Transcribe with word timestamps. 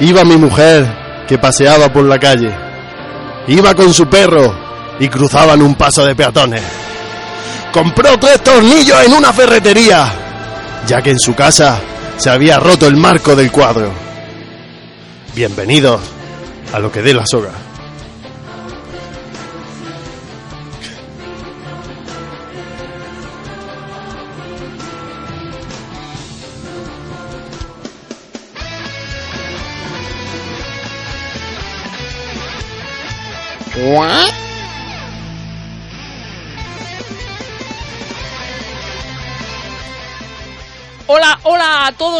Iba 0.00 0.24
mi 0.24 0.36
mujer, 0.36 1.24
que 1.28 1.38
paseaba 1.38 1.92
por 1.92 2.04
la 2.04 2.18
calle. 2.18 2.50
Iba 3.48 3.74
con 3.74 3.92
su 3.92 4.06
perro 4.08 4.96
y 4.98 5.08
cruzaban 5.08 5.60
un 5.62 5.74
paso 5.74 6.04
de 6.04 6.14
peatones. 6.14 6.62
Compró 7.72 8.18
tres 8.18 8.42
tornillos 8.42 8.96
en 9.04 9.12
una 9.12 9.32
ferretería, 9.32 10.10
ya 10.86 11.02
que 11.02 11.10
en 11.10 11.20
su 11.20 11.34
casa 11.34 11.80
se 12.16 12.30
había 12.30 12.58
roto 12.58 12.86
el 12.86 12.96
marco 12.96 13.36
del 13.36 13.52
cuadro. 13.52 13.92
Bienvenidos 15.34 16.00
a 16.72 16.78
lo 16.78 16.90
que 16.90 17.02
dé 17.02 17.14
la 17.14 17.26
soga. 17.26 17.52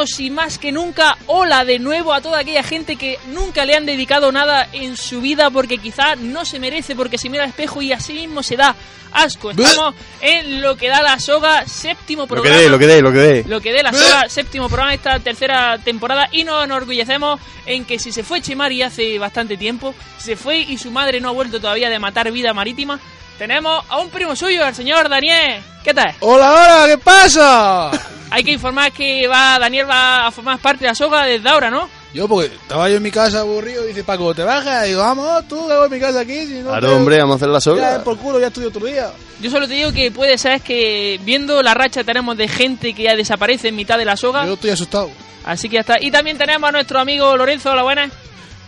Todos 0.00 0.20
y 0.20 0.30
más 0.30 0.56
que 0.56 0.72
nunca, 0.72 1.18
hola 1.26 1.62
de 1.66 1.78
nuevo 1.78 2.14
a 2.14 2.22
toda 2.22 2.38
aquella 2.38 2.62
gente 2.62 2.96
que 2.96 3.18
nunca 3.34 3.66
le 3.66 3.74
han 3.74 3.84
dedicado 3.84 4.32
nada 4.32 4.66
en 4.72 4.96
su 4.96 5.20
vida 5.20 5.50
porque 5.50 5.76
quizá 5.76 6.16
no 6.16 6.46
se 6.46 6.58
merece, 6.58 6.96
porque 6.96 7.18
se 7.18 7.28
mira 7.28 7.44
al 7.44 7.50
espejo 7.50 7.82
y 7.82 7.92
así 7.92 8.14
mismo 8.14 8.42
se 8.42 8.56
da 8.56 8.74
asco. 9.12 9.50
Estamos 9.50 9.94
en 10.22 10.62
lo 10.62 10.76
que 10.76 10.88
da 10.88 11.02
la 11.02 11.18
soga, 11.18 11.66
séptimo 11.66 12.22
Lo 12.22 12.28
que 12.28 12.34
programa. 12.34 12.56
dé, 12.56 12.68
lo 12.70 12.78
que 12.78 12.86
dé, 12.86 13.02
lo 13.02 13.12
que 13.12 13.18
dé. 13.18 13.44
Lo 13.46 13.60
que 13.60 13.72
dé 13.74 13.82
la 13.82 13.92
soga, 13.92 14.26
séptimo 14.30 14.68
programa 14.68 14.92
de 14.92 14.96
esta 14.96 15.18
tercera 15.18 15.76
temporada 15.76 16.30
y 16.32 16.44
nos 16.44 16.64
enorgullecemos 16.64 17.38
en 17.66 17.84
que 17.84 17.98
si 17.98 18.10
se 18.10 18.22
fue 18.22 18.40
Chimari 18.40 18.80
hace 18.80 19.18
bastante 19.18 19.58
tiempo, 19.58 19.94
se 20.16 20.34
fue 20.34 20.60
y 20.60 20.78
su 20.78 20.90
madre 20.90 21.20
no 21.20 21.28
ha 21.28 21.32
vuelto 21.32 21.60
todavía 21.60 21.90
de 21.90 21.98
matar 21.98 22.32
vida 22.32 22.54
marítima, 22.54 22.98
tenemos 23.40 23.82
a 23.88 23.96
un 23.96 24.10
primo 24.10 24.36
suyo, 24.36 24.66
el 24.66 24.74
señor 24.74 25.08
Daniel. 25.08 25.62
¿Qué 25.82 25.94
tal? 25.94 26.14
Hola, 26.20 26.50
hola, 26.52 26.84
¿qué 26.88 26.98
pasa? 26.98 27.90
Hay 28.30 28.44
que 28.44 28.52
informar 28.52 28.92
que 28.92 29.26
va 29.26 29.58
Daniel 29.58 29.88
va 29.88 30.26
a 30.26 30.30
formar 30.30 30.58
parte 30.58 30.80
de 30.84 30.88
la 30.88 30.94
soga 30.94 31.24
desde 31.24 31.48
ahora, 31.48 31.70
¿no? 31.70 31.88
Yo, 32.12 32.28
porque 32.28 32.54
estaba 32.54 32.90
yo 32.90 32.96
en 32.98 33.02
mi 33.02 33.10
casa 33.10 33.40
aburrido 33.40 33.84
y 33.84 33.88
dice 33.88 34.04
Paco, 34.04 34.34
¿te 34.34 34.42
bajas? 34.42 34.84
Y 34.84 34.88
digo, 34.90 35.00
vamos, 35.00 35.48
tú, 35.48 35.66
que 35.66 35.72
hago 35.72 35.86
en 35.86 35.90
mi 35.92 35.98
casa 35.98 36.20
aquí. 36.20 36.46
Si 36.48 36.54
no 36.60 36.68
Claro, 36.68 36.88
te- 36.88 36.94
hombre, 36.94 37.18
vamos 37.18 37.34
a 37.34 37.36
hacer 37.36 37.48
la 37.48 37.54
Ya, 37.56 37.60
soga. 37.62 38.04
por 38.04 38.18
culo, 38.18 38.38
ya 38.38 38.48
estudio 38.48 38.68
otro 38.68 38.84
día. 38.84 39.10
Yo 39.40 39.50
solo 39.50 39.66
te 39.66 39.72
digo 39.72 39.90
que 39.90 40.10
puede 40.10 40.36
ser 40.36 40.60
que 40.60 41.18
viendo 41.24 41.62
la 41.62 41.72
racha 41.72 42.04
tenemos 42.04 42.36
de 42.36 42.46
gente 42.46 42.92
que 42.92 43.04
ya 43.04 43.16
desaparece 43.16 43.68
en 43.68 43.76
mitad 43.76 43.96
de 43.96 44.04
la 44.04 44.18
soga, 44.18 44.44
Yo 44.44 44.52
estoy 44.52 44.68
asustado. 44.70 45.10
así 45.46 45.70
que 45.70 45.74
ya 45.76 45.80
está. 45.80 45.94
Y 45.98 46.10
también 46.10 46.36
tenemos 46.36 46.68
a 46.68 46.72
nuestro 46.72 47.00
amigo 47.00 47.34
Lorenzo, 47.38 47.74
la 47.74 47.84
buena. 47.84 48.10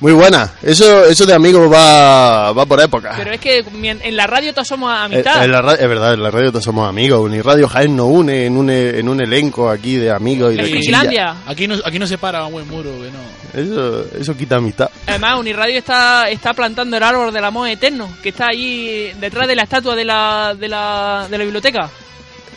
Muy 0.02 0.12
buena. 0.12 0.50
Eso, 0.60 1.04
eso 1.06 1.24
de 1.24 1.32
amigos 1.32 1.72
va, 1.72 2.52
va 2.52 2.66
por 2.66 2.80
época. 2.80 3.14
Pero 3.16 3.32
es 3.32 3.40
que 3.40 3.64
en 3.82 4.16
la 4.16 4.26
radio 4.26 4.52
todos 4.52 4.66
somos 4.66 4.92
Eh, 4.92 4.96
amistad. 5.04 5.44
en 5.44 5.52
la 5.52 5.62
ra- 5.62 5.74
es 5.74 5.88
verdad, 5.88 6.14
en 6.14 6.22
la 6.24 6.30
radio 6.32 6.50
todos 6.50 6.64
somos 6.64 6.88
amigos. 6.88 7.20
Uniradio 7.20 7.68
Jaén 7.68 7.94
nos 7.94 8.06
une 8.08 8.46
en 8.46 8.56
un, 8.56 8.68
en 8.68 9.08
un 9.08 9.22
elenco 9.22 9.70
aquí 9.70 9.94
de 9.96 10.10
amigos 10.10 10.54
y 10.54 10.56
de 10.56 10.62
En 10.62 10.66
cosillas. 10.70 10.84
Finlandia. 10.86 11.36
Aquí 11.46 11.68
no, 11.68 11.76
aquí 11.84 12.00
no 12.00 12.06
se 12.08 12.18
para 12.18 12.44
un 12.44 12.52
buen 12.52 12.68
muro, 12.68 12.90
que 13.00 13.10
no. 13.12 13.62
Eso, 13.62 14.04
eso 14.18 14.36
quita 14.36 14.56
amistad. 14.56 14.90
Además, 15.06 15.38
Uniradio 15.38 15.78
está, 15.78 16.28
está 16.30 16.52
plantando 16.52 16.96
el 16.96 17.02
árbol 17.04 17.32
del 17.32 17.44
amor 17.44 17.68
eterno, 17.68 18.08
que 18.22 18.30
está 18.30 18.48
allí 18.48 19.12
detrás 19.20 19.46
de 19.46 19.54
la 19.54 19.62
estatua 19.62 19.94
de 19.94 20.04
la, 20.04 20.56
de 20.58 20.68
la, 20.68 21.28
de 21.30 21.38
la 21.38 21.44
biblioteca. 21.44 21.88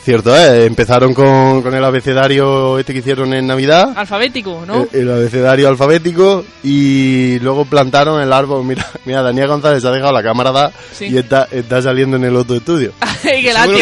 Cierto, 0.05 0.37
¿eh? 0.37 0.65
Empezaron 0.65 1.15
con, 1.15 1.63
con 1.63 1.73
el 1.73 1.83
abecedario 1.83 2.77
este 2.77 2.93
que 2.93 2.99
hicieron 2.99 3.33
en 3.33 3.47
Navidad. 3.47 3.91
Alfabético, 3.95 4.63
¿no? 4.63 4.87
El, 4.93 5.01
el 5.01 5.11
abecedario 5.11 5.67
alfabético 5.67 6.45
y 6.63 7.39
luego 7.39 7.65
plantaron 7.65 8.21
el 8.21 8.31
árbol. 8.31 8.63
Mira, 8.67 8.85
mira 9.03 9.23
Daniel 9.23 9.47
González 9.47 9.81
se 9.81 9.87
ha 9.87 9.91
dejado 9.91 10.13
la 10.13 10.21
cámara 10.21 10.51
da 10.51 10.71
Sí. 10.93 11.05
y 11.07 11.17
está, 11.17 11.47
está 11.49 11.81
saliendo 11.81 12.17
en 12.17 12.25
el 12.25 12.35
otro 12.35 12.55
estudio. 12.55 12.93
Ay, 13.01 13.41
qué 13.41 13.51
lástima. 13.51 13.77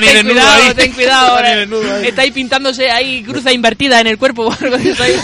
ten 0.00 0.26
cuidado, 0.26 0.62
ahí. 0.62 0.74
ten 0.74 0.92
cuidado. 0.92 1.36
Ahora. 1.36 1.62
Está 2.02 2.22
ahí 2.22 2.30
pintándose 2.30 2.90
ahí 2.90 3.22
cruza 3.22 3.52
invertida 3.52 4.00
en 4.00 4.06
el 4.06 4.16
cuerpo. 4.16 4.46
o 4.46 4.52
algo 4.58 4.78
de 4.78 4.90
eso 4.90 5.02
ahí. 5.02 5.14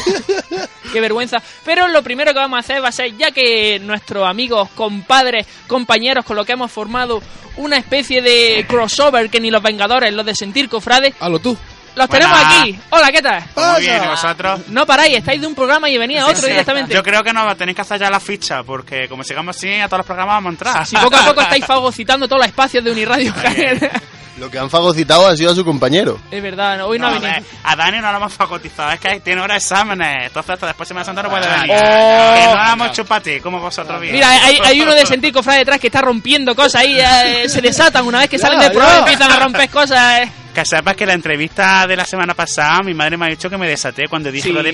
Qué 0.92 1.00
vergüenza. 1.00 1.42
Pero 1.64 1.88
lo 1.88 2.02
primero 2.02 2.32
que 2.32 2.38
vamos 2.38 2.56
a 2.58 2.60
hacer 2.60 2.82
va 2.84 2.88
a 2.88 2.92
ser, 2.92 3.16
ya 3.16 3.30
que 3.30 3.78
nuestros 3.78 4.26
amigos, 4.26 4.68
compadres, 4.74 5.46
compañeros 5.66 6.24
con 6.24 6.36
los 6.36 6.44
que 6.46 6.52
hemos 6.52 6.70
formado 6.72 7.22
una 7.58 7.76
especie 7.76 8.22
de 8.22 8.64
crossover 8.68 9.28
que 9.28 9.40
ni 9.40 9.50
los 9.50 9.62
Vengadores, 9.62 10.12
los 10.18 10.26
de 10.26 10.34
Sentir 10.34 10.68
Cofrades, 10.68 11.14
Hazlo 11.18 11.38
tú. 11.38 11.56
los 11.96 12.06
Buenas. 12.08 12.28
tenemos 12.30 12.60
aquí. 12.60 12.78
Hola, 12.90 13.10
¿qué 13.10 13.22
tal? 13.22 13.44
Muy 13.56 13.80
bien, 13.80 14.04
¿y 14.04 14.06
vosotros? 14.06 14.60
No 14.68 14.86
paráis, 14.86 15.16
estáis 15.16 15.40
de 15.40 15.46
un 15.46 15.54
programa 15.54 15.88
y 15.88 15.96
venís 15.98 16.20
a 16.20 16.26
otro 16.26 16.42
Sí, 16.42 16.48
directamente. 16.50 16.92
Yo 16.94 17.02
creo 17.02 17.24
que 17.24 17.32
no 17.32 17.56
tenéis 17.56 17.74
que 17.76 17.82
hacer 17.82 17.98
ya 18.00 18.10
la 18.10 18.20
ficha, 18.20 18.62
porque 18.62 19.08
como 19.08 19.24
sigamos 19.24 19.56
así, 19.56 19.72
a 19.80 19.86
todos 19.88 19.98
los 20.00 20.06
programas 20.06 20.36
vamos 20.36 20.50
a 20.50 20.52
entrar. 20.52 20.86
Si 20.86 20.96
poco 20.96 21.16
a 21.16 21.24
poco 21.24 21.40
estáis 21.42 21.64
fagocitando 21.64 22.26
todos 22.28 22.40
los 22.40 22.46
espacios 22.48 22.84
de 22.84 22.90
Uniradio. 22.92 23.32
Lo 24.38 24.50
que 24.50 24.58
han 24.58 24.70
fagocitado 24.70 25.26
ha 25.26 25.36
sido 25.36 25.50
a 25.52 25.54
su 25.54 25.64
compañero. 25.64 26.18
es 26.30 26.42
verdad, 26.42 26.80
hoy 26.86 26.98
no, 26.98 27.08
No, 27.08 27.14
ha 27.14 27.16
a, 27.16 27.20
venido. 27.20 27.50
a 27.64 27.76
Dani 27.76 27.98
no 28.00 28.10
lo 28.12 28.16
hemos 28.18 28.32
fagotizado, 28.34 28.92
es 28.92 29.00
que 29.00 29.20
tiene 29.20 29.40
ahora 29.40 29.56
exámenes, 29.56 30.26
entonces 30.26 30.50
hasta 30.50 30.66
después 30.68 30.88
de 30.88 30.90
Semana 30.90 31.04
Santa 31.04 31.22
no 31.22 31.30
puede 31.30 31.46
venir. 31.48 31.70
Oh. 31.70 32.34
que 32.34 32.44
no 32.46 32.54
la 32.54 32.72
hemos 32.72 33.42
como 33.42 33.60
vosotros 33.60 34.00
bien. 34.00 34.14
Mira, 34.14 34.30
hay, 34.30 34.58
hay 34.64 34.80
uno 34.80 34.94
de 34.94 35.04
sentir 35.06 35.32
cofrade 35.32 35.58
detrás 35.60 35.78
que 35.80 35.88
está 35.88 36.00
rompiendo 36.00 36.54
cosas 36.54 36.82
ahí, 36.82 36.98
eh, 36.98 37.48
se 37.48 37.60
desatan 37.60 38.06
una 38.06 38.20
vez 38.20 38.28
que 38.30 38.38
salen 38.38 38.60
del 38.60 38.70
programa 38.72 38.98
empiezan 38.98 39.30
a 39.32 39.38
romper 39.40 39.68
cosas. 39.70 40.20
eh. 40.20 40.32
Que 40.54 40.64
sepas 40.64 40.96
que 40.96 41.06
la 41.06 41.12
entrevista 41.12 41.86
de 41.86 41.94
la 41.96 42.04
semana 42.04 42.34
pasada, 42.34 42.80
mi 42.82 42.92
madre 42.94 43.16
me 43.16 43.26
ha 43.26 43.28
dicho 43.28 43.48
que 43.48 43.56
me 43.56 43.68
desaté 43.68 44.08
cuando 44.08 44.32
dije 44.32 44.48
Sí. 44.48 44.52
lo 44.52 44.62
de... 44.62 44.72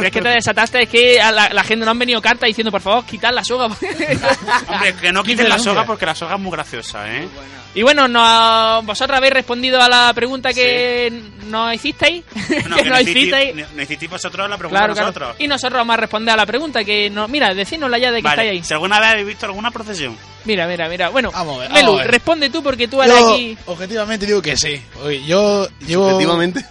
Pero 0.00 0.06
es 0.08 0.12
que 0.12 0.20
te 0.22 0.28
desataste, 0.28 0.82
es 0.82 0.88
que 0.88 1.20
a 1.20 1.30
la, 1.32 1.48
la 1.50 1.64
gente 1.64 1.84
no 1.84 1.90
han 1.90 1.98
venido 1.98 2.20
cartas 2.20 2.46
diciendo, 2.48 2.70
por 2.70 2.80
favor, 2.80 3.04
quitar 3.04 3.32
la 3.34 3.44
soga. 3.44 3.66
Hombre, 4.68 4.94
que 5.00 5.12
no 5.12 5.22
quiten 5.22 5.48
la 5.48 5.58
soga 5.58 5.84
porque 5.84 6.06
la 6.06 6.14
soga 6.14 6.34
es 6.34 6.40
muy 6.40 6.52
graciosa, 6.52 7.10
¿eh? 7.14 7.28
y 7.74 7.82
bueno, 7.82 8.08
no, 8.08 8.82
vosotros 8.82 9.16
habéis 9.16 9.32
respondido 9.32 9.80
a 9.80 9.88
la 9.88 10.12
pregunta 10.14 10.52
que 10.52 11.12
nos 11.46 11.74
hicisteis. 11.74 12.24
No, 12.70 12.76
que 12.76 12.82
que 12.82 12.88
nos 12.90 12.98
no 12.98 13.00
hiciste, 13.00 13.20
hicisteis. 13.44 13.72
no 13.74 13.82
hiciste 13.82 14.06
vosotros 14.08 14.48
la 14.50 14.56
pregunta 14.58 14.78
Claro, 14.80 14.92
a 14.92 14.94
claro. 14.96 15.08
nosotros. 15.08 15.36
Y 15.38 15.48
nosotros 15.48 15.78
vamos 15.78 15.94
a 15.94 15.96
responder 15.96 16.34
a 16.34 16.36
la 16.36 16.46
pregunta 16.46 16.84
que 16.84 17.10
no, 17.10 17.26
mira, 17.28 17.54
decídnosla 17.54 17.98
ya 17.98 18.10
de 18.10 18.18
que 18.18 18.22
Vale, 18.22 18.42
estáis 18.42 18.50
ahí. 18.60 18.64
si 18.64 18.74
alguna 18.74 19.00
vez 19.00 19.08
habéis 19.10 19.26
visto 19.26 19.46
alguna 19.46 19.70
procesión. 19.70 20.16
Mira, 20.44 20.66
mira, 20.66 20.88
mira. 20.88 21.08
Bueno, 21.10 21.30
Vamos 21.32 21.56
a 21.56 21.60
ver, 21.60 21.70
Melu, 21.70 21.86
vamos 21.86 22.00
a 22.00 22.04
ver. 22.04 22.10
responde 22.12 22.50
tú 22.50 22.62
porque 22.62 22.88
tú 22.88 23.02
eres 23.02 23.14
Yo, 23.18 23.34
aquí. 23.34 23.58
objetivamente, 23.66 24.26
digo 24.26 24.40
que 24.40 24.56
sí. 24.56 24.80
Oye, 25.02 25.22
yo 25.24 25.68
llevo... 25.86 26.08
Efectivamente. 26.08 26.64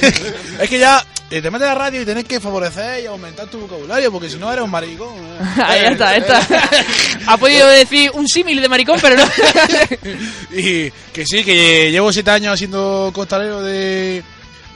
es 0.60 0.68
que 0.68 0.78
ya 0.78 1.04
eh, 1.30 1.40
te 1.42 1.50
metes 1.50 1.68
a 1.68 1.74
la 1.74 1.78
radio 1.78 2.02
y 2.02 2.04
tienes 2.04 2.24
que 2.24 2.40
favorecer 2.40 3.04
y 3.04 3.06
aumentar 3.06 3.46
tu 3.48 3.60
vocabulario, 3.60 4.10
porque 4.10 4.28
si 4.30 4.36
no 4.36 4.50
eres 4.52 4.64
un 4.64 4.70
maricón. 4.70 5.14
¿eh? 5.16 5.38
Ahí 5.64 5.84
está, 5.92 6.08
ahí 6.10 6.20
está. 6.20 6.40
ha 7.26 7.36
podido 7.36 7.68
decir 7.68 8.10
un 8.14 8.26
símil 8.26 8.60
de 8.60 8.68
maricón, 8.68 8.98
pero 9.00 9.16
no. 9.16 9.24
y 10.52 10.90
que 11.12 11.24
sí, 11.26 11.44
que 11.44 11.90
llevo 11.90 12.12
siete 12.12 12.30
años 12.30 12.58
siendo 12.58 13.10
costalero 13.14 13.62
de, 13.62 14.22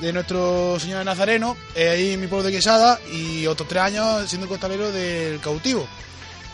de 0.00 0.12
nuestro 0.12 0.78
Señor 0.78 1.00
de 1.00 1.04
Nazareno, 1.06 1.56
eh, 1.74 1.88
ahí 1.88 2.12
en 2.12 2.20
mi 2.20 2.26
pueblo 2.26 2.44
de 2.46 2.52
Quesada, 2.52 3.00
y 3.12 3.46
otros 3.46 3.68
tres 3.68 3.82
años 3.82 4.28
siendo 4.28 4.46
costalero 4.48 4.92
del 4.92 5.40
cautivo. 5.40 5.88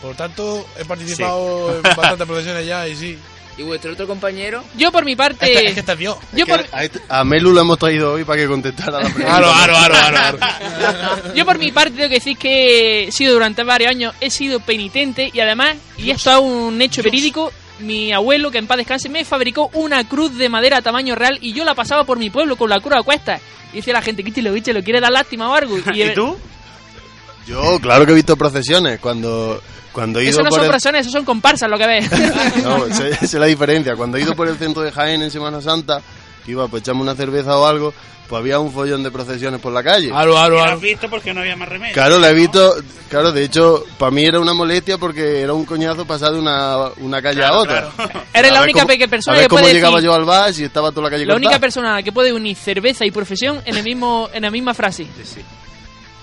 Por 0.01 0.15
tanto, 0.15 0.65
he 0.79 0.85
participado 0.85 1.75
en 1.75 1.81
bastantes 1.83 2.27
procesiones 2.27 2.65
ya 2.65 2.87
y 2.87 2.95
sí. 2.95 3.17
¿Y 3.57 3.63
vuestro 3.63 3.91
otro 3.91 4.07
compañero? 4.07 4.63
Yo 4.77 4.91
por 4.91 5.03
mi 5.03 5.15
parte. 5.15 5.45
Es 5.45 5.59
que, 5.59 5.67
es 5.67 5.73
que 5.73 5.79
este 5.81 5.91
es 5.91 5.97
Dios. 5.97 6.17
yo, 6.33 6.47
por, 6.47 6.65
A, 6.71 6.83
este- 6.85 7.01
a 7.09 7.23
Melu 7.23 7.51
lo 7.51 7.61
hemos 7.61 7.77
traído 7.77 8.13
hoy 8.13 8.23
para 8.23 8.41
que 8.41 8.47
contestara 8.47 8.99
la 9.01 9.09
pregunta. 9.09 9.35
Aro, 9.35 9.51
aro, 9.51 9.77
aro, 9.77 9.95
aro, 9.95 10.17
aro. 10.17 10.37
yo 11.35 11.45
por 11.45 11.59
mi 11.59 11.71
parte 11.71 11.91
tengo 11.91 12.07
que 12.09 12.15
decir 12.15 12.37
que 12.37 13.03
he 13.07 13.11
sido 13.11 13.33
durante 13.33 13.63
varios 13.63 13.91
años, 13.91 14.15
he 14.21 14.29
sido 14.29 14.61
penitente 14.61 15.29
y 15.33 15.39
además, 15.41 15.75
y 15.97 16.11
esto 16.11 16.31
es 16.31 16.37
un 16.39 16.81
hecho 16.81 17.03
verídico, 17.03 17.51
mi 17.79 18.13
abuelo, 18.13 18.51
que 18.51 18.57
en 18.57 18.67
paz 18.67 18.77
descanse, 18.77 19.09
me 19.09 19.25
fabricó 19.25 19.69
una 19.73 20.07
cruz 20.07 20.37
de 20.37 20.47
madera 20.49 20.77
a 20.77 20.81
tamaño 20.81 21.15
real 21.15 21.37
y 21.41 21.53
yo 21.53 21.65
la 21.65 21.75
pasaba 21.75 22.05
por 22.05 22.17
mi 22.17 22.29
pueblo 22.29 22.55
con 22.55 22.69
la 22.69 22.79
cruz 22.79 22.95
a 22.95 23.03
cuestas. 23.03 23.41
Y 23.73 23.77
decía 23.77 23.93
la 23.93 24.01
gente, 24.01 24.23
quítelo, 24.23 24.53
lo 24.53 24.83
quiere 24.83 24.99
dar 24.99 25.11
lástima 25.11 25.49
o 25.49 25.53
algo. 25.53 25.77
¿Y 25.93 26.13
tú? 26.13 26.37
Yo, 27.47 27.79
claro 27.79 28.05
que 28.05 28.11
he 28.11 28.15
visto 28.15 28.35
procesiones. 28.37 28.99
Cuando, 28.99 29.61
cuando 29.91 30.19
he 30.19 30.23
ido 30.23 30.31
Eso 30.31 30.43
no 30.43 30.49
por 30.49 30.59
son 30.59 30.65
el... 30.65 30.71
personas, 30.71 31.01
eso 31.01 31.11
son 31.11 31.25
comparsas 31.25 31.69
lo 31.69 31.77
que 31.77 31.87
ves. 31.87 32.09
No, 32.63 32.85
esa 32.85 33.07
esa 33.07 33.25
es 33.25 33.33
la 33.33 33.45
diferencia. 33.47 33.95
Cuando 33.95 34.17
he 34.17 34.21
ido 34.21 34.35
por 34.35 34.47
el 34.47 34.57
centro 34.57 34.81
de 34.83 34.91
Jaén 34.91 35.21
en 35.21 35.31
Semana 35.31 35.61
Santa, 35.61 36.01
que 36.45 36.51
iba 36.51 36.67
pues 36.67 36.81
echarme 36.83 37.01
una 37.01 37.15
cerveza 37.15 37.57
o 37.57 37.65
algo, 37.65 37.93
pues 38.29 38.39
había 38.39 38.59
un 38.59 38.71
follón 38.71 39.03
de 39.03 39.11
procesiones 39.11 39.59
por 39.59 39.73
la 39.73 39.83
calle. 39.83 40.07
¿Y 40.07 40.11
has 40.11 40.79
visto 40.79 41.09
porque 41.09 41.33
no 41.33 41.41
había 41.41 41.55
más 41.57 41.67
remedio? 41.67 41.93
Claro, 41.93 42.17
la 42.17 42.29
he 42.29 42.33
visto, 42.33 42.75
claro, 43.09 43.31
de 43.33 43.43
hecho, 43.43 43.83
para 43.97 44.09
mí 44.11 44.23
era 44.23 44.39
una 44.39 44.53
molestia 44.53 44.97
porque 44.97 45.41
era 45.41 45.51
un 45.53 45.65
coñazo 45.65 46.05
pasar 46.05 46.31
de 46.31 46.39
una, 46.39 46.77
una 46.97 47.21
calle 47.21 47.43
a 47.43 47.51
otra. 47.57 47.89
claro. 47.95 48.11
Eres 48.33 48.51
A 48.51 48.53
la 48.53 48.61
única 48.61 48.81
cómo- 48.83 48.87
pe- 48.97 49.07
persona 49.09 49.35
a 49.35 49.39
ver 49.39 49.45
que 49.45 49.49
cómo 49.49 49.61
puede 49.63 49.73
llegaba 49.73 49.97
decir- 49.97 50.05
yo 50.05 50.13
al 50.13 50.23
bar 50.25 50.53
si 50.53 50.63
estaba 50.63 50.91
toda 50.91 51.03
la 51.03 51.09
calle 51.09 51.25
La 51.25 51.35
única 51.35 51.59
persona 51.59 52.01
que 52.01 52.11
puede 52.13 52.31
unir 52.31 52.55
cerveza 52.55 53.03
y 53.05 53.11
profesión 53.11 53.61
en 53.65 53.75
el 53.75 53.83
mismo 53.83 54.29
en 54.31 54.43
la 54.43 54.51
misma 54.51 54.73
frase. 54.73 55.03
Sí, 55.03 55.23
sí. 55.25 55.41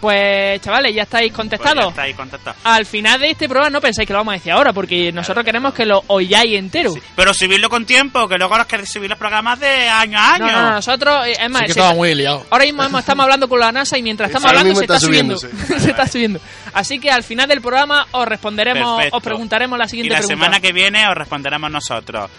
Pues 0.00 0.60
chavales, 0.60 0.94
ya 0.94 1.02
estáis 1.02 1.32
Pues 1.32 1.32
ya 1.32 1.36
contestados. 1.36 1.88
está 1.90 2.02
ahí 2.02 2.14
contestado. 2.14 2.56
Al 2.64 2.86
final 2.86 3.20
de 3.20 3.30
este 3.30 3.48
programa 3.48 3.70
no 3.70 3.80
pensáis 3.80 4.06
que 4.06 4.12
lo 4.12 4.20
vamos 4.20 4.32
a 4.32 4.36
decir 4.36 4.52
ahora, 4.52 4.72
porque 4.72 5.10
nosotros 5.12 5.44
queremos 5.44 5.74
que 5.74 5.84
lo 5.86 6.04
oyáis 6.06 6.56
entero. 6.56 6.92
Sí. 6.92 7.00
Pero 7.16 7.34
subirlo 7.34 7.68
con 7.68 7.84
tiempo, 7.84 8.28
que 8.28 8.36
luego 8.38 8.56
los 8.56 8.66
que 8.66 8.86
subir 8.86 9.10
los 9.10 9.18
programas 9.18 9.58
de 9.58 9.88
año 9.88 10.16
a 10.18 10.34
año. 10.34 10.46
No, 10.46 10.52
no, 10.52 10.62
no, 10.62 10.70
nosotros, 10.72 11.26
eh, 11.26 11.36
es 11.40 11.50
más, 11.50 11.62
Sí 11.66 11.74
que 11.74 11.94
muy 11.94 12.14
liado. 12.14 12.46
ahora 12.50 12.64
mismo 12.64 12.84
hemos- 12.84 13.00
estamos 13.00 13.24
hablando 13.24 13.48
con 13.48 13.58
la 13.58 13.72
NASA 13.72 13.98
y 13.98 14.02
mientras 14.02 14.28
estamos 14.30 14.46
Ahora 14.46 14.60
hablando 14.60 14.78
se 14.78 14.84
está, 14.84 14.94
está 14.96 15.06
subiendo. 15.06 15.36
subiendo, 15.36 15.78
se 15.80 15.90
está 15.90 16.06
subiendo. 16.06 16.40
Así 16.74 17.00
que 17.00 17.10
al 17.10 17.24
final 17.24 17.48
del 17.48 17.60
programa 17.60 18.06
os 18.12 18.28
responderemos, 18.28 18.96
Perfecto. 18.96 19.16
os 19.16 19.22
preguntaremos 19.22 19.78
la 19.78 19.86
Y 19.86 19.88
siguiente 19.88 20.12
la 20.14 20.18
pregunta. 20.20 20.44
semana 20.44 20.60
que 20.60 20.72
viene 20.72 21.08
os 21.08 21.14
responderemos 21.16 21.70
nosotros. 21.72 22.30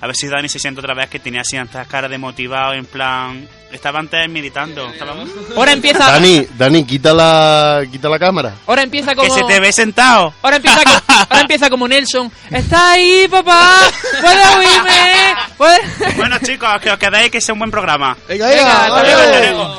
A 0.00 0.06
ver 0.06 0.14
si 0.16 0.28
Dani 0.28 0.48
se 0.48 0.58
siente 0.58 0.80
otra 0.80 0.94
vez 0.94 1.08
que 1.08 1.18
tenía 1.18 1.40
así 1.40 1.56
estas 1.56 1.86
caras 1.88 2.10
de 2.10 2.18
motivado, 2.18 2.74
en 2.74 2.84
plan... 2.86 3.48
Estaba 3.72 3.98
antes 3.98 4.30
meditando. 4.30 4.88
Estaba... 4.90 5.14
Ahora 5.56 5.72
empieza, 5.72 5.98
Dani, 6.10 6.46
Dani, 6.56 6.84
quita 6.84 7.12
la, 7.12 7.82
quita 7.90 8.08
la 8.08 8.18
cámara. 8.18 8.54
ahora 8.66 8.82
empieza 8.82 9.10
Que 9.10 9.16
como... 9.26 9.34
se 9.34 9.42
te 9.42 9.58
ve 9.58 9.72
sentado. 9.72 10.32
Ahora 10.40 10.56
empieza, 10.56 10.82
co- 10.84 11.02
ahora 11.28 11.40
empieza 11.40 11.68
como 11.68 11.88
Nelson. 11.88 12.30
¡Está 12.50 12.92
ahí, 12.92 13.26
papá! 13.28 13.80
¡Puedes 14.20 14.46
oírme! 14.56 15.34
¿Puedes- 15.58 16.16
Bueno, 16.16 16.38
chicos, 16.38 16.68
que 16.80 16.90
os 16.92 16.98
quedéis 16.98 17.30
que 17.30 17.40
sea 17.40 17.54
un 17.54 17.58
buen 17.58 17.70
programa. 17.72 18.16
Venga, 18.28 18.46
Venga, 18.48 18.62
venga, 18.62 18.84
hasta 18.84 18.94
ole. 18.94 19.76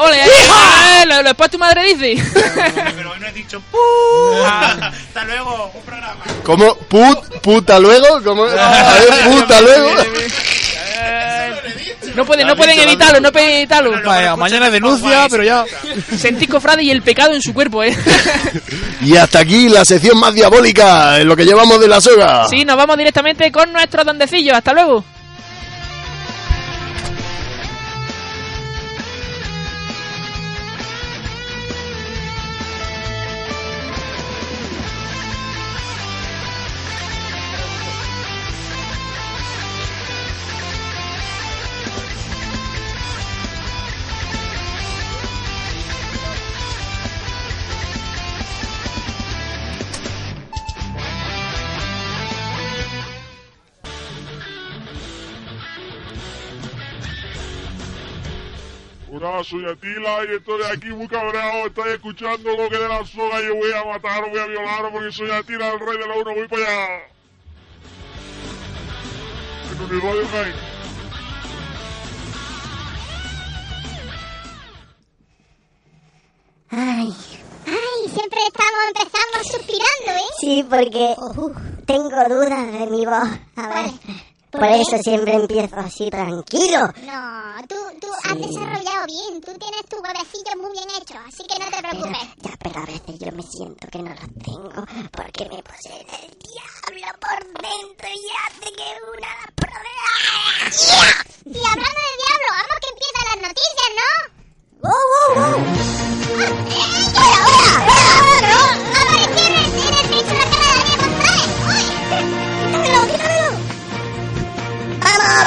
¡Ole! 0.00 0.16
eh, 0.24 0.28
eh, 1.02 1.06
lo- 1.06 1.16
lo- 1.16 1.22
Después 1.30 1.50
tu 1.50 1.58
madre 1.58 1.84
dice. 1.94 2.22
Pero 2.96 3.12
hoy 3.12 3.20
no 3.20 3.26
he 3.26 3.32
dicho... 3.32 3.60
"Puh". 3.70 4.44
Hasta 4.46 5.24
luego, 5.24 5.70
un 5.74 5.82
programa. 5.82 6.24
¿Cómo? 6.44 6.74
¿Put, 6.74 7.18
¿Puta 7.42 7.78
luego? 7.78 8.22
¿Cómo? 8.24 8.44
A 8.44 8.94
ver, 8.94 9.24
puta 9.40 9.60
luego. 9.60 9.90
No 12.16 12.24
pueden, 12.24 12.46
no 12.46 12.56
pueden 12.56 12.78
evitarlo, 12.80 13.20
no 13.20 13.30
pueden 13.30 13.50
evitarlo. 13.58 13.92
Vaya, 14.04 14.34
mañana 14.36 14.68
denuncia, 14.68 15.26
pero 15.30 15.44
ya. 15.44 15.64
Sentí 16.18 16.46
cofrade 16.48 16.82
y 16.82 16.90
el 16.90 17.02
pecado 17.02 17.32
en 17.34 17.40
su 17.42 17.54
cuerpo, 17.54 17.84
¿eh? 17.84 17.96
Y 19.02 19.16
hasta 19.16 19.38
aquí 19.40 19.68
la 19.68 19.84
sección 19.84 20.18
más 20.18 20.34
diabólica 20.34 21.18
en 21.20 21.28
lo 21.28 21.34
que 21.36 21.44
llevamos 21.46 21.80
de 21.80 21.88
la 21.88 22.00
soga. 22.00 22.46
Sí, 22.48 22.64
nos 22.64 22.76
vamos 22.76 22.98
directamente 22.98 23.50
con 23.52 23.72
nuestros 23.72 24.04
dondecillos. 24.04 24.56
Hasta 24.56 24.72
luego. 24.74 25.04
Soy 59.50 59.64
Atila 59.64 60.24
y 60.26 60.36
estoy 60.36 60.62
aquí 60.62 60.90
muy 60.90 61.08
cabreado. 61.08 61.66
Estoy 61.66 61.90
escuchando 61.90 62.56
lo 62.56 62.68
que 62.68 62.78
de 62.78 62.88
la 62.88 63.04
soga. 63.04 63.42
Yo 63.42 63.56
voy 63.56 63.72
a 63.72 63.84
matar, 63.84 64.30
voy 64.30 64.38
a 64.38 64.46
violar 64.46 64.92
porque 64.92 65.10
soy 65.10 65.28
Atila, 65.28 65.72
el 65.72 65.80
rey 65.80 65.98
de 65.98 66.06
la 66.06 66.14
uno. 66.14 66.34
Voy 66.36 66.46
para 66.46 66.62
allá. 66.62 67.08
En 69.72 69.80
Unirodio 69.82 70.22
Game. 70.32 70.54
Ay, 76.70 77.12
Ay, 77.66 78.08
siempre 78.08 78.40
estamos, 78.46 78.80
empezamos 78.86 79.46
suspirando, 79.50 80.12
¿eh? 80.12 80.30
sí, 80.38 80.64
porque 80.70 81.16
tengo 81.86 82.28
dudas 82.28 82.72
de 82.72 82.86
mi 82.86 83.04
voz. 83.04 83.28
A 83.56 83.68
ver, 83.68 83.90
por 84.50 84.64
eso 84.64 84.98
siempre 85.02 85.34
empiezo 85.34 85.76
así 85.76 86.10
tranquilo. 86.10 86.80
No, 87.02 87.66
tú, 87.68 87.76
tú 88.00 88.08
has 88.24 88.36
desarrollado 88.36 89.06
bien, 89.06 89.40
tú 89.40 89.52
tienes 89.58 89.84
tus 89.88 90.00
huevecillos 90.00 90.56
muy 90.56 90.72
bien 90.72 90.88
hechos, 90.96 91.18
así 91.26 91.44
que 91.46 91.58
no 91.58 91.66
te 91.70 91.76
Pero, 91.76 91.88
preocupes. 91.90 92.28
ya, 92.42 92.50
pero 92.58 92.80
a 92.80 92.86
veces 92.86 93.18
yo 93.18 93.32
me 93.32 93.42
siento 93.42 93.86
que 93.90 93.98
no 94.02 94.10
los 94.10 94.28
tengo 94.44 94.84
porque 95.12 95.44
me 95.48 95.62
posee 95.62 96.00
el 96.22 96.30
diablo 96.38 97.08
por 97.20 97.38
dentro 97.62 98.08
y 98.08 98.30
hace 98.46 98.72
que 98.72 98.88
una 99.16 99.30
las 99.40 99.50
pruebe. 99.54 99.94
Y 101.46 101.58
hablando 101.66 102.00
de 102.00 102.16
diablo, 102.20 102.48
vamos 102.50 102.76
que 102.80 102.90
empiezan 102.90 103.24
las 103.30 103.40
noticias, 103.48 103.90
¿no? 104.00 104.08
¡Wow, 104.82 105.04
wow, 105.36 105.52
wow! 105.52 105.60
¡Hola, 107.16 107.38
hola! 107.46 108.48
¡No! 108.94 108.99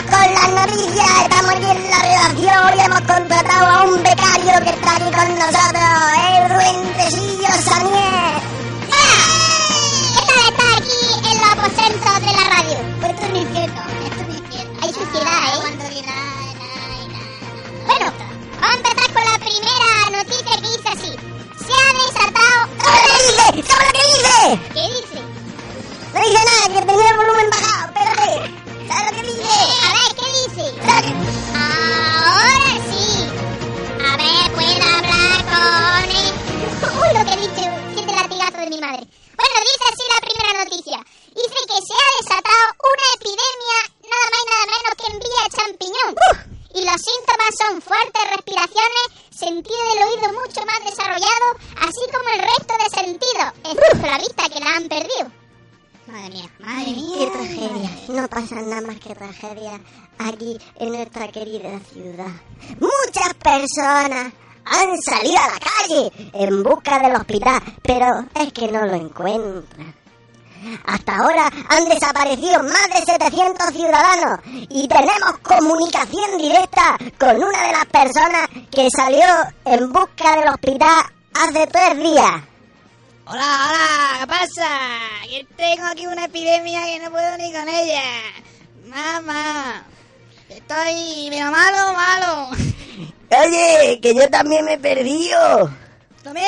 Con 0.09 0.33
las 0.33 0.67
noticias, 0.67 1.09
estamos 1.23 1.51
aquí 1.51 1.69
en 1.69 1.89
la 1.89 1.99
redacción 1.99 2.77
y 2.77 2.81
hemos 2.81 3.01
contratado 3.01 3.67
a 3.67 3.83
un 3.83 4.03
becario 4.03 4.63
que 4.63 4.69
está 4.69 4.95
aquí 4.95 5.11
con 5.11 5.39
nosotros, 5.39 5.83
el 6.29 6.49
duendecillo 6.49 7.53
Sanier. 7.63 8.32
Querida 61.27 61.79
ciudad. 61.91 62.31
Muchas 62.79 63.33
personas 63.35 64.33
han 64.65 65.01
salido 65.01 65.39
a 65.39 65.47
la 65.47 65.59
calle 65.59 66.11
en 66.33 66.63
busca 66.63 66.99
del 66.99 67.15
hospital, 67.15 67.61
pero 67.81 68.25
es 68.35 68.53
que 68.53 68.71
no 68.71 68.85
lo 68.85 68.95
encuentran. 68.95 69.95
Hasta 70.85 71.17
ahora 71.17 71.51
han 71.69 71.89
desaparecido 71.89 72.63
más 72.63 72.87
de 72.89 73.05
700 73.05 73.67
ciudadanos 73.73 74.39
y 74.69 74.87
tenemos 74.87 75.39
comunicación 75.41 76.37
directa 76.37 76.97
con 77.19 77.35
una 77.35 77.67
de 77.67 77.71
las 77.73 77.85
personas 77.85 78.47
que 78.71 78.87
salió 78.95 79.25
en 79.65 79.91
busca 79.91 80.37
del 80.37 80.47
hospital 80.49 81.03
hace 81.33 81.67
tres 81.67 81.97
días. 81.97 82.41
Hola, 83.25 83.69
hola, 83.69 84.19
¿qué 84.19 84.27
pasa? 84.27 84.69
Que 85.29 85.47
tengo 85.55 85.85
aquí 85.87 86.07
una 86.07 86.25
epidemia 86.25 86.85
que 86.85 86.99
no 86.99 87.11
puedo 87.11 87.37
ni 87.37 87.53
con 87.53 87.67
ella. 87.67 88.03
Mamá, 88.85 89.83
estoy 90.57 91.27
pero 91.29 91.51
malo, 91.51 91.93
malo. 91.93 92.49
Oye, 93.45 93.99
que 94.01 94.13
yo 94.13 94.29
también 94.29 94.65
me 94.65 94.73
he 94.73 94.77
perdido. 94.77 95.69
También, 96.23 96.47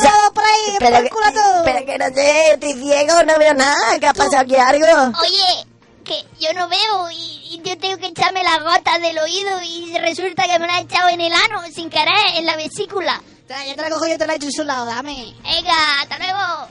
sa- 0.00 0.30
por 0.34 0.44
ahí, 0.44 0.76
pero, 0.78 0.90
por 0.90 0.98
que, 1.00 1.06
el 1.06 1.10
culo 1.10 1.32
todo. 1.32 1.64
pero 1.64 1.86
que 1.86 1.98
no 1.98 2.06
sé, 2.14 2.50
estoy 2.52 2.72
ciego, 2.74 3.22
no 3.22 3.38
veo 3.38 3.54
nada. 3.54 3.98
¿Qué 3.98 4.06
ha 4.06 4.12
pasado 4.12 4.40
aquí 4.40 4.56
algo? 4.56 4.86
Oye, 5.22 5.66
que 6.04 6.24
yo 6.38 6.52
no 6.52 6.68
veo 6.68 7.10
y, 7.10 7.54
y 7.54 7.62
yo 7.64 7.78
tengo 7.78 7.96
que 7.98 8.08
echarme 8.08 8.42
las 8.42 8.62
gotas 8.62 9.00
del 9.00 9.18
oído 9.18 9.62
y 9.62 9.96
resulta 9.98 10.44
que 10.46 10.58
me 10.58 10.66
la 10.66 10.78
he 10.78 10.82
echado 10.82 11.08
en 11.08 11.20
el 11.22 11.32
ano 11.32 11.62
sin 11.74 11.88
querer, 11.88 12.12
en 12.36 12.44
la 12.44 12.56
vesícula. 12.56 13.22
Ya 13.48 13.74
te 13.74 13.82
la 13.82 13.88
cojo 13.90 14.06
yo 14.06 14.18
te 14.18 14.26
la 14.26 14.34
echo 14.34 14.46
en 14.46 14.52
su 14.52 14.64
lado, 14.64 14.84
dame. 14.86 15.34
Venga, 15.42 16.00
hasta 16.02 16.18
luego. 16.18 16.68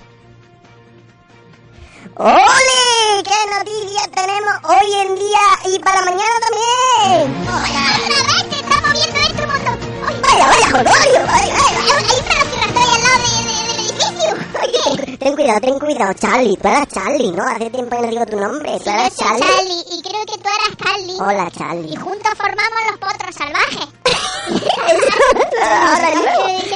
¡Ole! 2.15 3.23
¿Qué 3.23 3.49
noticias 3.57 4.07
tenemos 4.11 4.53
hoy 4.65 4.93
en 5.01 5.15
día 5.15 5.39
y 5.65 5.79
para 5.79 6.01
mañana 6.01 6.35
también? 6.41 7.47
¡Otra 7.47 7.63
vez 7.63 8.45
se 8.49 8.59
está 8.59 8.81
moviendo 8.87 9.19
esto 9.19 9.43
un 9.43 9.49
montón! 9.49 9.79
¡Ay, 10.07 10.15
Vaya, 10.21 10.47
vaya, 10.47 10.67
Jolorio, 10.71 11.21
vaya, 11.25 11.33
Hay 11.33 11.51
vaya. 11.51 11.59
hay 11.63 11.75
un 11.75 11.97
velociraptor 12.05 12.77
ahí 12.77 12.91
al 12.93 13.01
lado 13.03 13.17
de- 13.23 13.43
de- 13.43 13.57
del 13.67 13.79
edificio. 13.79 14.29
Oye, 14.61 15.17
Ten 15.17 15.33
cuidado, 15.35 15.59
ten 15.61 15.79
cuidado, 15.79 16.13
Charlie. 16.13 16.57
Tú 16.57 16.67
eras 16.67 16.87
Charlie, 16.89 17.31
¿no? 17.31 17.43
Hace 17.47 17.69
tiempo 17.71 17.95
que 17.95 18.01
no 18.03 18.07
digo 18.09 18.25
tu 18.25 18.39
nombre. 18.39 18.77
Tú 18.79 18.85
yo 18.85 18.91
eras 18.91 19.15
Charlie. 19.15 19.41
Charlie 19.41 19.83
y 19.91 20.01
creo 20.03 20.25
que 20.25 20.37
tú 20.37 20.49
eras 20.49 20.75
Carly. 20.83 21.17
Hola, 21.19 21.47
Y 21.51 21.57
Charlie. 21.57 21.95
juntos 21.97 22.31
formamos 22.37 22.79
los 22.91 22.99
potros 22.99 23.35
salvajes. 23.35 23.87
Ahora 25.61 26.09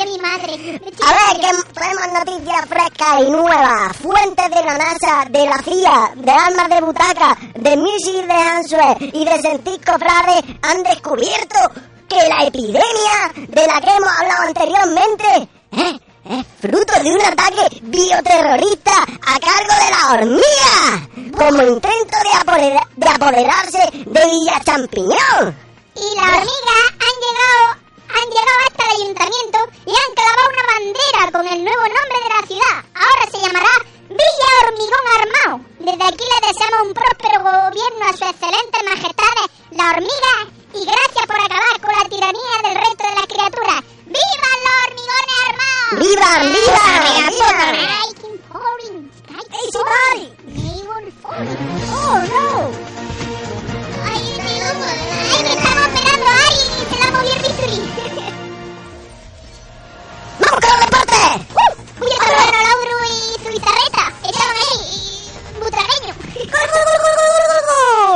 mi 0.05 0.17
madre. 0.19 0.81
A 1.05 1.11
ver, 1.13 1.41
que 1.41 1.73
tenemos 1.73 2.07
noticias 2.13 2.65
frescas 2.67 3.21
y 3.21 3.31
nuevas. 3.31 3.97
Fuentes 3.97 4.49
de 4.49 4.63
la 4.63 4.77
NASA, 4.77 5.25
de 5.29 5.45
la 5.45 5.57
CIA, 5.63 6.11
de 6.15 6.31
Almas 6.31 6.69
de 6.69 6.81
Butaca, 6.81 7.37
de 7.55 7.77
Music 7.77 8.25
de 8.25 8.33
Answer 8.33 8.97
y 9.13 9.25
de 9.25 9.41
Sentisco 9.41 9.93
Frade 9.97 10.59
han 10.61 10.83
descubierto 10.83 11.59
que 12.07 12.15
la 12.29 12.45
epidemia 12.45 13.33
de 13.35 13.67
la 13.67 13.81
que 13.81 13.89
hemos 13.89 14.17
hablado 14.19 14.43
anteriormente 14.47 15.49
¿eh? 15.73 15.99
es 16.29 16.45
fruto 16.61 17.03
de 17.03 17.11
un 17.11 17.21
ataque 17.21 17.79
bioterrorista 17.83 18.93
a 19.03 19.39
cargo 19.39 19.73
de 19.83 19.91
la 19.91 20.13
hormiga, 20.13 21.37
como 21.37 21.63
intento 21.63 22.17
de, 22.23 22.39
apodera- 22.39 22.87
de 22.95 23.09
apoderarse 23.09 23.89
de 24.05 24.25
Villa 24.25 24.61
Champiñón. 24.65 25.66
Y 25.97 26.15
las 26.15 26.25
hormigas 26.29 26.85
han 26.93 27.15
llegado, 27.25 27.63
han 28.07 28.27
llegado 28.29 28.59
hasta 28.67 28.83
el 28.85 28.91
ayuntamiento 29.01 29.57
y 29.85 29.91
han 29.91 30.11
clavado 30.13 30.49
una 30.53 30.63
bandera 30.73 31.31
con 31.31 31.47
el 31.47 31.63
nuevo 31.63 31.81
nombre 31.81 32.17
de 32.23 32.29
la 32.29 32.47
ciudad. 32.47 32.77
Ahora 32.93 33.23
se 33.31 33.39
llamará 33.41 33.73
Villa 34.09 34.49
Hormigón 34.61 35.05
Armado. 35.17 35.65
Desde 35.79 36.03
aquí 36.03 36.25
le 36.29 36.47
deseamos 36.47 36.87
un 36.87 36.93
próspero 36.93 37.37
gobierno 37.41 38.03
a 38.05 38.13
sus 38.13 38.29
excelentes 38.29 38.83
majestades, 38.85 39.47
la 39.71 39.89
hormiga, 39.91 40.33
y 40.73 40.85
gracias 40.85 41.25
por 41.25 41.39
acabar 41.41 41.75
con 41.81 41.93
la 41.97 42.05
tiranía 42.09 42.53
del 42.63 42.75
resto 42.77 43.03
de 43.07 43.15
las 43.15 43.27
criaturas. 43.27 43.81
¡Viva 44.05 44.51
los 44.63 44.75
hormigones 44.85 45.37
armados! 45.49 45.93
¡Viva, 45.97 46.29
viva, 46.45 46.85
viva! 47.33 47.57
Falling, 48.53 49.11
Easy 49.33 49.81
falling. 49.81 50.33
Neighbor 50.45 51.03
falling. 51.21 51.57
Oh 51.91 52.19
no. 52.31 53.16
Ay, 54.67 54.75
Dios, 54.75 54.87
ay, 54.91 55.43
que 55.43 55.53
estamos 55.53 55.87
esperando 55.87 56.25
a 56.25 56.35
alguien 56.47 56.69
y 56.75 56.85
se 56.89 56.99
la 56.99 57.07
movió 57.11 57.33
el 57.33 57.41
bisturí. 57.41 57.79
¡Vamos 60.39 60.59
con! 60.59 60.75
¡Uh! 61.53 62.05
Está 62.05 62.27
bueno 62.35 62.59
Lauro 62.63 62.95
y 63.05 63.43
su 63.43 63.49
guitarreta. 63.49 64.03
Estaban 64.25 64.55
ahí, 64.57 64.79
y 65.55 65.59
butragueño. 65.63 66.13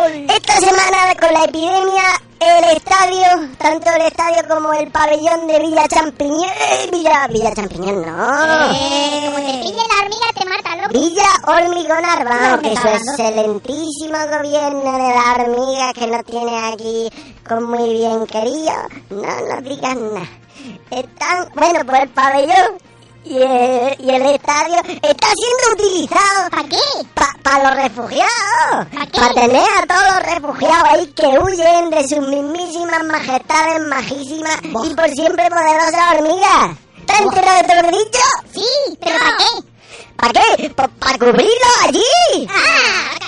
Esta 0.03 0.53
semana 0.60 1.13
con 1.20 1.31
la 1.31 1.43
epidemia, 1.43 2.03
el 2.39 2.75
estadio, 2.75 3.50
tanto 3.60 3.91
el 3.91 4.01
estadio 4.01 4.48
como 4.50 4.74
el 4.74 4.89
pabellón 4.91 5.46
de 5.46 5.60
Villa 5.60 5.88
Champiñón, 5.88 6.50
eh, 6.50 6.89
Villa, 6.91 7.27
Villa 7.27 7.53
Champiñón, 7.53 8.01
no. 8.01 8.74
Eh, 8.74 9.22
como 9.25 9.38
te 9.38 9.53
pille 9.60 9.75
la 9.75 10.03
hormiga 10.03 10.27
te 10.34 10.46
mata, 10.46 10.75
loco. 10.75 10.89
Villa 10.93 11.29
Hormigonar, 11.46 12.25
vamos, 12.25 12.50
No, 12.50 12.60
que 12.62 12.75
su 12.77 12.88
excelentísimo 12.88 14.17
gobierno 14.17 14.91
de 14.91 15.13
la 15.13 15.36
hormiga 15.38 15.93
que 15.93 16.08
nos 16.08 16.25
tiene 16.25 16.74
aquí 16.74 17.10
con 17.48 17.63
muy 17.65 17.93
bien 17.93 18.25
querido, 18.25 18.74
no 19.12 19.22
nos 19.22 19.63
digan 19.63 20.13
nada. 20.15 20.29
Están, 20.89 21.48
bueno, 21.53 21.79
pues 21.86 22.01
el 22.01 22.10
pabellón 22.10 22.77
y 23.23 23.37
el, 23.41 23.95
y 23.99 24.09
el 24.09 24.25
estadio 24.35 24.75
está 25.01 25.27
siendo 25.27 25.73
utilizado 25.73 26.49
¿Para 26.49 26.67
qué? 26.69 26.77
para 27.43 27.69
los 27.69 27.83
refugiados, 27.83 28.87
¿Pa 28.93 29.05
qué? 29.07 29.19
para 29.19 29.33
tener 29.33 29.67
a 29.81 29.85
todos 29.87 30.03
los 30.15 30.33
refugiados 30.33 30.89
ahí 30.89 31.07
que 31.07 31.27
huyen 31.39 31.89
de 31.89 32.07
sus 32.07 32.27
mismísimas 32.27 33.03
majestades 33.05 33.81
majísimas 33.87 34.57
y 34.63 34.93
por 34.95 35.09
siempre 35.09 35.49
poderosas 35.49 36.15
hormigas. 36.15 36.77
¿Te 37.05 37.13
has 37.13 37.21
enterado 37.21 37.57
de 37.57 37.63
todo 37.67 37.81
lo 37.91 37.97
dicho? 37.97 38.19
Sí, 38.53 38.97
pero 39.03 39.17
¿para 39.19 39.37
qué? 39.37 39.71
¿Para 40.15 40.33
qué? 40.33 40.69
¿Para 40.69 41.17
cubrirlo 41.17 41.67
allí? 41.83 42.47
¡Ah! 42.49 43.20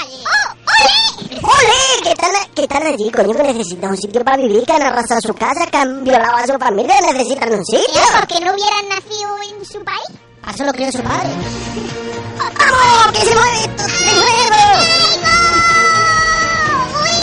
¡Ole! 1.41 2.03
¿Qué 2.03 2.09
están, 2.11 2.31
¿Qué 2.55 2.61
están 2.63 2.83
allí, 2.83 3.11
coño? 3.11 3.33
Que 3.33 3.43
necesitan 3.43 3.89
un 3.91 3.97
sitio 3.97 4.23
para 4.23 4.37
vivir, 4.37 4.63
que 4.65 4.73
han 4.73 4.81
arrasado 4.81 5.19
su 5.21 5.33
casa, 5.33 5.65
que 5.67 5.77
han 5.77 6.03
violado 6.03 6.37
a 6.37 6.47
su 6.47 6.53
familia, 6.53 6.95
necesitan 7.01 7.53
un 7.53 7.65
sitio. 7.65 8.01
¿por 8.13 8.27
qué 8.27 8.39
no 8.39 8.53
hubieran 8.53 8.89
nacido 8.89 9.29
en 9.59 9.65
su 9.65 9.83
país? 9.83 10.09
Para 10.41 10.53
eso 10.53 10.63
lo 10.63 10.73
crió 10.73 10.91
su 10.91 11.01
padre. 11.01 11.29
¡Vamos! 12.37 13.11
¡Que 13.13 13.25
se 13.25 13.35
mueve 13.35 13.59
de 13.59 13.67
nuevo! 14.49 14.83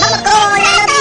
¡Vamos 0.00 0.18
con 0.22 0.62
la 0.62 0.99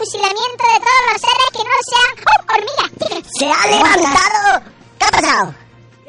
fusilamiento 0.00 0.64
de 0.64 0.80
todos 0.80 1.02
los 1.12 1.20
seres 1.20 1.48
que 1.52 1.62
no 1.68 1.76
sean 1.90 2.10
¡Oh, 2.24 2.40
hormigas. 2.54 2.90
¡Se 3.38 3.44
ha 3.52 3.62
levantado! 3.66 4.40
¿Qué 4.98 5.04
ha 5.04 5.10
pasado? 5.10 5.54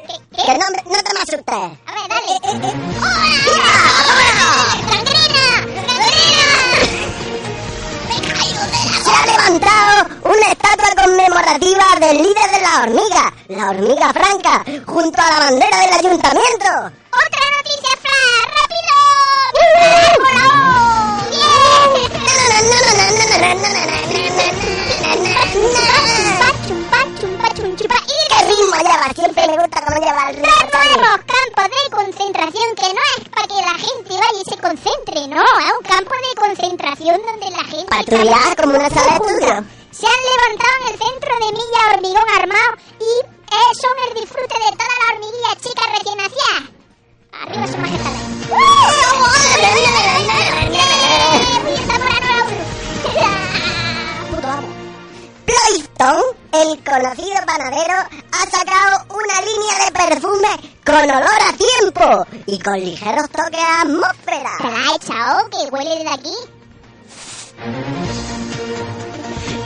¿Qué? 0.07 0.15
qué? 0.31 0.43
Que 0.45 0.53
no, 0.57 0.65
te 1.03 1.13
me 1.13 1.19
asustes. 1.19 1.51
A 1.51 1.91
ver, 1.91 2.07
dale. 2.07 2.33
¡Mira! 2.41 2.71
¡Hola! 4.15 4.49
¡Gangrena! 4.91 5.45
¡Gangrena! 5.75 6.47
¡Me 8.07 8.15
caigo 8.31 8.63
de 8.63 8.79
la 8.87 8.95
Se 9.03 9.11
ha 9.11 9.23
levantado 9.27 9.91
una 10.23 10.47
estatua 10.47 10.91
conmemorativa 11.03 11.85
del 11.99 12.17
líder 12.23 12.49
de 12.49 12.61
la 12.61 12.73
hormiga, 12.83 13.25
la 13.49 13.69
hormiga 13.71 14.13
franca, 14.13 14.63
junto 14.85 15.21
a 15.21 15.29
la 15.31 15.39
bandera 15.39 15.77
del 15.79 15.93
ayuntamiento. 15.99 16.69
¡Otra 17.11 17.43
noticia 17.57 17.91
flash! 17.99 18.47
¡Rápido! 18.55 18.95
¡Volado! 20.23 20.50
Siempre 29.21 29.45
me 29.47 29.57
gusta 29.57 29.81
cómo 29.85 29.99
lleva 29.99 30.29
el 30.29 30.35
ritmo. 30.37 30.51
Renuevos 30.71 31.19
campos 31.27 31.65
de 31.69 31.83
concentración 31.95 32.75
que 32.75 32.93
no 32.93 33.01
es 33.17 33.29
para 33.29 33.47
que 33.47 33.53
la 33.53 33.77
gente 33.77 34.09
vaya 34.09 34.39
y 34.39 34.49
se 34.49 34.57
concentre, 34.57 35.27
no, 35.27 35.43
es 35.43 35.71
un 35.77 35.83
campo 35.85 36.11
de 36.15 36.33
concentración 36.41 37.21
donde 37.21 37.51
la 37.51 37.63
gente 37.65 37.99
estudiar, 37.99 38.55
como 38.55 38.75
una 38.75 38.89
sala 38.89 39.19
de 39.19 39.25
estudio. 39.25 39.63
Se 39.91 40.07
han 40.07 40.21
levantado 40.31 40.73
en 40.79 40.87
el 40.93 40.97
centro 40.97 41.33
de 41.37 41.51
Milla 41.51 41.81
Hormigón 41.93 42.29
Armado 42.35 42.71
y 42.99 43.11
eh, 43.29 43.71
son 43.79 43.95
el 44.07 44.13
disfrute 44.21 44.55
de 44.57 44.71
todas 44.77 44.97
las 44.97 45.11
hormiguillas 45.13 45.57
chicas 45.61 45.87
recién 45.91 46.17
nacidas. 46.17 46.63
Arriba 47.33 47.67
su 47.67 47.77
majestad. 47.77 48.21
Puto 54.29 54.47
amo. 54.47 54.81
El 56.53 56.83
conocido 56.83 57.35
panadero, 57.45 57.93
ha 57.93 58.49
sacado 58.49 59.05
una 59.09 59.41
línea 59.41 59.85
de 59.85 59.91
perfume 59.91 60.49
con 60.85 60.95
olor 60.95 61.41
a 61.47 61.53
tiempo 61.53 62.25
y 62.47 62.59
con 62.59 62.79
ligeros 62.79 63.29
toques 63.29 63.59
a 63.59 63.81
atmósfera. 63.81 64.57
¿Te 64.57 64.71
la 64.71 64.79
ha 64.79 64.95
echado 64.95 65.49
que 65.49 65.69
huele 65.69 65.95
desde 65.97 66.09
aquí? 66.09 66.35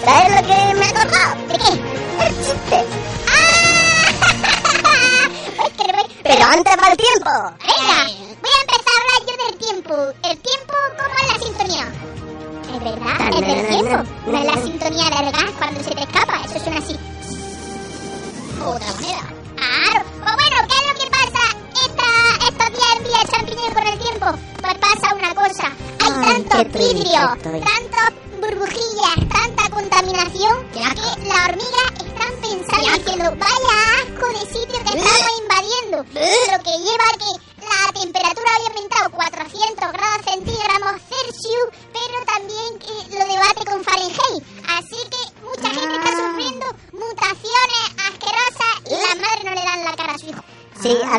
¿Sabes 0.04 0.30
lo 0.30 0.48
que 0.48 0.74
me 0.76 0.86
ha 0.86 0.90
acordado? 0.90 1.36
¿De 1.48 1.58
qué? 1.58 1.72
El 2.26 2.36
chiste. 2.46 2.86
¡Ah! 3.30 3.56
Pero 6.24 6.44
antes 6.44 6.76
va 6.78 6.88
el 6.90 6.98
tiempo. 6.98 7.32
Es 13.36 13.48
del 13.48 13.68
tiempo. 13.68 14.04
No 14.28 14.38
es 14.38 14.46
la 14.46 14.62
sintonía 14.62 15.04
del 15.10 15.32
gas 15.32 15.52
cuando 15.58 15.84
se 15.84 15.92
te 15.92 16.02
escapa. 16.02 16.42
Eso 16.46 16.60
suena 16.60 16.80
así. 16.80 16.98
Otra 18.66 18.94
manera. 18.94 19.22
Claro. 19.56 20.06
Pues 20.24 20.36
bueno, 20.36 20.56
¿qué 20.68 20.76
es 20.76 20.88
lo 20.88 21.00
que 21.00 21.10
pasa 21.12 21.44
esta, 21.86 22.48
estos 22.48 22.70
días 22.72 22.96
en 22.98 23.04
Villa 23.04 23.24
Champiñón 23.32 23.74
con 23.74 23.88
el 23.88 24.00
tiempo? 24.00 24.26
Pues 24.62 24.74
pasa 24.76 25.16
una 25.16 25.36
cosa. 25.36 25.68
Hay 26.00 26.12
Ay, 26.16 26.44
tantos 26.44 26.80
vidrios, 26.82 27.30
tantas 27.42 28.14
burbujillas, 28.42 29.16
tanta 29.30 29.70
contaminación 29.70 30.54
que 30.74 30.80
las 30.80 31.50
hormigas 31.50 31.92
están 31.98 32.34
pensando 32.42 32.92
diciendo 32.98 33.36
vaya 33.38 33.76
asco 34.02 34.28
de 34.34 34.46
sitio 34.54 34.80
que 34.84 34.98
estamos 34.98 35.32
invadiendo. 35.42 35.98
Lo 35.98 36.64
que 36.64 36.78
lleva 36.80 37.06
a 37.06 37.18
que 37.18 37.30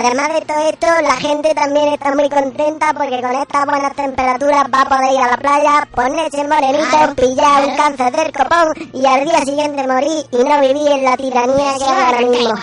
además 0.06 0.34
de 0.34 0.40
todo 0.42 0.68
esto, 0.68 0.86
la 1.02 1.16
gente 1.16 1.54
también 1.54 1.94
está 1.94 2.14
muy 2.14 2.28
contenta 2.28 2.92
porque 2.92 3.20
con 3.20 3.34
estas 3.34 3.66
buenas 3.66 3.94
temperaturas 3.94 4.66
va 4.72 4.82
a 4.82 4.88
poder 4.88 5.12
ir 5.12 5.20
a 5.20 5.30
la 5.30 5.36
playa, 5.36 5.88
ponerse 5.94 6.44
morenito, 6.44 7.14
pillar 7.16 7.64
un 7.66 7.76
cáncer 7.76 8.12
del 8.12 8.32
copón 8.32 8.90
y 8.92 9.04
al 9.04 9.24
día 9.24 9.40
siguiente 9.40 9.86
morir 9.86 10.24
y 10.30 10.36
no 10.36 10.60
vivir 10.60 10.92
en 10.92 11.04
la 11.04 11.16
tiranía 11.16 11.74
que 11.78 11.84
hay 11.84 12.04
ahora 12.04 12.20
mismo. 12.20 12.54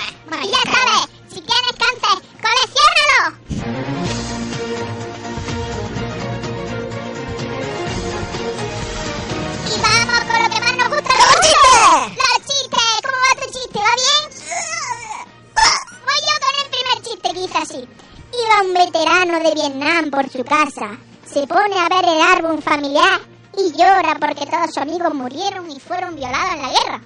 Amigos 24.93 25.13
murieron 25.15 25.71
y 25.71 25.79
fueron 25.79 26.15
violados 26.15 26.53
en 26.53 26.61
la 26.61 26.69
guerra. 26.69 27.01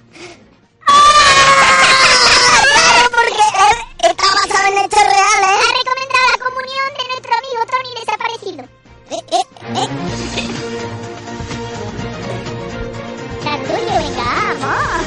Claro, 2.76 3.08
porque 3.10 3.44
está 4.08 4.24
basado 4.24 4.68
en 4.68 4.78
hechos 4.84 5.00
Ha 5.00 5.08
reales. 5.08 5.66
recomendado 5.78 6.26
la 6.32 6.38
comunión 6.44 6.88
de 6.98 7.04
nuestro 7.08 7.32
amigo 7.34 7.60
Tony 7.70 7.90
desaparecido. 8.00 8.62
Eh, 9.10 9.24
eh, 9.30 9.44
eh. 9.74 9.88
Venga, 13.40 14.30
vamos. 14.60 15.06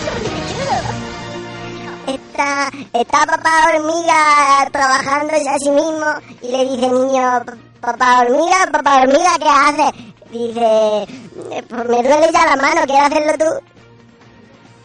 Está, 2.07 2.71
está 2.93 3.25
papá 3.25 3.53
hormiga 3.75 4.67
trabajándose 4.71 5.49
a 5.49 5.57
sí 5.59 5.69
mismo 5.69 6.05
y 6.41 6.47
le 6.51 6.65
dice 6.65 6.89
niño, 6.89 7.43
papá 7.79 8.21
hormiga, 8.21 8.67
papá 8.71 9.01
hormiga, 9.01 9.37
¿qué 9.39 9.49
haces? 9.49 9.91
Dice, 10.31 10.59
"Eh, 10.61 11.07
pues 11.49 11.85
me 11.87 12.03
duele 12.03 12.29
ya 12.31 12.45
la 12.45 12.55
mano, 12.55 12.81
¿quieres 12.85 13.05
hacerlo 13.11 13.33
tú? 13.37 13.45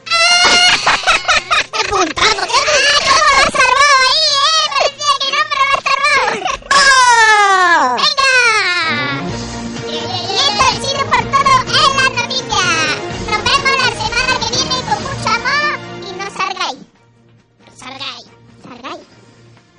¡Qué 1.73 1.83
puntazo! 1.89 2.43
¡Qué 2.47 2.61
puntazo! 2.71 3.25
¡Lo 3.27 3.41
has 3.43 3.53
salvado 3.53 3.97
ahí, 4.07 4.25
eh! 4.37 4.65
Parecía 4.73 5.13
que 5.21 5.29
no, 5.33 5.41
pero 5.51 5.63
lo 5.67 5.73
has 5.77 5.85
salvado. 5.87 6.31
¡Oh! 6.77 7.97
¡Venga! 7.97 8.35
Y 9.89 9.95
esto 10.37 10.63
ha 10.63 10.73
sido 10.85 11.03
por 11.07 11.23
todo 11.31 11.53
en 11.67 11.93
las 11.97 12.11
noticias. 12.11 12.97
Nos 13.31 13.41
vemos 13.45 13.75
la 13.77 13.91
semana 14.01 14.33
que 14.41 14.49
viene 14.57 14.77
con 14.89 14.99
mucho 15.03 15.29
amor 15.29 15.73
y 16.03 16.11
no 16.17 16.27
salgáis. 16.37 16.81
No 17.65 17.71
salgáis. 17.77 18.27
Salgáis. 18.63 19.05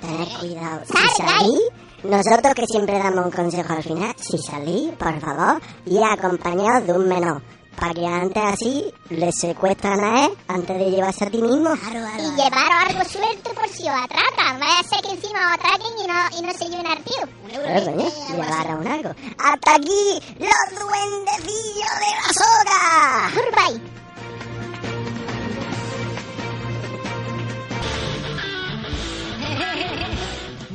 Tened 0.00 0.30
cuidado, 0.38 0.78
salís, 0.86 1.66
nosotros 2.04 2.54
que 2.54 2.66
siempre 2.66 2.98
damos 2.98 3.24
un 3.26 3.30
consejo 3.30 3.72
al 3.72 3.82
final, 3.82 4.14
si 4.16 4.38
salís, 4.38 4.92
por 4.92 5.18
favor, 5.20 5.60
y 5.84 5.98
acompañados 6.02 6.86
de 6.86 6.92
un 6.92 7.08
menor, 7.08 7.42
para 7.78 7.92
que 7.94 8.06
antes 8.06 8.42
así 8.42 8.92
le 9.10 9.30
secuestran 9.32 9.98
a 10.04 10.26
él 10.26 10.32
antes 10.48 10.78
de 10.78 10.90
llevarse 10.90 11.24
a 11.24 11.30
ti 11.30 11.42
mismo. 11.42 11.70
Y 11.74 12.30
llevaros 12.36 12.88
algo 12.88 13.04
suelto 13.04 13.52
por 13.54 13.68
si 13.68 13.82
os 13.82 13.94
atracan. 13.94 14.60
Vaya 14.60 14.78
a 14.80 14.84
ser 14.84 15.00
que 15.02 15.10
encima 15.10 15.38
os 15.46 15.54
atraquen 15.54 15.92
y 15.98 16.06
no, 16.06 16.14
y 16.38 16.42
no 16.42 16.52
se 16.52 16.68
lleven 16.68 16.86
al 16.86 17.02
tío. 17.02 17.22
Eh, 17.50 17.82
coño, 17.84 18.08
llevar 18.28 18.70
a 18.70 18.76
un 18.76 18.86
algo. 18.86 19.10
Hasta 19.38 19.74
aquí, 19.74 20.20
los 20.38 20.70
duendecillos 20.78 21.94
de 22.00 22.10
la 22.14 22.28
soga. 22.34 23.30
Goodbye. 23.34 23.98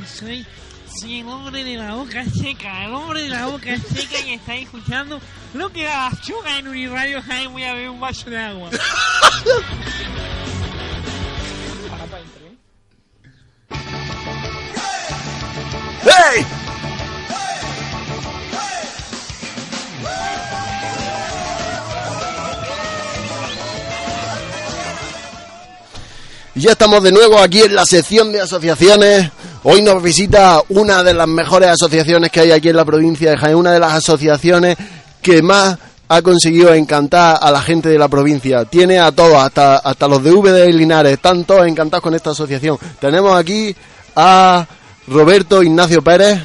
Soy, 0.07 0.45
el 1.05 1.27
hombre 1.27 1.63
de 1.65 1.75
la 1.75 1.95
boca 1.95 2.23
seca, 2.25 2.85
el 2.85 2.93
hombre 2.93 3.23
de 3.23 3.29
la 3.29 3.47
boca 3.47 3.77
seca 3.77 4.21
y 4.25 4.33
estáis 4.33 4.63
escuchando 4.63 5.19
lo 5.53 5.69
que 5.69 5.83
la 5.83 6.11
chuga 6.21 6.57
en 6.59 6.67
Uniradio 6.67 7.21
Jaime. 7.21 7.47
Voy 7.47 7.63
a 7.63 7.73
beber 7.73 7.89
un 7.89 7.99
vaso 7.99 8.29
de 8.29 8.37
agua. 8.37 8.69
¡Hey! 16.03 16.45
Ya 26.55 26.71
estamos 26.71 27.03
de 27.03 27.11
nuevo 27.11 27.39
aquí 27.39 27.61
en 27.61 27.75
la 27.75 27.85
sección 27.85 28.31
de 28.31 28.39
asociaciones. 28.39 29.31
Hoy 29.65 29.81
nos 29.81 30.03
visita 30.03 30.61
una 30.67 31.03
de 31.03 31.13
las 31.13 31.27
mejores 31.27 31.69
asociaciones 31.69 32.29
que 32.31 32.41
hay 32.41 32.51
aquí 32.51 32.67
en 32.67 32.75
la 32.75 32.83
provincia 32.83 33.31
de 33.31 33.37
Jaén, 33.37 33.55
una 33.55 33.71
de 33.71 33.79
las 33.79 33.93
asociaciones 33.93 34.75
que 35.21 35.41
más 35.41 35.77
ha 36.09 36.21
conseguido 36.21 36.73
encantar 36.73 37.37
a 37.41 37.49
la 37.49 37.61
gente 37.61 37.87
de 37.87 37.97
la 37.97 38.09
provincia. 38.09 38.65
Tiene 38.65 38.99
a 38.99 39.13
todos, 39.13 39.35
hasta, 39.35 39.77
hasta 39.77 40.07
los 40.09 40.21
de 40.21 40.33
V 40.33 40.51
de 40.51 40.73
Linares, 40.73 41.13
están 41.13 41.45
todos 41.45 41.65
encantados 41.65 42.03
con 42.03 42.13
esta 42.13 42.31
asociación. 42.31 42.77
Tenemos 42.99 43.39
aquí 43.39 43.73
a 44.17 44.67
Roberto 45.07 45.63
Ignacio 45.63 46.01
Pérez, 46.01 46.41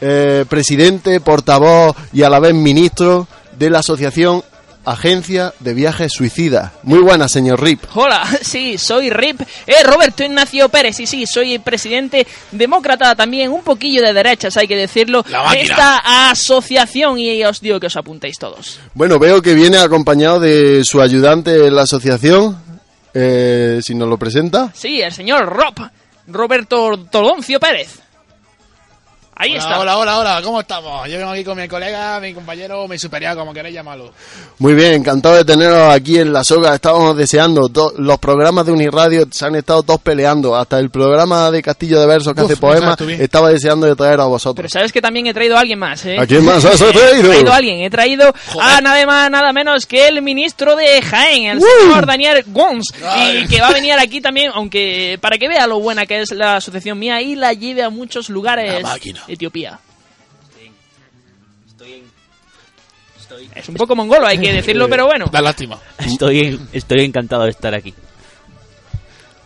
eh, 0.00 0.44
presidente, 0.48 1.20
portavoz 1.20 1.96
y 2.12 2.22
a 2.22 2.30
la 2.30 2.38
vez 2.38 2.54
ministro 2.54 3.26
de 3.58 3.68
la 3.68 3.80
asociación 3.80 4.44
Agencia 4.84 5.54
de 5.60 5.74
Viajes 5.74 6.12
Suicidas. 6.12 6.72
Muy 6.82 7.00
buenas, 7.00 7.32
señor 7.32 7.62
Rip. 7.62 7.82
Hola, 7.94 8.24
sí, 8.42 8.78
soy 8.78 9.10
RIP, 9.10 9.40
eh, 9.66 9.82
Roberto 9.84 10.24
Ignacio 10.24 10.68
Pérez, 10.68 11.00
y 11.00 11.06
sí, 11.06 11.26
soy 11.26 11.58
presidente 11.58 12.26
demócrata 12.52 13.14
también, 13.14 13.50
un 13.50 13.62
poquillo 13.62 14.02
de 14.02 14.12
derechas, 14.12 14.56
hay 14.56 14.68
que 14.68 14.76
decirlo, 14.76 15.22
de 15.22 15.60
esta 15.60 16.30
asociación, 16.30 17.18
y 17.18 17.44
os 17.44 17.60
digo 17.60 17.80
que 17.80 17.86
os 17.86 17.96
apuntéis 17.96 18.38
todos. 18.38 18.80
Bueno, 18.94 19.18
veo 19.18 19.40
que 19.40 19.54
viene 19.54 19.78
acompañado 19.78 20.40
de 20.40 20.84
su 20.84 21.00
ayudante 21.00 21.66
en 21.66 21.74
la 21.74 21.82
asociación. 21.82 22.62
Eh, 23.16 23.78
si 23.80 23.94
nos 23.94 24.08
lo 24.08 24.18
presenta. 24.18 24.72
Sí, 24.74 25.00
el 25.00 25.12
señor 25.12 25.46
Rob, 25.46 25.74
Roberto 26.26 26.98
Toloncio 27.10 27.60
Pérez. 27.60 28.00
Ahí 29.36 29.50
Hola, 29.50 29.58
está. 29.60 29.80
hola, 29.80 29.98
hola, 29.98 30.18
hola, 30.18 30.40
¿cómo 30.44 30.60
estamos? 30.60 31.08
Yo 31.10 31.18
vengo 31.18 31.32
aquí 31.32 31.42
con 31.42 31.58
mi 31.58 31.66
colega, 31.66 32.20
mi 32.20 32.32
compañero, 32.32 32.86
mi 32.86 32.96
superior, 33.00 33.36
como 33.36 33.52
queréis 33.52 33.74
llamarlo. 33.74 34.12
Muy 34.60 34.74
bien, 34.74 34.92
encantado 34.94 35.34
de 35.34 35.44
teneros 35.44 35.92
aquí 35.92 36.18
en 36.18 36.32
la 36.32 36.44
soga. 36.44 36.72
Estábamos 36.72 37.16
deseando. 37.16 37.68
los 37.98 38.18
programas 38.18 38.64
de 38.64 38.70
Uniradio 38.70 39.26
se 39.32 39.44
han 39.44 39.56
estado 39.56 39.82
todos 39.82 40.00
peleando. 40.00 40.54
Hasta 40.54 40.78
el 40.78 40.88
programa 40.90 41.50
de 41.50 41.62
Castillo 41.62 41.98
de 42.00 42.06
Versos 42.06 42.32
que 42.32 42.42
Uf, 42.42 42.52
hace 42.52 42.60
poemas 42.60 42.96
estaba 43.00 43.48
deseando 43.50 43.88
de 43.88 43.96
traer 43.96 44.14
a 44.14 44.16
Pero 44.18 44.28
vosotros. 44.28 44.70
sabes 44.70 44.92
que 44.92 45.02
también 45.02 45.26
he 45.26 45.34
traído 45.34 45.56
a 45.56 45.60
alguien 45.60 45.80
más, 45.80 46.06
¿eh? 46.06 46.16
¿A 46.16 46.26
quién 46.28 46.44
más 46.44 46.64
has 46.64 46.80
He 46.80 46.92
traído? 46.92 47.28
traído 47.30 47.52
a 47.52 47.56
alguien, 47.56 47.80
he 47.80 47.90
traído 47.90 48.32
a 48.60 48.80
nada 48.80 49.04
más, 49.04 49.30
nada 49.32 49.52
menos 49.52 49.84
que 49.86 50.06
el 50.06 50.22
ministro 50.22 50.76
de 50.76 51.02
Jaén, 51.02 51.46
el 51.46 51.58
¡Uh! 51.58 51.64
señor 51.82 52.06
Daniel 52.06 52.44
Gons, 52.46 52.86
y 53.18 53.48
que 53.48 53.60
va 53.60 53.68
a 53.68 53.72
venir 53.72 53.94
aquí 53.94 54.20
también, 54.20 54.52
aunque 54.54 55.18
para 55.20 55.38
que 55.38 55.48
vea 55.48 55.66
lo 55.66 55.80
buena 55.80 56.06
que 56.06 56.20
es 56.20 56.30
la 56.30 56.56
asociación 56.56 56.96
mía 57.00 57.20
y 57.20 57.34
la 57.34 57.52
lleve 57.52 57.82
a 57.82 57.90
muchos 57.90 58.28
lugares 58.28 58.80
La 58.80 58.88
máquina. 58.90 59.23
Etiopía. 59.28 59.78
Es 63.54 63.68
un 63.68 63.74
poco 63.74 63.96
mongolo, 63.96 64.26
hay 64.26 64.38
que 64.38 64.52
decirlo, 64.52 64.88
pero 64.88 65.06
bueno. 65.06 65.26
Da 65.32 65.40
lástima. 65.40 65.78
Estoy, 65.98 66.60
estoy 66.72 67.04
encantado 67.04 67.44
de 67.44 67.50
estar 67.50 67.74
aquí. 67.74 67.94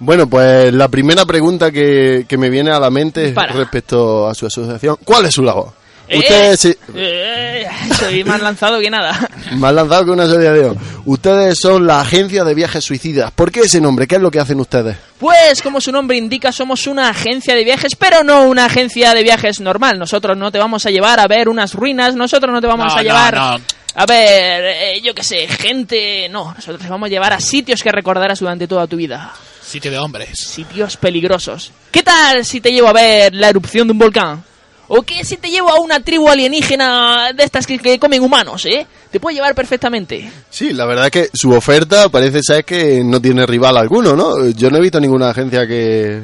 Bueno, 0.01 0.29
pues 0.29 0.73
la 0.73 0.89
primera 0.89 1.25
pregunta 1.25 1.73
que, 1.73 2.25
que 2.29 2.39
me 2.39 2.51
viene 2.51 2.71
a 2.71 2.79
la 2.79 2.91
mente 2.91 3.27
Dispara. 3.27 3.53
respecto 3.53 4.29
a 4.29 4.35
su 4.35 4.47
asociación. 4.47 4.97
¿Cuál 5.05 5.27
es 5.27 5.35
su 5.35 5.43
labor? 5.43 5.73
Eh, 6.09 6.19
Ustedes 6.19 6.61
se- 6.61 6.79
eh, 6.95 7.67
soy 7.99 8.25
más 8.25 8.41
lanzado 8.41 8.81
que 8.81 8.89
nada. 8.91 9.29
más 9.53 9.75
lanzado 9.75 10.07
que 10.07 10.11
una 10.13 10.25
asociación. 10.25 10.79
Ustedes 11.05 11.59
son 11.61 11.87
la 11.87 12.01
agencia 12.01 12.45
de 12.45 12.55
viajes 12.55 12.83
suicidas. 12.85 13.31
¿Por 13.33 13.51
qué 13.53 13.61
ese 13.61 13.81
nombre? 13.81 14.07
¿Qué 14.07 14.17
es 14.17 14.23
lo 14.23 14.31
que 14.31 14.41
hacen 14.41 14.59
ustedes? 14.61 14.97
Pues 15.19 15.61
como 15.63 15.81
su 15.81 15.93
nombre 15.93 16.17
indica, 16.17 16.51
somos 16.53 16.87
una 16.87 17.11
agencia 17.11 17.55
de 17.55 17.65
viajes, 17.65 17.95
pero 17.97 18.23
no 18.25 18.45
una 18.45 18.65
agencia 18.67 19.13
de 19.15 19.23
viajes 19.23 19.61
normal. 19.61 19.99
Nosotros 19.99 20.37
no 20.37 20.51
te 20.51 20.59
vamos 20.59 20.87
a 20.87 20.91
llevar 20.91 21.21
a 21.21 21.27
ver 21.27 21.49
unas 21.49 21.75
ruinas, 21.75 22.15
nosotros 22.15 22.53
no 22.53 22.61
te 22.61 22.67
vamos 22.67 22.87
No, 22.87 22.93
a 22.93 22.97
no, 22.97 23.03
llevar 23.03 23.35
no. 23.35 23.59
a 23.95 24.07
ver, 24.07 24.65
eh, 24.65 25.01
yo 25.03 25.15
qué 25.15 25.23
sé, 25.25 25.47
gente... 25.49 26.29
No, 26.31 26.55
nosotros 26.55 26.81
te 26.81 26.89
vamos 26.89 27.09
a 27.09 27.11
llevar 27.11 27.33
a 27.33 27.41
sitios 27.41 27.83
que 27.83 27.91
recordarás 27.93 28.39
durante 28.41 28.67
toda 28.69 28.87
tu 28.87 28.97
vida. 28.97 29.33
Sitio 29.63 29.91
de 29.91 29.99
hombres. 29.99 30.39
Sitios 30.39 30.97
peligrosos. 30.97 31.73
¿Qué 31.91 32.03
tal 32.03 32.45
si 32.47 32.61
te 32.63 32.71
llevo 32.73 32.89
a 32.89 32.93
ver 32.95 33.35
la 33.35 33.51
erupción 33.51 33.87
de 33.89 33.93
un 33.93 33.99
volcán? 33.99 34.43
¿O 34.89 35.03
qué 35.03 35.25
si 35.25 35.37
te 35.37 35.51
llevo 35.51 35.71
a 35.71 35.81
una 35.81 36.01
tribu 36.01 36.29
alienígena 36.29 37.33
de 37.35 37.45
estas 37.45 37.67
que, 37.67 37.79
que 37.79 37.99
comen 37.99 38.23
humanos, 38.23 38.65
eh? 38.67 38.87
Te 39.11 39.21
puede 39.21 39.37
llevar 39.37 39.55
perfectamente. 39.55 40.31
Sí, 40.51 40.73
la 40.73 40.87
verdad 40.87 41.07
es 41.07 41.11
que 41.11 41.31
su 41.33 41.51
oferta 41.53 42.09
parece 42.09 42.41
ser 42.43 42.65
que 42.65 43.03
no 43.05 43.21
tiene 43.21 43.47
rival 43.47 43.77
alguno, 43.77 44.17
¿no? 44.17 44.49
Yo 44.51 44.71
no 44.71 44.79
he 44.79 44.81
visto 44.81 45.01
ninguna 45.01 45.31
agencia 45.31 45.67
que... 45.67 46.23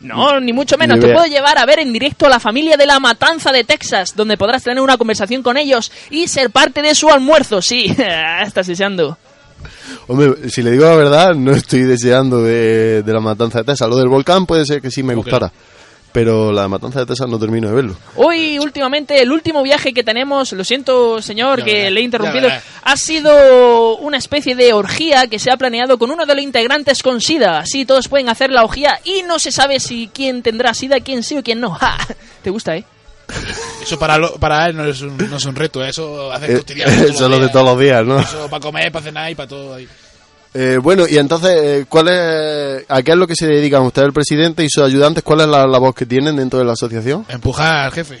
No, 0.00 0.38
ni 0.40 0.52
mucho 0.52 0.76
menos. 0.76 0.98
Ni 0.98 1.04
Te 1.06 1.12
puedo 1.12 1.26
llevar 1.26 1.58
a 1.58 1.66
ver 1.66 1.80
en 1.80 1.92
directo 1.92 2.26
a 2.26 2.28
la 2.28 2.38
familia 2.38 2.76
de 2.76 2.86
la 2.86 3.00
Matanza 3.00 3.50
de 3.50 3.64
Texas, 3.64 4.14
donde 4.14 4.36
podrás 4.36 4.62
tener 4.62 4.80
una 4.80 4.98
conversación 4.98 5.42
con 5.42 5.56
ellos 5.56 5.90
y 6.10 6.28
ser 6.28 6.50
parte 6.50 6.82
de 6.82 6.94
su 6.94 7.08
almuerzo. 7.08 7.62
Sí, 7.62 7.86
estás 8.44 8.66
deseando. 8.66 9.16
Hombre, 10.06 10.48
si 10.50 10.62
le 10.62 10.70
digo 10.72 10.84
la 10.84 10.96
verdad, 10.96 11.34
no 11.34 11.52
estoy 11.52 11.82
deseando 11.82 12.42
de, 12.42 13.02
de 13.02 13.12
la 13.12 13.20
matanza 13.20 13.60
de 13.60 13.64
Texas. 13.64 13.88
Lo 13.88 13.96
del 13.96 14.08
volcán 14.08 14.46
puede 14.46 14.64
ser 14.66 14.80
que 14.80 14.90
sí 14.90 15.02
me 15.02 15.14
¿Cómo 15.14 15.24
que 15.24 15.30
gustara. 15.30 15.52
Pero 16.16 16.50
la 16.50 16.66
matanza 16.66 17.00
de 17.00 17.04
Texas 17.04 17.28
no 17.28 17.38
termino 17.38 17.68
de 17.68 17.74
verlo. 17.74 17.94
Hoy, 18.14 18.58
últimamente, 18.58 19.20
el 19.20 19.30
último 19.30 19.62
viaje 19.62 19.92
que 19.92 20.02
tenemos, 20.02 20.50
lo 20.52 20.64
siento, 20.64 21.20
señor, 21.20 21.58
Ya 21.58 21.64
que 21.66 21.72
verás, 21.74 21.92
le 21.92 22.00
he 22.00 22.04
interrumpido, 22.04 22.48
ha 22.84 22.96
sido 22.96 23.96
una 23.98 24.16
especie 24.16 24.54
de 24.56 24.72
orgía 24.72 25.26
que 25.26 25.38
se 25.38 25.50
ha 25.50 25.58
planeado 25.58 25.98
con 25.98 26.10
uno 26.10 26.24
de 26.24 26.34
los 26.34 26.42
integrantes 26.42 27.02
con 27.02 27.20
SIDA. 27.20 27.58
Así 27.58 27.84
todos 27.84 28.08
pueden 28.08 28.30
hacer 28.30 28.50
la 28.50 28.64
orgía 28.64 28.98
y 29.04 29.24
no 29.24 29.38
se 29.38 29.52
sabe 29.52 29.78
si 29.78 30.08
quién 30.14 30.42
tendrá 30.42 30.72
SIDA, 30.72 31.00
quién 31.00 31.22
sí 31.22 31.36
o 31.36 31.42
quién 31.42 31.60
no. 31.60 31.70
¡Ja! 31.74 31.98
¿Te 32.42 32.48
gusta, 32.48 32.74
eh? 32.76 32.84
Eso 33.82 33.98
para, 33.98 34.16
lo- 34.16 34.36
para 34.36 34.66
él 34.68 34.76
no 34.76 34.84
es, 34.86 35.02
un, 35.02 35.18
no 35.18 35.36
es 35.36 35.44
un 35.44 35.54
reto, 35.54 35.84
eso 35.84 36.32
hacer 36.32 36.52
Eh, 36.52 36.56
cotidiano 36.60 36.92
todos 36.96 37.10
Eso 37.10 37.24
es 37.24 37.30
lo 37.30 37.38
de 37.40 37.48
todos 37.50 37.66
los 37.66 37.78
días, 37.78 38.06
¿no? 38.06 38.20
Eso 38.20 38.48
para 38.48 38.60
comer, 38.60 38.90
para 38.90 39.04
cenar 39.04 39.30
y 39.30 39.34
para 39.34 39.48
todo 39.48 39.74
ahí. 39.74 39.86
Eh, 40.58 40.78
bueno, 40.78 41.04
y 41.06 41.18
entonces, 41.18 41.50
eh, 41.52 41.84
¿cuál 41.86 42.08
es, 42.08 42.86
¿a 42.88 43.02
qué 43.02 43.10
es 43.10 43.16
lo 43.18 43.26
que 43.26 43.36
se 43.36 43.46
dedican 43.46 43.82
usted, 43.82 44.04
el 44.04 44.14
presidente 44.14 44.64
y 44.64 44.70
sus 44.70 44.82
ayudantes? 44.82 45.22
¿Cuál 45.22 45.42
es 45.42 45.48
la 45.48 45.66
labor 45.66 45.94
que 45.94 46.06
tienen 46.06 46.36
dentro 46.36 46.58
de 46.58 46.64
la 46.64 46.72
asociación? 46.72 47.26
Empujar 47.28 47.84
al 47.84 47.92
jefe. 47.92 48.18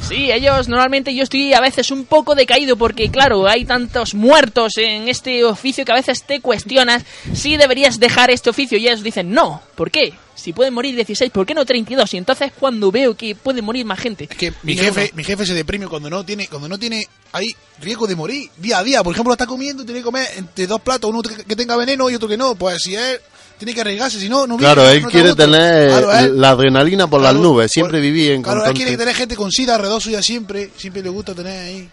Sí, 0.00 0.30
ellos 0.30 0.68
normalmente 0.68 1.12
yo 1.16 1.24
estoy 1.24 1.52
a 1.52 1.60
veces 1.60 1.90
un 1.90 2.04
poco 2.04 2.36
decaído 2.36 2.76
porque 2.76 3.10
claro, 3.10 3.48
hay 3.48 3.64
tantos 3.64 4.14
muertos 4.14 4.76
en 4.76 5.08
este 5.08 5.42
oficio 5.44 5.84
que 5.84 5.90
a 5.90 5.96
veces 5.96 6.22
te 6.22 6.40
cuestionas 6.40 7.04
si 7.32 7.56
deberías 7.56 7.98
dejar 7.98 8.30
este 8.30 8.50
oficio 8.50 8.78
y 8.78 8.86
ellos 8.86 9.02
dicen 9.02 9.32
no, 9.32 9.60
¿por 9.74 9.90
qué? 9.90 10.14
Si 10.34 10.52
pueden 10.52 10.74
morir 10.74 10.94
16, 10.96 11.30
¿por 11.30 11.46
qué 11.46 11.54
no 11.54 11.64
32? 11.64 12.12
Y 12.14 12.16
entonces 12.16 12.52
cuando 12.58 12.90
veo 12.90 13.16
que 13.16 13.34
puede 13.34 13.62
morir 13.62 13.84
más 13.86 13.98
gente. 14.00 14.26
Es 14.30 14.36
que 14.36 14.52
mi 14.62 14.74
no, 14.74 14.82
jefe, 14.82 15.08
no. 15.12 15.16
mi 15.16 15.24
jefe 15.24 15.46
se 15.46 15.54
deprime 15.54 15.86
cuando 15.86 16.10
no 16.10 16.24
tiene, 16.24 16.48
cuando 16.48 16.68
no 16.68 16.78
tiene, 16.78 17.06
hay 17.32 17.54
riesgo 17.80 18.06
de 18.06 18.16
morir 18.16 18.50
día 18.56 18.78
a 18.78 18.82
día. 18.84 19.02
Por 19.02 19.12
ejemplo, 19.14 19.32
está 19.32 19.46
comiendo 19.46 19.82
y 19.82 19.86
tiene 19.86 20.00
que 20.00 20.04
comer 20.04 20.26
entre 20.36 20.66
dos 20.66 20.80
platos, 20.80 21.08
uno 21.10 21.22
que 21.22 21.56
tenga 21.56 21.76
veneno 21.76 22.10
y 22.10 22.14
otro 22.16 22.28
que 22.28 22.36
no. 22.36 22.54
Pues 22.56 22.82
si 22.82 22.94
él 22.96 23.18
tiene 23.58 23.72
que 23.72 23.80
arriesgarse, 23.82 24.18
si 24.18 24.28
no, 24.28 24.46
no 24.46 24.56
vive, 24.56 24.66
Claro, 24.66 24.82
no 24.82 24.88
él 24.90 24.96
está 24.98 25.08
quiere 25.10 25.34
tener 25.34 25.88
Claro, 25.90 26.12
él- 26.18 26.40
la 26.40 26.50
adrenalina 26.50 27.06
por 27.06 27.20
las 27.20 27.32
claro, 27.32 27.48
nubes, 27.48 27.70
siempre 27.70 27.98
por- 27.98 28.02
vivir 28.02 28.32
en 28.32 28.42
Claro, 28.42 28.66
él 28.66 28.74
quiere 28.74 28.96
tener 28.96 29.14
gente 29.14 29.36
con 29.36 29.50
sida 29.52 29.76
alrededor 29.76 30.02
suya 30.02 30.20
siempre, 30.22 30.70
siempre 30.76 31.02
le 31.02 31.08
gusta 31.10 31.34
tener 31.34 31.58
ahí. 31.60 31.88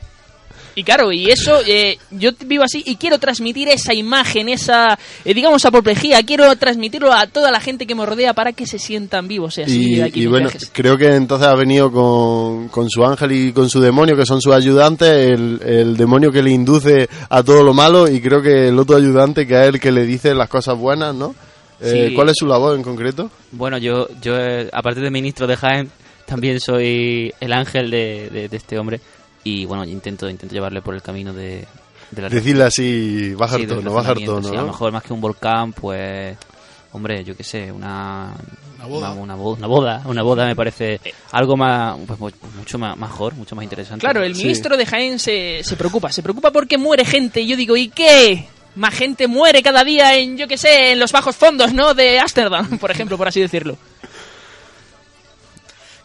Y 0.73 0.83
claro, 0.83 1.11
y 1.11 1.29
eso, 1.29 1.59
eh, 1.67 1.97
yo 2.11 2.31
vivo 2.45 2.63
así 2.63 2.81
y 2.85 2.95
quiero 2.95 3.19
transmitir 3.19 3.67
esa 3.67 3.93
imagen, 3.93 4.47
esa, 4.47 4.97
eh, 5.25 5.33
digamos, 5.33 5.65
apoplejía, 5.65 6.23
quiero 6.23 6.55
transmitirlo 6.55 7.11
a 7.11 7.27
toda 7.27 7.51
la 7.51 7.59
gente 7.59 7.85
que 7.85 7.93
me 7.93 8.05
rodea 8.05 8.33
para 8.33 8.53
que 8.53 8.65
se 8.65 8.79
sientan 8.79 9.27
vivos. 9.27 9.57
Y, 9.57 9.61
así 9.63 9.93
Y, 9.95 10.01
aquí 10.01 10.27
bueno, 10.27 10.47
viajes. 10.49 10.69
creo 10.73 10.97
que 10.97 11.13
entonces 11.13 11.47
ha 11.47 11.55
venido 11.55 11.91
con, 11.91 12.69
con 12.69 12.89
su 12.89 13.03
ángel 13.03 13.31
y 13.33 13.51
con 13.51 13.69
su 13.69 13.81
demonio, 13.81 14.15
que 14.15 14.25
son 14.25 14.41
sus 14.41 14.53
ayudantes, 14.53 15.09
el, 15.09 15.59
el 15.65 15.97
demonio 15.97 16.31
que 16.31 16.41
le 16.41 16.51
induce 16.51 17.09
a 17.29 17.43
todo 17.43 17.63
lo 17.63 17.73
malo 17.73 18.07
y 18.07 18.21
creo 18.21 18.41
que 18.41 18.69
el 18.69 18.79
otro 18.79 18.95
ayudante 18.95 19.45
que 19.45 19.55
es 19.61 19.67
el 19.73 19.79
que 19.79 19.91
le 19.91 20.05
dice 20.05 20.33
las 20.33 20.47
cosas 20.47 20.77
buenas, 20.77 21.13
¿no? 21.13 21.35
Eh, 21.81 22.07
Sí. 22.09 22.15
¿Cuál 22.15 22.29
es 22.29 22.35
su 22.37 22.45
labor 22.45 22.75
en 22.77 22.83
concreto? 22.83 23.29
Bueno, 23.51 23.77
yo, 23.77 24.07
yo 24.21 24.37
eh, 24.37 24.69
aparte 24.71 25.01
de 25.01 25.09
ministro 25.09 25.47
de 25.47 25.57
Jaén, 25.57 25.89
también 26.27 26.59
soy 26.59 27.33
el 27.41 27.51
ángel 27.51 27.89
de, 27.89 28.29
de- 28.31 28.47
de 28.47 28.57
este 28.57 28.77
hombre. 28.77 29.01
Y 29.43 29.65
bueno, 29.65 29.83
intento, 29.85 30.29
intento 30.29 30.53
llevarle 30.53 30.81
por 30.81 30.93
el 30.95 31.01
camino 31.01 31.33
de, 31.33 31.65
de 32.11 32.21
la 32.21 32.29
Decirle 32.29 32.63
así, 32.65 33.33
bajar 33.33 33.59
Sí, 33.61 33.67
tono, 33.67 33.91
bajar 33.93 34.17
tono, 34.19 34.49
sí, 34.49 34.55
a 34.55 34.61
lo 34.61 34.67
mejor 34.67 34.91
más 34.91 35.03
que 35.03 35.13
un 35.13 35.21
volcán, 35.21 35.73
pues, 35.73 36.37
hombre, 36.91 37.23
yo 37.23 37.35
qué 37.35 37.43
sé, 37.43 37.71
una, 37.71 38.33
Una 38.77 38.85
boda. 38.85 39.11
Una, 39.11 39.21
una 39.21 39.35
bo- 39.35 39.53
una 39.53 39.67
boda, 39.67 40.01
una 40.05 40.21
boda 40.21 40.45
me 40.45 40.55
parece 40.55 40.99
algo 41.31 41.57
más, 41.57 41.97
pues, 42.05 42.19
mu- 42.19 42.29
mucho 42.57 42.77
más, 42.77 42.95
mejor, 42.97 43.33
mucho 43.33 43.55
más 43.55 43.63
interesante. 43.63 44.01
Claro, 44.01 44.23
el 44.23 44.35
ministro 44.35 44.77
de 44.77 44.85
Jaén 44.85 45.17
se, 45.17 45.63
se 45.63 45.75
preocupa, 45.75 46.11
se 46.11 46.21
preocupa 46.21 46.51
porque 46.51 46.77
muere 46.77 47.03
gente. 47.05 47.41
Y 47.41 47.47
yo 47.47 47.55
digo, 47.57 47.75
¿y 47.75 47.87
qué? 47.89 48.47
Más 48.75 48.93
gente 48.93 49.27
muere 49.27 49.61
cada 49.63 49.83
día 49.83 50.15
en, 50.17 50.37
yo 50.37 50.47
qué 50.47 50.57
sé, 50.57 50.91
en 50.91 50.99
los 50.99 51.11
bajos 51.11 51.35
fondos, 51.35 51.73
¿no? 51.73 51.93
De 51.95 52.19
Ámsterdam, 52.19 52.77
por 52.79 52.91
ejemplo, 52.91 53.17
por 53.17 53.27
así 53.27 53.41
decirlo. 53.41 53.75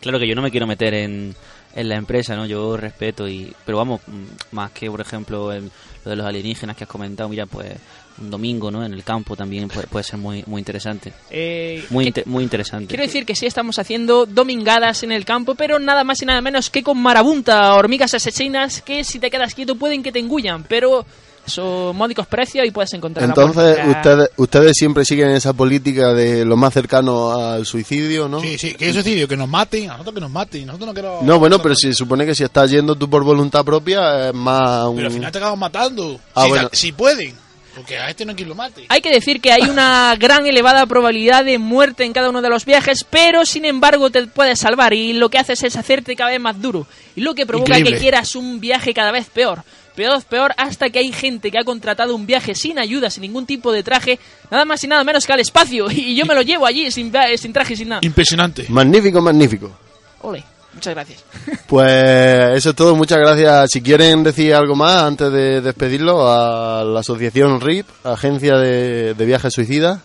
Claro 0.01 0.19
que 0.19 0.27
yo 0.29 0.35
no 0.35 0.43
me 0.43 0.51
quiero 0.51 0.67
meter 0.67 0.95
en, 0.95 1.35
en 1.77 1.89
la 1.89 1.95
empresa, 1.97 2.35
¿no? 2.35 2.47
Yo 2.47 2.77
respeto 2.77 3.29
y... 3.29 3.55
Pero 3.65 3.79
vamos, 3.79 4.01
mm, 4.07 4.55
más 4.57 4.73
que, 4.73 4.91
por 4.91 5.01
ejemplo, 5.01 5.53
el- 5.53 5.71
lo 6.05 6.11
de 6.11 6.17
los 6.17 6.27
alienígenas 6.27 6.77
que 6.77 6.85
has 6.85 6.91
comentado, 6.91 7.29
mira, 7.29 7.47
pues 7.47 7.73
un 8.19 8.31
domingo, 8.31 8.71
¿no? 8.71 8.85
En 8.85 8.93
el 8.95 9.05
campo 9.05 9.37
también 9.37 9.69
puede, 9.69 9.87
puede 9.89 10.03
ser 10.05 10.19
muy, 10.19 10.43
muy 10.47 10.61
interesante. 10.61 11.13
Eh, 11.31 11.85
Muy, 11.91 12.05
¿qué- 12.05 12.09
inte- 12.23 12.23
muy 12.27 12.43
interesante. 12.45 12.87
Quiero 12.89 13.03
decir 13.05 13.27
que 13.27 13.35
sí 13.37 13.45
estamos 13.45 13.79
haciendo 13.79 14.25
domingadas 14.25 15.03
en 15.03 15.13
el 15.13 15.25
campo, 15.27 15.55
pero 15.55 15.79
nada 15.79 16.03
más 16.03 16.23
y 16.23 16.27
nada 16.27 16.41
menos 16.41 16.71
que 16.71 16.83
con 16.83 16.97
marabunta, 16.99 17.75
hormigas 17.75 18.15
asesinas 18.15 18.81
que 18.81 19.05
si 19.05 19.19
te 19.19 19.31
quedas 19.31 19.55
quieto 19.55 19.77
pueden 19.77 20.03
que 20.03 20.13
te 20.13 20.19
engullan, 20.21 20.65
pero 20.65 21.05
son 21.47 21.97
módicos 21.97 22.27
precios 22.27 22.67
y 22.67 22.71
puedes 22.71 22.93
encontrar 22.95 23.27
la 23.29 23.35
Entonces, 23.35 23.85
muerte. 23.85 23.91
ustedes, 23.91 24.31
ustedes 24.37 24.73
siempre 24.77 25.05
siguen 25.05 25.31
esa 25.31 25.53
política 25.53 26.13
de 26.13 26.45
lo 26.45 26.57
más 26.57 26.75
cercano 26.75 27.33
al 27.33 27.65
suicidio, 27.65 28.29
¿no? 28.29 28.41
Sí, 28.41 28.59
sí, 28.59 28.75
que 28.75 28.89
es 28.89 28.95
decir, 28.95 29.27
que 29.27 29.37
nos 29.37 29.49
maten, 29.49 29.91
a 29.91 29.93
nosotros 29.93 30.15
que 30.15 30.21
nos 30.21 30.31
maten, 30.31 30.67
nosotros 30.67 30.89
no 30.89 30.95
queremos... 30.95 31.23
No, 31.23 31.39
bueno, 31.39 31.61
pero 31.61 31.75
se 31.75 31.93
supone 31.95 32.27
que 32.27 32.35
si 32.35 32.45
estás 32.45 32.71
yendo 32.71 32.95
tú 32.97 33.09
por 33.09 33.25
voluntad 33.25 33.65
propia 33.65 34.29
es 34.29 34.35
más 34.35 34.87
un... 34.87 34.97
Pero 34.97 35.09
al 35.09 35.15
final 35.15 35.33
te 35.33 35.39
acabamos 35.39 35.61
matando. 35.61 36.21
Ah, 36.35 36.43
si, 36.45 36.49
bueno. 36.49 36.69
si 36.73 36.93
pueden. 36.93 37.47
Porque 37.77 37.99
a 37.99 38.09
este 38.09 38.25
no 38.25 38.31
hay 38.31 38.37
quien 38.37 38.49
lo 38.49 38.55
mate. 38.55 38.87
Hay 38.89 39.03
que 39.03 39.11
decir 39.11 39.39
que 39.39 39.53
hay 39.53 39.61
una 39.69 40.17
gran 40.19 40.47
elevada 40.47 40.87
probabilidad 40.87 41.45
de 41.45 41.59
muerte 41.59 42.05
en 42.05 42.15
cada 42.15 42.31
uno 42.31 42.41
de 42.41 42.49
los 42.49 42.65
viajes, 42.65 43.05
pero 43.05 43.45
sin 43.45 43.67
embargo 43.67 44.09
te 44.09 44.27
puedes 44.29 44.61
salvar 44.61 44.95
y 44.95 45.13
lo 45.13 45.29
que 45.29 45.37
haces 45.37 45.63
es 45.63 45.77
hacerte 45.77 46.17
cada 46.17 46.31
vez 46.31 46.41
más 46.41 46.61
duro. 46.63 46.87
Y 47.15 47.21
lo 47.21 47.35
que 47.35 47.45
provoca 47.45 47.73
Increíble. 47.77 47.93
que 47.99 48.01
quieras 48.03 48.35
un 48.35 48.61
viaje 48.61 48.95
cada 48.95 49.13
vez 49.13 49.27
peor. 49.29 49.63
Peor, 49.97 50.23
peor, 50.25 50.53
hasta 50.59 50.91
que 50.91 50.99
hay 50.99 51.11
gente 51.11 51.51
que 51.51 51.59
ha 51.59 51.65
contratado 51.65 52.15
un 52.15 52.27
viaje 52.27 52.55
sin 52.55 52.79
ayuda, 52.79 53.09
sin 53.09 53.23
ningún 53.23 53.47
tipo 53.47 53.73
de 53.73 53.83
traje, 53.83 54.21
nada 54.51 54.67
más 54.67 54.85
y 54.85 54.87
nada 54.87 55.03
menos 55.05 55.27
que 55.27 55.33
al 55.33 55.41
espacio. 55.41 55.87
Y 55.97 56.15
yo 56.15 56.27
me 56.27 56.35
lo 56.35 56.43
llevo 56.43 56.67
allí 56.67 56.91
sin, 56.91 57.11
sin 57.39 57.53
traje, 57.53 57.75
sin 57.75 57.89
nada. 57.89 58.01
Impresionante. 58.05 58.67
Magnífico, 58.69 59.23
magnífico. 59.23 59.73
Ole, 60.21 60.45
muchas 60.75 60.95
gracias. 60.95 61.25
Pues 61.67 62.59
eso 62.59 62.71
es 62.71 62.77
todo, 62.77 62.95
muchas 62.95 63.19
gracias. 63.19 63.71
Si 63.73 63.81
quieren 63.81 64.23
decir 64.23 64.55
algo 64.55 64.77
más 64.77 65.03
antes 65.03 65.33
de 65.33 65.61
despedirlo, 65.61 66.31
a 66.31 66.85
la 66.85 67.01
asociación 67.01 67.61
RIP, 67.61 67.87
Agencia 68.05 68.57
de, 68.57 69.15
de 69.15 69.25
Viajes 69.25 69.53
Suicidas. 69.53 70.01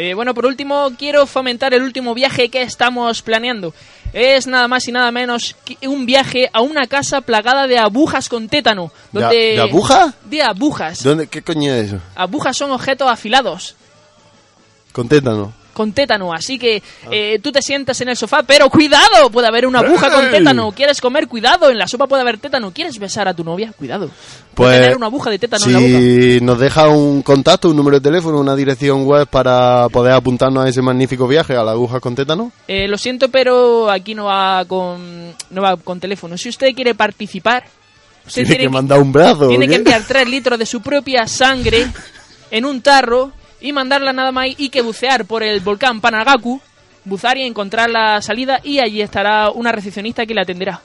Eh, 0.00 0.14
bueno, 0.14 0.32
por 0.32 0.46
último, 0.46 0.92
quiero 0.96 1.26
fomentar 1.26 1.74
el 1.74 1.82
último 1.82 2.14
viaje 2.14 2.50
que 2.50 2.62
estamos 2.62 3.20
planeando. 3.20 3.74
Es 4.12 4.46
nada 4.46 4.68
más 4.68 4.86
y 4.86 4.92
nada 4.92 5.10
menos 5.10 5.56
que 5.64 5.88
un 5.88 6.06
viaje 6.06 6.48
a 6.52 6.60
una 6.60 6.86
casa 6.86 7.20
plagada 7.20 7.66
de 7.66 7.78
agujas 7.78 8.28
con 8.28 8.48
tétano. 8.48 8.92
¿De, 9.10 9.20
Donde... 9.20 9.36
de 9.36 9.60
aguja? 9.60 10.14
De 10.24 10.40
agujas. 10.40 11.02
¿Dónde, 11.02 11.26
¿Qué 11.26 11.42
coño 11.42 11.74
es 11.74 11.88
eso? 11.88 12.00
Agujas 12.14 12.56
son 12.56 12.70
objetos 12.70 13.10
afilados 13.10 13.74
Con 14.92 15.08
tétano. 15.08 15.52
Con 15.78 15.92
tétano, 15.92 16.34
así 16.34 16.58
que 16.58 16.82
eh, 17.10 17.38
tú 17.40 17.52
te 17.52 17.62
sientas 17.62 18.00
en 18.00 18.08
el 18.08 18.16
sofá, 18.16 18.42
pero 18.42 18.68
cuidado, 18.68 19.30
puede 19.30 19.46
haber 19.46 19.64
una 19.64 19.78
aguja 19.78 20.10
con 20.10 20.28
tétano. 20.28 20.72
¿Quieres 20.72 21.00
comer? 21.00 21.28
Cuidado, 21.28 21.70
en 21.70 21.78
la 21.78 21.86
sopa 21.86 22.08
puede 22.08 22.22
haber 22.22 22.38
tétano. 22.38 22.72
¿Quieres 22.72 22.98
besar 22.98 23.28
a 23.28 23.34
tu 23.34 23.44
novia? 23.44 23.72
Cuidado. 23.78 24.10
Puede 24.54 24.70
Pues 24.72 24.80
tener 24.80 24.96
una 24.96 25.06
aguja 25.06 25.30
de 25.30 25.38
tétano 25.38 25.64
en 25.66 25.72
la 25.72 25.78
boca. 25.78 25.90
si 25.90 26.40
nos 26.42 26.58
deja 26.58 26.88
un 26.88 27.22
contacto, 27.22 27.70
un 27.70 27.76
número 27.76 28.00
de 28.00 28.02
teléfono, 28.02 28.40
una 28.40 28.56
dirección 28.56 29.04
web 29.06 29.28
para 29.28 29.88
poder 29.88 30.12
apuntarnos 30.14 30.66
a 30.66 30.68
ese 30.68 30.82
magnífico 30.82 31.28
viaje 31.28 31.54
a 31.56 31.62
la 31.62 31.70
aguja 31.70 32.00
con 32.00 32.16
tétano. 32.16 32.50
Eh, 32.66 32.88
lo 32.88 32.98
siento, 32.98 33.28
pero 33.28 33.88
aquí 33.88 34.16
no 34.16 34.24
va 34.24 34.64
con 34.66 35.32
no 35.50 35.62
va 35.62 35.76
con 35.76 36.00
teléfono. 36.00 36.36
Si 36.36 36.48
usted 36.48 36.74
quiere 36.74 36.96
participar, 36.96 37.62
usted 38.26 38.42
Tiene 38.42 38.56
que 38.56 38.62
que- 38.64 38.68
mandar 38.68 38.98
un 39.00 39.12
brazo. 39.12 39.44
¿o 39.46 39.48
tiene 39.48 39.68
que 39.68 39.76
enviar 39.76 40.02
3 40.06 40.28
litros 40.28 40.58
de 40.58 40.66
su 40.66 40.80
propia 40.80 41.26
sangre 41.28 41.86
en 42.50 42.64
un 42.64 42.80
tarro 42.82 43.30
y 43.60 43.72
mandarla 43.72 44.12
nada 44.12 44.32
más 44.32 44.46
y 44.56 44.68
que 44.68 44.82
bucear 44.82 45.24
por 45.24 45.42
el 45.42 45.60
volcán 45.60 46.00
Panagaku, 46.00 46.60
buzar 47.04 47.36
y 47.38 47.42
encontrar 47.42 47.90
la 47.90 48.20
salida 48.22 48.60
y 48.62 48.78
allí 48.80 49.00
estará 49.02 49.50
una 49.50 49.72
recepcionista 49.72 50.26
que 50.26 50.34
la 50.34 50.42
atenderá. 50.42 50.80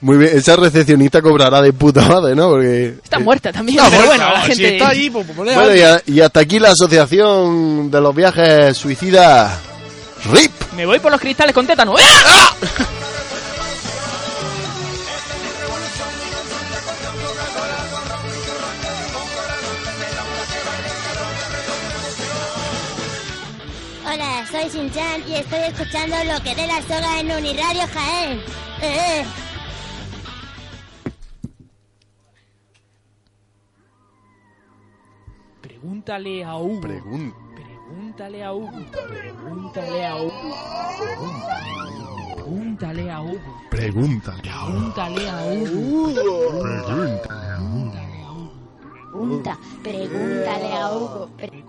Muy 0.00 0.16
bien, 0.16 0.30
esa 0.36 0.54
recepcionista 0.54 1.20
cobrará 1.20 1.60
de 1.60 1.72
puta 1.72 2.02
madre, 2.08 2.36
¿no? 2.36 2.50
Porque... 2.50 2.94
Está 3.02 3.18
muerta 3.18 3.52
también, 3.52 3.78
Está 3.78 3.90
pero 3.90 4.06
muerta, 4.06 4.26
bueno, 4.26 4.38
la 4.38 4.42
si 4.44 4.48
gente... 4.52 4.76
está 4.76 4.88
ahí, 4.90 5.10
pues, 5.10 5.26
pues, 5.34 5.54
Bueno, 5.56 5.74
y, 5.74 5.80
a- 5.82 6.02
y 6.06 6.20
hasta 6.20 6.38
aquí 6.40 6.58
la 6.60 6.70
asociación 6.70 7.90
de 7.90 8.00
los 8.00 8.14
viajes 8.14 8.76
suicidas 8.76 9.58
RIP. 10.30 10.52
Me 10.76 10.86
voy 10.86 11.00
por 11.00 11.10
los 11.10 11.20
cristales 11.20 11.52
con 11.52 11.66
tétano. 11.66 11.94
¡Ah! 11.98 12.54
Sinchan 24.70 25.22
y 25.28 25.34
estoy 25.36 25.60
escuchando 25.60 26.16
lo 26.24 26.42
que 26.42 26.54
dé 26.54 26.66
la 26.66 26.80
soga 26.82 27.20
en 27.20 27.30
Uniradio 27.32 27.86
Jaén. 27.92 28.38
Eh, 28.80 29.20
eh. 29.22 29.24
Pregúntale 35.62 36.44
a 36.44 36.56
Hugo. 36.56 36.80
Pregun- 36.80 37.34
Pregúntale 37.54 38.44
a 38.44 38.52
Hugo. 38.52 38.70
Pregúntale 39.08 40.06
a 40.06 40.16
Hugo. 40.16 40.32
Pregúntale 42.36 43.10
a 43.10 43.20
Hugo. 43.20 43.52
Pregúntale 43.70 44.50
a 44.50 44.60
Pregúntale 44.60 45.28
a 45.30 45.44
Hugo. 47.62 47.92
Pregunta, 49.10 49.58
pregúntale 49.82 50.72
a 50.76 50.92
Hugo. 50.92 51.28
Pre- 51.36 51.64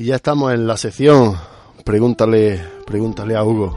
Y 0.00 0.04
ya 0.06 0.14
estamos 0.16 0.54
en 0.54 0.66
la 0.66 0.78
sección 0.78 1.36
Pregúntale, 1.84 2.58
pregúntale 2.86 3.36
a 3.36 3.44
Hugo, 3.44 3.76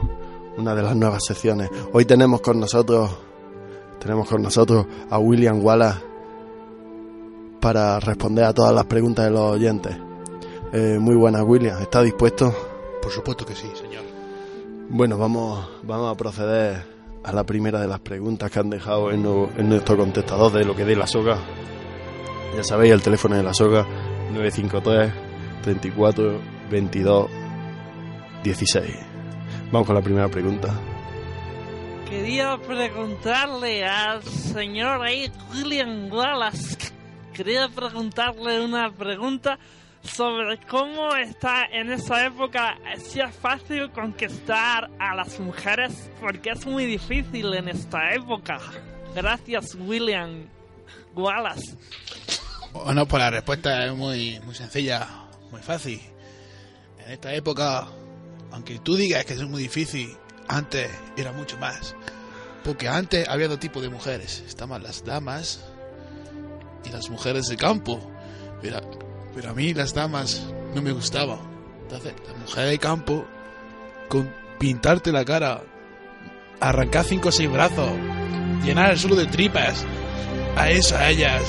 una 0.56 0.74
de 0.74 0.82
las 0.82 0.96
nuevas 0.96 1.22
secciones. 1.22 1.68
Hoy 1.92 2.06
tenemos 2.06 2.40
con 2.40 2.58
nosotros 2.58 3.10
tenemos 3.98 4.26
con 4.26 4.40
nosotros 4.40 4.86
a 5.10 5.18
William 5.18 5.62
Wallace 5.62 6.00
para 7.60 8.00
responder 8.00 8.44
a 8.46 8.54
todas 8.54 8.74
las 8.74 8.86
preguntas 8.86 9.26
de 9.26 9.30
los 9.32 9.40
oyentes. 9.52 9.94
Eh, 10.72 10.96
muy 10.98 11.14
buenas, 11.14 11.42
William. 11.42 11.78
¿Está 11.82 12.00
dispuesto? 12.02 12.54
Por 13.02 13.12
supuesto 13.12 13.44
que 13.44 13.54
sí, 13.54 13.68
señor. 13.74 14.04
Bueno, 14.88 15.18
vamos, 15.18 15.66
vamos 15.82 16.10
a 16.10 16.16
proceder 16.16 16.86
a 17.22 17.32
la 17.32 17.44
primera 17.44 17.80
de 17.80 17.86
las 17.88 18.00
preguntas 18.00 18.50
que 18.50 18.60
han 18.60 18.70
dejado 18.70 19.10
en, 19.10 19.22
nu- 19.22 19.50
en 19.58 19.68
nuestro 19.68 19.98
contestador 19.98 20.50
de 20.52 20.64
lo 20.64 20.74
que 20.74 20.86
dé 20.86 20.96
la 20.96 21.06
soga. 21.06 21.36
Ya 22.56 22.64
sabéis, 22.64 22.94
el 22.94 23.02
teléfono 23.02 23.36
de 23.36 23.42
la 23.42 23.52
soga 23.52 23.86
953 24.32 25.33
34 25.64 26.40
22 26.70 27.30
16. 28.42 28.96
Vamos 29.72 29.86
con 29.86 29.96
la 29.96 30.02
primera 30.02 30.28
pregunta. 30.28 30.78
Quería 32.08 32.58
preguntarle 32.58 33.84
al 33.84 34.22
señor 34.22 35.02
ahí, 35.02 35.32
William 35.52 36.12
Wallace, 36.12 36.76
quería 37.32 37.68
preguntarle 37.68 38.60
una 38.60 38.92
pregunta 38.92 39.58
sobre 40.02 40.58
cómo 40.68 41.16
está 41.16 41.64
en 41.64 41.90
esa 41.90 42.26
época, 42.26 42.76
si 42.98 43.20
es 43.20 43.34
fácil 43.34 43.90
conquistar 43.90 44.90
a 44.98 45.14
las 45.14 45.40
mujeres, 45.40 46.10
porque 46.20 46.50
es 46.50 46.66
muy 46.66 46.84
difícil 46.84 47.54
en 47.54 47.70
esta 47.70 48.12
época. 48.12 48.60
Gracias, 49.14 49.74
William 49.74 50.46
Wallace. 51.14 51.74
Bueno, 52.74 53.06
pues 53.06 53.22
la 53.22 53.30
respuesta 53.30 53.86
es 53.86 53.94
muy, 53.94 54.38
muy 54.40 54.54
sencilla, 54.54 55.23
muy 55.54 55.62
fácil. 55.62 56.00
En 57.04 57.12
esta 57.12 57.32
época, 57.32 57.86
aunque 58.50 58.80
tú 58.80 58.96
digas 58.96 59.24
que 59.24 59.34
es 59.34 59.42
muy 59.44 59.62
difícil, 59.62 60.16
antes 60.48 60.90
era 61.16 61.30
mucho 61.30 61.56
más. 61.58 61.94
Porque 62.64 62.88
antes 62.88 63.28
había 63.28 63.46
dos 63.46 63.60
tipos 63.60 63.80
de 63.80 63.88
mujeres. 63.88 64.42
Estaban 64.48 64.82
las 64.82 65.04
damas 65.04 65.60
y 66.84 66.90
las 66.90 67.08
mujeres 67.08 67.46
de 67.46 67.56
campo. 67.56 68.00
Pero, 68.60 68.80
pero 69.32 69.50
a 69.50 69.54
mí 69.54 69.72
las 69.74 69.94
damas 69.94 70.44
no 70.74 70.82
me 70.82 70.90
gustaban. 70.90 71.38
Entonces, 71.82 72.14
la 72.26 72.34
mujer 72.34 72.66
de 72.66 72.78
campo, 72.80 73.24
con 74.08 74.34
pintarte 74.58 75.12
la 75.12 75.24
cara, 75.24 75.62
arrancar 76.58 77.04
cinco 77.04 77.28
o 77.28 77.32
seis 77.32 77.50
brazos, 77.50 77.92
llenar 78.64 78.90
el 78.90 78.98
suelo 78.98 79.14
de 79.14 79.26
tripas, 79.26 79.84
a 80.56 80.70
eso 80.70 80.96
a 80.96 81.10
ellas 81.10 81.42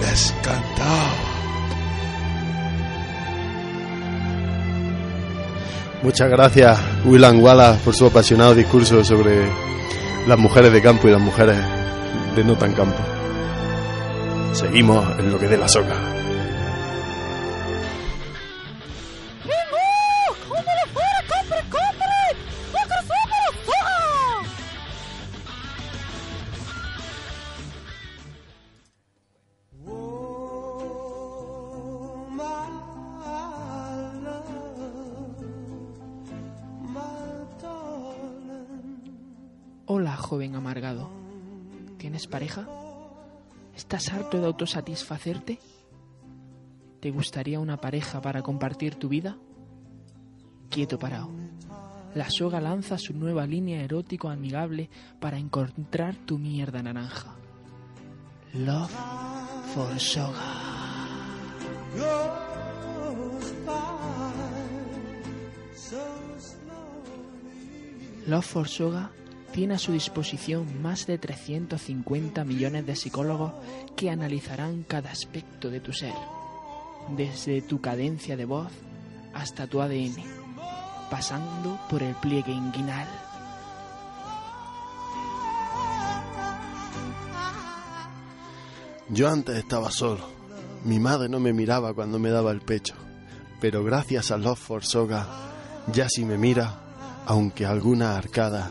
les 0.00 0.30
encantaba. 0.30 1.33
Muchas 6.04 6.28
gracias, 6.28 6.78
William 7.06 7.42
Wallace, 7.42 7.80
por 7.82 7.94
su 7.94 8.04
apasionado 8.04 8.54
discurso 8.54 9.02
sobre 9.02 9.48
las 10.26 10.38
mujeres 10.38 10.70
de 10.70 10.82
campo 10.82 11.08
y 11.08 11.10
las 11.10 11.20
mujeres 11.20 11.56
de 12.36 12.44
no 12.44 12.58
tan 12.58 12.74
campo. 12.74 12.98
Seguimos 14.52 15.02
en 15.18 15.32
lo 15.32 15.38
que 15.38 15.48
dé 15.48 15.56
la 15.56 15.66
soca. 15.66 16.23
Joven 40.34 40.56
amargado. 40.56 41.08
¿Tienes 41.96 42.26
pareja? 42.26 42.66
¿Estás 43.76 44.12
harto 44.12 44.40
de 44.40 44.46
autosatisfacerte? 44.46 45.60
¿Te 46.98 47.12
gustaría 47.12 47.60
una 47.60 47.76
pareja 47.76 48.20
para 48.20 48.42
compartir 48.42 48.96
tu 48.96 49.08
vida? 49.08 49.38
Quieto 50.70 50.98
parado. 50.98 51.30
La 52.16 52.30
soga 52.30 52.60
lanza 52.60 52.98
su 52.98 53.14
nueva 53.14 53.46
línea 53.46 53.80
erótico 53.80 54.28
amigable 54.28 54.90
para 55.20 55.38
encontrar 55.38 56.16
tu 56.16 56.36
mierda 56.36 56.82
naranja. 56.82 57.36
Love 58.54 58.90
for 59.72 60.00
Soga. 60.00 60.32
Love 68.26 68.44
for 68.44 68.66
Soga 68.66 69.12
tiene 69.54 69.74
a 69.74 69.78
su 69.78 69.92
disposición 69.92 70.82
más 70.82 71.06
de 71.06 71.16
350 71.16 72.44
millones 72.44 72.86
de 72.86 72.96
psicólogos 72.96 73.52
que 73.94 74.10
analizarán 74.10 74.82
cada 74.82 75.12
aspecto 75.12 75.70
de 75.70 75.78
tu 75.78 75.92
ser, 75.92 76.12
desde 77.16 77.62
tu 77.62 77.80
cadencia 77.80 78.36
de 78.36 78.46
voz 78.46 78.72
hasta 79.32 79.68
tu 79.68 79.80
ADN, 79.80 80.16
pasando 81.08 81.78
por 81.88 82.02
el 82.02 82.16
pliegue 82.16 82.50
inguinal. 82.50 83.06
Yo 89.08 89.28
antes 89.28 89.56
estaba 89.56 89.92
solo. 89.92 90.26
Mi 90.84 90.98
madre 90.98 91.28
no 91.28 91.38
me 91.38 91.52
miraba 91.52 91.94
cuando 91.94 92.18
me 92.18 92.30
daba 92.30 92.50
el 92.50 92.60
pecho. 92.60 92.94
Pero 93.60 93.84
gracias 93.84 94.32
a 94.32 94.36
Love 94.36 94.58
for 94.58 94.84
Soga, 94.84 95.28
ya 95.92 96.08
sí 96.08 96.24
me 96.24 96.38
mira, 96.38 96.80
aunque 97.26 97.64
algunas 97.64 98.18
arcadas 98.18 98.70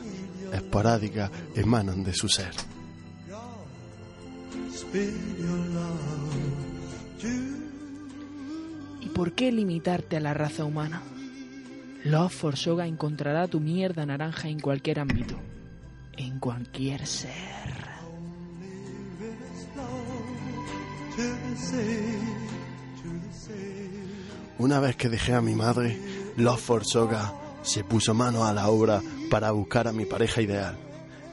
esporádicas 0.54 1.32
emanan 1.56 2.04
de 2.04 2.14
su 2.14 2.30
ser. 2.30 2.54
¿Y 9.02 9.10
por 9.10 9.34
qué 9.34 9.52
limitarte 9.52 10.18
a 10.18 10.20
la 10.20 10.34
raza 10.34 10.64
humana? 10.64 11.02
Love 12.06 12.34
for 12.34 12.58
Soga 12.58 12.86
encontrará 12.86 13.48
tu 13.48 13.60
mierda 13.60 14.06
naranja 14.06 14.50
en 14.50 14.60
cualquier 14.60 15.00
ámbito, 15.00 15.36
en 16.18 16.40
cualquier 16.40 17.08
ser. 17.08 17.34
Una 24.60 24.80
vez 24.80 24.96
que 24.96 25.10
dejé 25.10 25.34
a 25.34 25.42
mi 25.42 25.56
madre, 25.56 25.98
Love 26.38 26.60
for 26.60 26.86
Soga 26.86 27.43
se 27.64 27.84
puso 27.84 28.14
mano 28.14 28.46
a 28.46 28.54
la 28.54 28.70
obra 28.70 29.02
para 29.30 29.52
buscar 29.52 29.88
a 29.88 29.94
mi 29.94 30.06
pareja 30.06 30.42
ideal. 30.42 30.78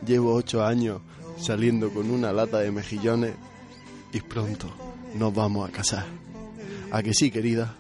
Llevo 0.06 0.34
ocho 0.34 0.64
años 0.64 1.02
saliendo 1.36 1.92
con 1.92 2.10
una 2.10 2.32
lata 2.32 2.58
de 2.58 2.70
mejillones 2.70 3.34
y 4.12 4.20
pronto 4.20 4.72
nos 5.14 5.34
vamos 5.34 5.68
a 5.68 5.72
casar. 5.72 6.06
¿A 6.92 7.02
que 7.02 7.14
sí, 7.14 7.30
querida? 7.30 7.74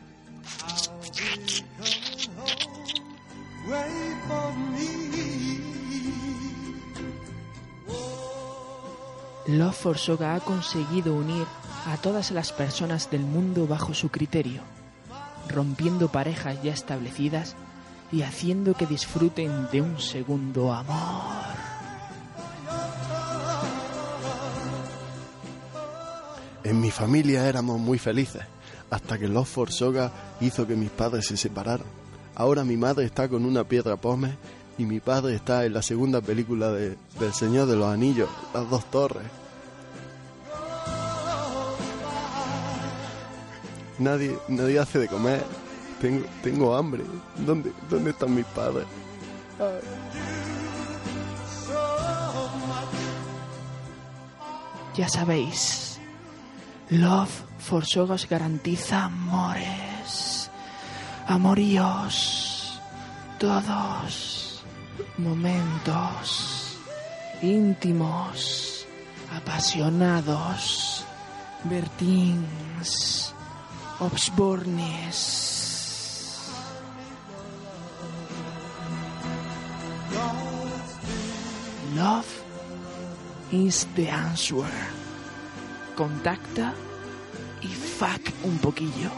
Love 9.46 9.74
for 9.74 9.98
Soga 9.98 10.34
ha 10.34 10.40
conseguido 10.40 11.14
unir 11.14 11.44
a 11.86 11.96
todas 11.96 12.30
las 12.30 12.52
personas 12.52 13.10
del 13.10 13.22
mundo 13.22 13.66
bajo 13.66 13.94
su 13.94 14.10
criterio, 14.10 14.62
rompiendo 15.48 16.08
parejas 16.08 16.62
ya 16.62 16.72
establecidas 16.72 17.56
y 18.12 18.22
haciendo 18.22 18.74
que 18.74 18.86
disfruten 18.86 19.68
de 19.70 19.80
un 19.80 19.98
segundo 20.00 20.72
amor. 20.72 21.40
En 26.64 26.80
mi 26.80 26.90
familia 26.90 27.48
éramos 27.48 27.80
muy 27.80 27.98
felices, 27.98 28.42
hasta 28.90 29.18
que 29.18 29.28
for 29.44 29.72
Soga 29.72 30.12
hizo 30.40 30.66
que 30.66 30.76
mis 30.76 30.90
padres 30.90 31.26
se 31.26 31.36
separaran. 31.36 31.86
Ahora 32.34 32.64
mi 32.64 32.76
madre 32.76 33.04
está 33.04 33.28
con 33.28 33.44
una 33.44 33.64
piedra 33.64 33.96
pome 33.96 34.36
y 34.78 34.84
mi 34.84 35.00
padre 35.00 35.34
está 35.34 35.64
en 35.64 35.74
la 35.74 35.82
segunda 35.82 36.20
película 36.20 36.70
de, 36.70 36.96
del 37.18 37.32
Señor 37.32 37.66
de 37.66 37.76
los 37.76 37.88
Anillos, 37.88 38.28
Las 38.54 38.68
Dos 38.68 38.90
Torres. 38.90 39.26
Nadie, 43.98 44.38
nadie 44.48 44.78
hace 44.78 44.98
de 44.98 45.08
comer. 45.08 45.44
Tengo, 46.00 46.24
tengo 46.42 46.74
hambre. 46.74 47.04
¿Dónde, 47.36 47.72
¿Dónde 47.88 48.10
están 48.10 48.34
mis 48.34 48.46
padres? 48.46 48.86
Ya 54.96 55.08
sabéis, 55.08 56.00
Love 56.90 57.30
for 57.58 57.84
os 57.84 58.28
garantiza 58.28 59.04
amores, 59.04 60.50
amoríos, 61.28 62.80
todos 63.38 64.64
momentos 65.18 66.60
íntimos, 67.42 68.86
apasionados, 69.34 71.04
vertins, 71.64 73.34
obsbornes. 73.98 75.39
Love 82.00 82.32
is 83.52 83.86
the 83.94 84.08
answer. 84.08 84.64
Contacta 85.94 86.72
y 87.60 87.66
fuck 87.66 88.22
un 88.42 88.56
poquillo. 88.56 89.10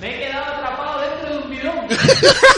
Me 0.00 0.14
he 0.14 0.18
quedado 0.20 0.44
atrapado 0.44 1.00
dentro 1.00 1.28
de 1.28 1.42
un 1.42 1.50
bidón. 1.50 1.88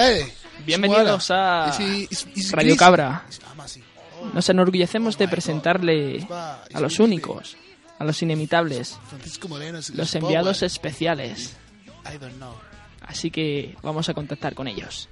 Vale. 0.00 0.32
Bienvenidos 0.64 1.30
a 1.30 1.76
Radio. 2.52 2.74
Cabra. 2.74 3.26
Nos 4.32 4.48
enorgullecemos 4.48 5.18
de 5.18 5.28
presentarle 5.28 6.26
a 6.30 6.80
los 6.80 6.98
únicos, 7.00 7.58
a 7.98 8.04
los 8.04 8.22
inimitables, 8.22 8.98
los 9.92 10.14
enviados 10.14 10.62
especiales. 10.62 11.54
Así 13.02 13.30
que 13.30 13.76
vamos 13.82 14.08
a 14.08 14.14
contactar 14.14 14.54
con 14.54 14.68
ellos. 14.68 15.10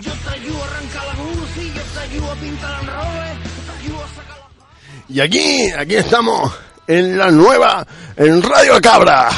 Yo 0.00 0.12
te 0.12 0.28
ayudo 0.28 0.60
a 0.60 0.66
arrancar 0.66 1.04
la 1.06 1.22
UCI, 1.22 1.72
yo 1.72 1.82
te 1.82 2.00
ayudo 2.00 2.32
a 2.32 2.34
pintar 2.34 2.80
el 2.80 2.86
roble, 2.88 3.33
Y 5.08 5.20
aquí, 5.20 5.70
aquí 5.76 5.96
estamos, 5.96 6.52
en 6.86 7.18
la 7.18 7.30
nueva, 7.30 7.86
en 8.16 8.42
Radio 8.42 8.80
Cabra. 8.80 9.28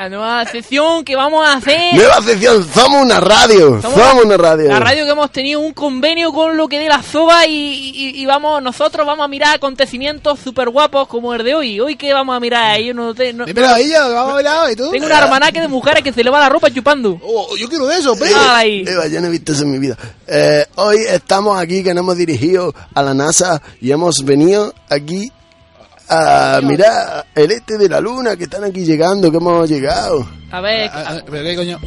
La 0.00 0.08
nueva 0.08 0.46
sección 0.46 1.04
que 1.04 1.14
vamos 1.14 1.46
a 1.46 1.58
hacer. 1.58 1.94
Nueva 1.94 2.22
sección, 2.22 2.66
somos 2.72 3.02
una 3.02 3.20
radio, 3.20 3.82
Somos 3.82 4.00
somos 4.00 4.24
una 4.24 4.38
radio. 4.38 4.68
La 4.68 4.80
radio 4.80 5.04
que 5.04 5.10
hemos 5.10 5.30
tenido 5.30 5.60
un 5.60 5.74
convenio 5.74 6.32
con 6.32 6.56
lo 6.56 6.68
que 6.68 6.78
dé 6.78 6.88
la 6.88 7.02
zoba 7.02 7.46
y, 7.46 7.52
y- 7.94 8.22
y 8.22 8.24
vamos, 8.24 8.62
nosotros 8.62 9.06
vamos 9.06 9.26
a 9.26 9.28
mirar 9.28 9.56
acontecimientos 9.56 10.38
súper 10.42 10.70
guapos 10.70 11.06
como 11.06 11.34
el 11.34 11.44
de 11.44 11.54
hoy. 11.54 11.80
Hoy 11.80 11.96
que 11.96 12.14
vamos 12.14 12.34
a 12.34 12.40
mirar, 12.40 12.80
yo 12.80 12.94
no, 12.94 13.14
te- 13.14 13.34
no- 13.34 13.44
Dímelo 13.44 13.68
vamos 14.14 14.32
a 14.32 14.36
ver 14.36 14.46
ahora, 14.48 14.72
¿y 14.72 14.76
tú? 14.76 14.90
tengo 14.90 15.04
un 15.04 15.12
armanaque 15.12 15.60
de 15.60 15.68
mujeres 15.68 16.02
que 16.02 16.14
se 16.14 16.24
le 16.24 16.30
va 16.30 16.40
la 16.40 16.48
ropa 16.48 16.70
chupando. 16.70 17.20
Oh, 17.22 17.54
yo 17.58 17.68
quiero 17.68 17.86
de 17.86 17.98
eso, 17.98 18.16
pero. 18.18 18.38
Ahí. 18.40 18.82
Eva, 18.88 19.06
yo 19.06 19.20
no 19.20 19.26
he 19.26 19.30
visto 19.30 19.52
eso 19.52 19.64
en 19.64 19.70
mi 19.70 19.78
vida. 19.78 19.98
Eh, 20.26 20.64
hoy 20.76 20.96
estamos 21.10 21.60
aquí 21.60 21.82
que 21.84 21.92
nos 21.92 22.00
hemos 22.04 22.16
dirigido 22.16 22.74
a 22.94 23.02
la 23.02 23.12
NASA 23.12 23.60
y 23.82 23.90
hemos 23.92 24.24
venido 24.24 24.72
aquí 24.88 25.30
a 26.10 26.60
mirar 26.62 27.24
el 27.34 27.50
este 27.52 27.78
de 27.78 27.88
la 27.88 28.00
luna 28.00 28.36
que 28.36 28.44
están 28.44 28.64
aquí 28.64 28.84
llegando, 28.84 29.30
que 29.30 29.36
hemos 29.36 29.68
llegado. 29.68 30.28
A 30.50 30.60
ver, 30.60 30.90
Ah, 30.92 31.04
ah, 31.06 31.20
¿Pero 31.30 31.42
qué 31.44 31.56
coño? 31.56 31.78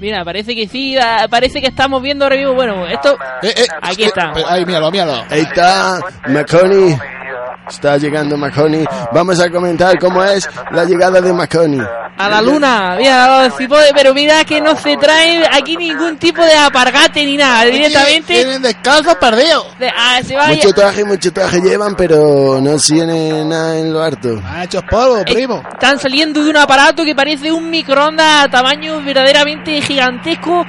mira, 0.00 0.24
parece 0.24 0.54
que 0.54 0.66
sí, 0.68 0.96
ah, 0.96 1.26
parece 1.30 1.60
que 1.60 1.66
estamos 1.68 2.00
viendo 2.02 2.24
ahora 2.24 2.36
mismo, 2.36 2.54
bueno, 2.54 2.86
esto... 2.86 3.16
Eh, 3.42 3.52
eh, 3.56 3.66
Aquí 3.82 4.04
eh, 4.04 4.06
está. 4.06 4.32
pero- 4.34 4.48
Ahí, 4.48 4.64
míralo, 4.64 4.90
míralo. 4.90 5.22
Ahí 5.30 5.40
está 5.42 6.00
Maconi. 6.28 6.96
Está 7.68 7.96
llegando 7.96 8.36
Maconi. 8.36 8.84
Vamos 9.12 9.40
a 9.40 9.50
comentar 9.50 9.98
cómo 9.98 10.22
es 10.22 10.48
la 10.70 10.84
llegada 10.84 11.20
de 11.20 11.32
Maconi. 11.32 11.80
A 12.18 12.28
la 12.30 12.40
luna, 12.40 12.94
mira, 12.98 13.50
si 13.50 13.68
puede- 13.68 13.92
pero 13.92 14.14
mira 14.14 14.42
que 14.44 14.58
no 14.60 14.74
se 14.76 14.96
trae 14.96 15.44
aquí 15.52 15.76
ningún 15.76 16.16
tipo 16.16 16.42
de 16.42 16.54
apargate 16.54 17.26
ni 17.26 17.36
nada, 17.36 17.64
directamente 17.66 18.32
Tienen 18.34 18.62
descalzos 18.62 19.16
perdidos. 19.16 19.66
de- 19.78 19.90
ah, 19.94 20.18
se 20.24 20.34
va 20.34 20.46
Mucho 20.46 20.72
traje, 20.72 21.04
mucho 21.04 21.30
traje 21.32 21.60
llevan, 21.60 21.94
pero 21.94 22.58
no 22.62 22.76
tienen 22.78 23.48
nada 23.50 23.76
en 23.76 23.92
lo 23.92 24.02
harto. 24.02 24.40
Han 24.48 24.62
hecho 24.62 24.80
polvo, 24.82 25.22
primo. 25.24 25.62
Están 25.72 25.98
saliendo 25.98 26.42
de 26.42 26.48
un 26.50 26.56
aparato 26.56 27.04
que 27.04 27.14
parece 27.14 27.52
un 27.52 27.68
microondas 27.68 28.44
a 28.44 28.48
tamaño 28.48 29.02
verdaderamente 29.02 29.82
gigantesco. 29.82 30.64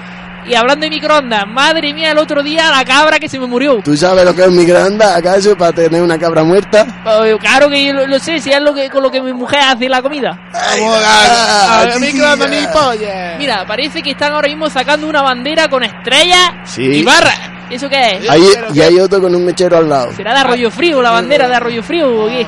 Y 0.48 0.56
hablando 0.56 0.86
de 0.86 0.90
microondas, 0.90 1.44
madre 1.48 1.94
mía, 1.94 2.12
el 2.12 2.18
otro 2.18 2.42
día 2.42 2.70
la 2.72 2.86
cabra 2.86 3.20
que 3.20 3.28
se 3.28 3.38
me 3.40 3.48
murió. 3.48 3.80
¿Tú 3.84 3.98
sabes 3.98 4.24
lo 4.24 4.34
que 4.34 4.42
es 4.44 4.48
un 4.48 4.56
microondas 4.56 5.18
acaso 5.18 5.58
para 5.58 5.74
tener 5.74 6.02
una 6.02 6.18
cabra 6.18 6.44
muerta? 6.44 6.86
Eh, 7.26 7.36
Claro 7.40 7.70
que 7.70 7.86
yo 7.86 7.94
lo, 7.94 8.08
lo 8.08 8.18
sé, 8.20 8.40
si 8.40 8.52
es 8.52 8.62
lo 8.62 8.74
que, 8.74 8.90
con 8.90 9.04
lo 9.04 9.12
que 9.12 9.22
mi 9.22 9.34
mujer 9.34 9.60
hace 9.62 9.90
la 9.90 10.02
comida. 10.02 10.40
Ah, 10.54 11.86
microondas 12.00 12.50
ni 12.50 12.58
ah. 12.58 12.72
polla. 12.72 13.36
Mira, 13.38 13.66
parece 13.68 14.02
que 14.02 14.12
están 14.12 14.34
ahora 14.34 14.48
mismo 14.48 14.70
sacando 14.70 15.08
una 15.08 15.22
bandera 15.22 15.68
con 15.68 15.84
estrellas 15.84 16.52
Sí. 16.66 16.82
y 16.84 17.04
barras. 17.04 17.38
¿Eso 17.70 17.90
qué 17.90 18.12
es? 18.22 18.30
Ahí, 18.30 18.44
y 18.74 18.82
hay 18.82 18.98
otro 19.00 19.20
con 19.22 19.36
un 19.36 19.44
mechero 19.46 19.78
al 19.78 19.90
lado. 19.90 20.14
¿Será 20.14 20.34
de 20.34 20.40
Arroyo 20.40 20.72
Frío, 20.72 21.02
la 21.02 21.12
bandera 21.12 21.50
de 21.50 21.56
Arroyo 21.56 21.84
Frío 21.84 22.08
o 22.24 22.28
qué? 22.28 22.46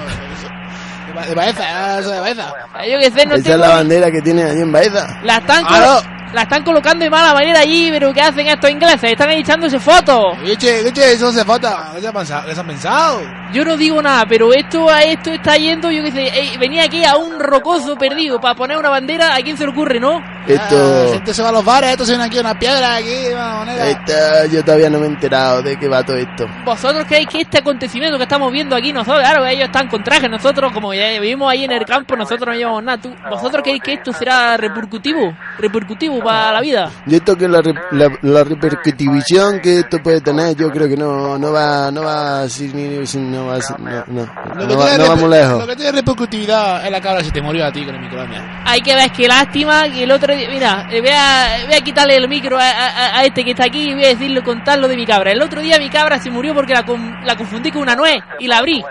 De 1.08 1.14
Ba- 1.14 1.26
De 1.26 1.36
Baeza, 1.36 2.00
eso 2.00 2.12
de 2.12 2.20
Baeza. 2.22 2.54
Ah, 2.74 2.86
Yo 2.86 2.98
qué 3.00 3.12
sé, 3.12 3.26
no 3.26 3.36
Esa 3.36 3.36
es 3.36 3.44
tengo 3.44 3.58
la 3.58 3.68
ni- 3.68 3.74
bandera 3.74 4.12
que 4.12 4.22
tiene 4.22 4.44
allí 4.44 4.62
en 4.62 4.72
Baeza. 4.72 5.20
La 5.24 5.36
están, 5.38 5.66
Claro. 5.66 6.02
La 6.34 6.44
están 6.44 6.64
colocando 6.64 7.04
de 7.04 7.10
mala 7.10 7.34
manera 7.34 7.60
allí, 7.62 7.90
pero 7.92 8.14
¿qué 8.14 8.22
hacen 8.22 8.48
estos 8.48 8.70
ingleses? 8.70 9.12
Están 9.12 9.30
ahí 9.30 9.40
echándose 9.40 9.80
fotos. 9.80 10.38
Eche, 10.46 10.88
eche, 10.88 11.14
eso 11.14 11.32
se 11.32 11.44
falta. 11.44 11.92
¿Qué 11.96 12.02
se 12.02 12.08
ha 12.08 12.14
pensado? 12.14 12.46
¿Qué 12.46 12.54
se 12.54 12.62
han 12.62 12.68
pensado? 12.68 13.22
Yo 13.52 13.66
no 13.66 13.76
digo 13.76 14.02
nada, 14.02 14.26
pero 14.28 14.54
esto 14.54 14.88
a 14.90 15.02
esto 15.02 15.32
está 15.32 15.58
yendo, 15.58 15.90
yo 15.90 16.04
qué 16.04 16.12
sé, 16.12 16.22
ey, 16.40 16.58
venía 16.60 16.84
aquí 16.84 17.04
a 17.04 17.16
un 17.16 17.40
rocozo 17.40 17.96
perdido 17.96 18.40
para 18.40 18.54
poner 18.54 18.78
una 18.78 18.90
bandera, 18.90 19.34
¿a 19.36 19.40
quién 19.42 19.58
se 19.58 19.64
le 19.66 19.72
ocurre, 19.72 20.00
no? 20.00 20.18
Ah, 20.20 20.44
Esto, 20.48 21.14
gente 21.14 21.34
se 21.34 21.42
va 21.42 21.50
a 21.50 21.52
los 21.52 21.66
bares, 21.66 21.90
esto 21.92 22.06
se 22.06 22.12
viene 22.12 22.26
aquí 22.26 22.38
una 22.40 22.58
piedra, 22.58 22.96
aquí, 22.96 23.10
de 23.10 23.34
una 23.34 23.56
moneda. 23.56 23.88
esto, 23.88 24.14
yo 24.52 24.64
todavía 24.64 24.90
no 24.92 25.00
me 25.00 25.06
he 25.08 25.10
enterado 25.10 25.64
de 25.64 25.78
qué 25.78 25.88
va 25.88 26.04
todo 26.04 26.18
esto. 26.18 26.46
¿Vosotros 26.64 27.06
creéis 27.08 27.28
que 27.28 27.42
este 27.42 27.58
acontecimiento 27.58 28.18
que 28.18 28.24
estamos 28.24 28.52
viendo 28.52 28.76
aquí, 28.76 28.94
nosotros, 28.94 29.20
claro, 29.20 29.46
ellos 29.48 29.66
están 29.66 29.88
con 29.88 30.04
traje, 30.04 30.30
nosotros, 30.30 30.72
como 30.72 30.94
ya 30.94 31.20
vivimos 31.20 31.52
ahí 31.52 31.64
en 31.66 31.72
el 31.72 31.86
campo, 31.86 32.16
nosotros 32.16 32.48
no 32.48 32.54
llevamos 32.54 32.84
nada. 32.84 33.00
¿Tú, 33.02 33.12
¿Vosotros 33.32 33.64
creéis 33.64 33.82
que 33.82 33.94
esto 33.94 34.14
será 34.14 34.58
repercutivo? 34.58 35.34
¿Repercutivo 35.60 36.20
para 36.24 36.54
la 36.54 36.62
vida? 36.62 36.90
Y 37.06 37.16
esto 37.16 37.36
que 37.36 37.48
la, 37.48 37.62
re- 37.62 37.74
la, 37.92 38.10
la 38.22 38.44
repercutivización 38.44 39.60
que 39.60 39.80
esto 39.80 40.00
puede 40.02 40.22
tener, 40.22 40.56
yo 40.56 40.70
creo 40.72 40.88
que 40.88 40.96
no, 40.98 41.38
no 41.38 41.52
va, 41.52 41.92
no 41.92 42.04
va, 42.04 42.42
a 42.44 42.50
ser 42.50 42.74
ni- 42.74 43.06
si 43.06 43.18
no 43.20 43.48
va, 43.48 43.56
a 43.56 43.62
ser- 43.62 43.80
no, 43.80 43.90
no, 44.08 44.26
que 44.58 44.66
no, 44.74 44.78
va- 44.78 44.98
no 44.98 45.08
vamos 45.10 45.30
lejos. 45.30 45.60
Lo 45.60 45.68
que 45.68 45.76
tiene 45.76 45.92
repercutividad 45.92 46.86
es 46.86 46.92
la 46.92 47.02
cabra 47.02 47.24
si 47.24 47.32
te 47.32 47.42
murió 47.42 47.66
a 47.66 47.72
ti 47.72 47.86
con 47.86 47.96
el 47.96 48.02
microondas. 48.02 48.42
Hay 48.66 48.82
que 48.82 48.96
ver, 48.96 49.12
qué 49.12 49.28
lástima 49.28 49.84
que 49.90 50.04
el 50.04 50.12
otro 50.12 50.36
día, 50.36 50.48
mira, 50.50 50.88
eh, 50.92 51.02
voy 51.02 51.10
a, 51.12 51.66
voy 51.66 51.76
a 51.76 51.82
quitarle 51.82 52.16
el 52.16 52.28
micro 52.30 52.58
a, 52.58 52.64
a- 52.70 53.20
a 53.20 53.24
este 53.26 53.44
que 53.44 53.52
está 53.52 53.66
aquí 53.66 53.90
y 53.90 53.94
voy 53.94 54.06
a 54.06 54.10
decirle, 54.10 54.42
contarlo 54.44 54.88
de 54.88 54.96
mi 54.96 55.06
cabra. 55.06 55.32
El 55.32 55.42
otro 55.42 55.62
día 55.62 55.78
mi 55.78 55.90
cabra 55.90 56.20
se 56.20 56.30
murió 56.32 56.54
porque 56.54 56.74
la, 56.74 56.84
con- 56.86 57.26
la 57.26 57.36
confundí 57.36 57.72
con 57.72 57.82
una 57.82 57.96
nuez 57.96 58.22
y 58.40 58.48
la 58.48 58.58
abrí 58.60 58.82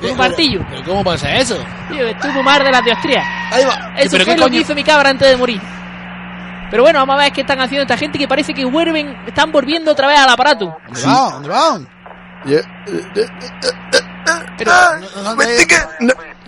con 0.00 0.10
un 0.10 0.16
martillo. 0.16 0.60
¿Pero 0.70 0.82
cómo 0.84 1.04
pasa 1.04 1.34
eso? 1.36 1.56
Tío, 1.90 2.06
estuvo 2.06 2.42
mar 2.42 2.62
de 2.64 2.70
las 2.70 2.82
va. 2.82 3.92
Eso 3.96 4.10
¿Pero 4.10 4.24
fue 4.24 4.36
lo 4.36 4.42
coño? 4.44 4.52
que 4.52 4.60
hizo 4.60 4.74
mi 4.74 4.82
cabra 4.84 5.10
antes 5.10 5.28
de 5.28 5.36
morir. 5.36 5.60
Pero 6.70 6.82
bueno, 6.82 6.98
vamos 7.00 7.14
a 7.16 7.18
ver 7.24 7.32
qué 7.32 7.42
están 7.42 7.60
haciendo 7.60 7.82
esta 7.82 7.96
gente 7.96 8.18
que 8.18 8.26
parece 8.28 8.52
que 8.54 8.64
vuelven, 8.64 9.16
están 9.26 9.52
volviendo 9.52 9.92
otra 9.92 10.08
vez 10.08 10.18
al 10.18 10.28
aparato. 10.28 10.76
¿Dónde 10.86 11.02
va? 11.06 11.30
¿Dónde 11.32 11.48
va? 11.48 11.78
Yo- 12.44 12.58
eh, 12.58 12.64
eh, 13.16 13.26
Pero, 14.58 14.72
ah, 14.72 14.98
no- 15.00 15.22
no- 15.22 15.36
me 15.36 15.44
estoy 15.44 15.66
que- 15.66 15.76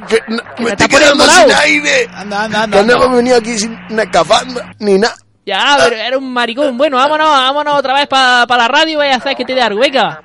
que- 0.08 0.62
me 0.62 0.76
quedando 0.76 1.24
sin 1.26 1.52
aire. 1.52 2.08
Anda, 2.14 2.44
anda, 2.44 2.62
anda. 2.64 2.78
Que 2.78 2.84
no 2.84 2.92
hemos 2.94 3.16
venido 3.16 3.36
aquí 3.36 3.58
sin 3.58 3.78
una 3.90 4.02
escafandra 4.02 4.72
ni 4.80 4.98
nada. 4.98 5.14
Ya, 5.46 5.76
pero 5.78 5.96
era 5.96 6.18
un 6.18 6.32
maricón. 6.32 6.76
Bueno, 6.76 6.96
vámonos, 6.96 7.26
vámonos 7.28 7.74
otra 7.78 7.94
vez 7.94 8.06
para 8.06 8.44
la 8.46 8.68
radio. 8.68 8.98
Vaya 8.98 9.14
a 9.14 9.16
hacer 9.16 9.34
que 9.36 9.44
te 9.44 9.54
dé 9.54 9.62
algo. 9.62 9.80
Venga. 9.80 10.20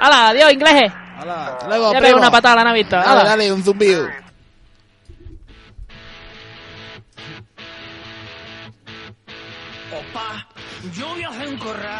Hala, 0.00 0.28
adiós, 0.28 0.52
ingleses. 0.52 0.92
Hala, 1.20 1.46
hasta 1.48 1.66
luego, 1.66 1.92
Ya 1.92 2.00
pego 2.00 2.18
una 2.18 2.30
patada 2.30 2.52
a 2.52 2.56
la 2.58 2.64
naveta. 2.64 2.98
Dale, 2.98 3.10
Hala. 3.10 3.24
dale, 3.24 3.52
un 3.52 3.64
zumbido. 3.64 4.06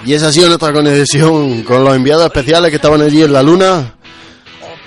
Y 0.05 0.15
esa 0.15 0.29
ha 0.29 0.33
sido 0.33 0.49
nuestra 0.49 0.73
conexión 0.73 1.63
con 1.63 1.85
los 1.85 1.95
enviados 1.95 2.25
especiales 2.27 2.71
que 2.71 2.77
estaban 2.77 3.03
allí 3.03 3.23
en 3.23 3.33
la 3.33 3.43
luna. 3.43 3.95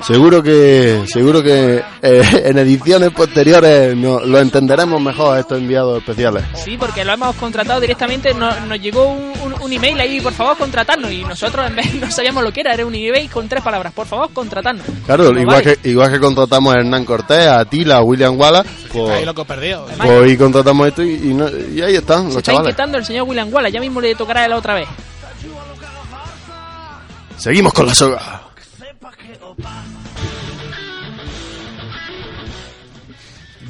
Seguro 0.06 0.42
que, 0.42 1.04
seguro 1.08 1.44
que 1.44 1.84
eh, 2.02 2.22
en 2.46 2.58
ediciones 2.58 3.12
posteriores 3.12 3.96
no, 3.96 4.20
lo 4.22 4.40
entenderemos 4.40 5.02
mejor 5.02 5.38
estos 5.38 5.60
enviados 5.60 6.00
especiales. 6.00 6.44
Sí, 6.56 6.76
porque 6.78 7.06
lo 7.06 7.14
hemos 7.14 7.36
contratado 7.36 7.80
directamente. 7.80 8.34
Nos, 8.34 8.60
nos 8.62 8.80
llegó 8.80 9.06
un, 9.08 9.32
un- 9.44 9.62
un 9.62 9.74
email 9.74 10.00
ahí, 10.00 10.20
por 10.20 10.34
favor, 10.34 10.58
contratarnos. 10.58 11.12
Y 11.12 11.24
nosotros 11.24 11.68
en 11.68 11.76
vez 11.76 11.94
no 12.02 12.10
sabíamos 12.12 12.44
lo 12.44 12.52
que 12.52 12.62
era. 12.62 12.74
Era 12.74 12.86
un 12.86 12.96
email 12.96 13.30
con 13.30 13.48
tres 13.48 13.64
palabras. 13.64 13.94
Por 13.94 14.08
favor, 14.08 14.30
contratarnos. 14.34 14.86
Claro, 15.06 15.28
Como 15.28 15.40
igual 15.40 15.64
vale. 15.64 15.78
que, 15.78 15.90
igual 15.90 16.12
que 16.12 16.20
contratamos 16.20 16.74
a 16.74 16.80
Hernán 16.80 17.06
Cortés, 17.06 17.48
a 17.48 17.64
Tila, 17.66 17.98
a 17.98 18.02
William 18.02 18.40
Wallace, 18.40 18.70
Ahí 18.70 18.90
pues, 18.92 19.26
loco 19.26 19.46
perdido. 19.46 19.86
Pues 19.98 20.10
hoy 20.10 20.36
contratamos 20.38 20.88
esto 20.88 21.04
y, 21.04 21.14
y 21.14 21.34
no- 21.34 21.48
y 21.50 21.82
ahí 21.82 21.96
están 21.96 22.24
se 22.24 22.28
los 22.30 22.38
está 22.38 22.52
chavales. 22.52 22.70
inquietando 22.72 22.98
el 22.98 23.06
señor 23.06 23.28
William 23.28 23.54
Wallace. 23.54 23.74
Ya 23.74 23.80
mismo 23.80 24.02
le 24.02 24.16
tocará 24.16 24.42
a 24.42 24.46
él 24.46 24.54
otra 24.54 24.74
vez. 24.74 24.88
Seguimos 27.38 27.74
con 27.74 27.86
la 27.88 27.96
soga. 27.96 28.42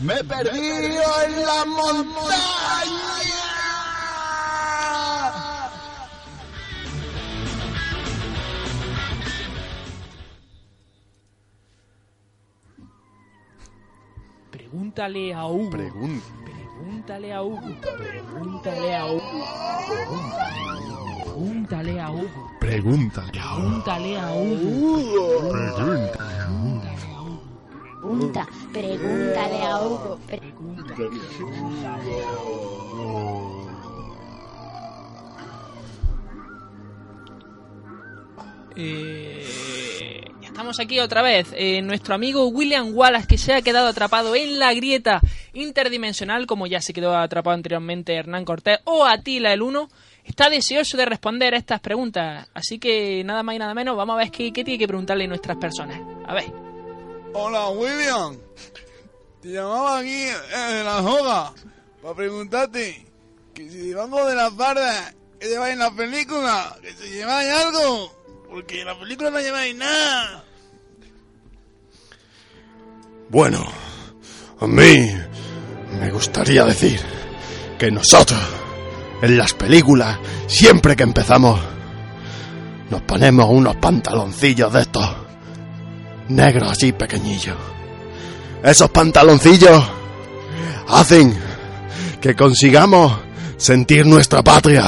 Me 0.01 0.13
he 0.15 0.23
perdido 0.25 1.03
en 1.25 1.45
la 1.45 1.65
montaña. 1.65 2.31
Pregúntale 14.51 15.33
a 15.33 15.45
Hugo. 15.45 15.69
Pregunta. 15.69 16.25
Pregúntale 16.43 17.33
a 17.33 17.41
Hugo. 17.41 17.61
Pregúntale 17.81 18.95
a 18.95 19.05
Hugo. 19.05 21.00
Pregúntale 21.31 21.97
a 21.97 22.11
Hugo. 22.11 22.51
Pregúntale 22.59 23.39
a 23.39 23.55
Pregúntale 23.55 24.17
a 24.17 24.33
Hugo. 24.33 25.51
Pregunta, 28.01 28.47
pregúntale 28.73 29.63
a 29.63 29.79
Hugo. 29.79 30.19
Eh, 38.75 39.45
ya 40.41 40.47
estamos 40.47 40.81
aquí 40.81 40.99
otra 40.99 41.21
vez. 41.21 41.53
Eh, 41.55 41.81
nuestro 41.81 42.13
amigo 42.13 42.47
William 42.47 42.93
Wallace, 42.93 43.27
que 43.27 43.37
se 43.37 43.53
ha 43.53 43.61
quedado 43.61 43.87
atrapado 43.87 44.35
en 44.35 44.59
la 44.59 44.73
grieta 44.73 45.21
interdimensional, 45.53 46.45
como 46.45 46.67
ya 46.67 46.81
se 46.81 46.91
quedó 46.91 47.15
atrapado 47.15 47.53
anteriormente 47.53 48.15
Hernán 48.15 48.43
Cortés 48.43 48.79
o 48.83 49.05
Atila 49.05 49.53
el 49.53 49.61
Uno, 49.61 49.87
está 50.23 50.49
deseoso 50.49 50.97
de 50.97 51.05
responder 51.05 51.53
a 51.53 51.57
estas 51.57 51.79
preguntas. 51.79 52.47
Así 52.53 52.79
que 52.79 53.23
nada 53.23 53.43
más 53.43 53.55
y 53.55 53.59
nada 53.59 53.73
menos, 53.73 53.95
vamos 53.97 54.15
a 54.15 54.17
ver 54.17 54.31
qué, 54.31 54.51
qué 54.51 54.63
tiene 54.63 54.79
que 54.79 54.87
preguntarle 54.87 55.27
nuestras 55.27 55.57
personas. 55.57 55.99
A 56.27 56.33
ver. 56.33 56.51
Hola, 57.33 57.69
William. 57.69 58.37
Te 59.41 59.49
llamaba 59.49 59.99
aquí 59.99 60.27
en 60.53 60.85
la 60.85 61.01
joda 61.01 61.53
para 62.01 62.15
preguntarte 62.15 63.05
que 63.53 63.69
si 63.69 63.77
debajo 63.89 64.27
de 64.27 64.35
las 64.35 64.55
bardas 64.55 65.15
que 65.39 65.47
lleváis 65.47 65.73
en 65.73 65.79
la 65.79 65.91
película, 65.91 66.77
que 66.81 66.93
si 66.93 67.09
lleváis 67.09 67.49
algo, 67.49 68.13
porque 68.49 68.81
en 68.81 68.87
la 68.87 68.99
película 68.99 69.31
no 69.31 69.39
lleváis 69.39 69.75
nada. 69.75 70.45
Bueno, 73.29 73.65
a 74.59 74.67
mí 74.67 75.09
me 75.99 76.11
gustaría 76.11 76.65
decir 76.65 76.99
que 77.79 77.89
nosotros, 77.89 78.39
en 79.21 79.37
las 79.37 79.53
películas, 79.53 80.17
siempre 80.47 80.95
que 80.95 81.03
empezamos, 81.03 81.59
nos 82.89 83.01
ponemos 83.01 83.47
unos 83.49 83.75
pantaloncillos 83.77 84.73
de 84.73 84.81
estos, 84.81 85.07
negros 86.29 86.71
así 86.71 86.91
pequeñillos. 86.91 87.55
Esos 88.63 88.89
pantaloncillos 88.89 89.83
hacen 90.89 91.35
que 92.19 92.35
consigamos 92.35 93.13
sentir 93.57 94.05
nuestra 94.05 94.43
patria. 94.43 94.85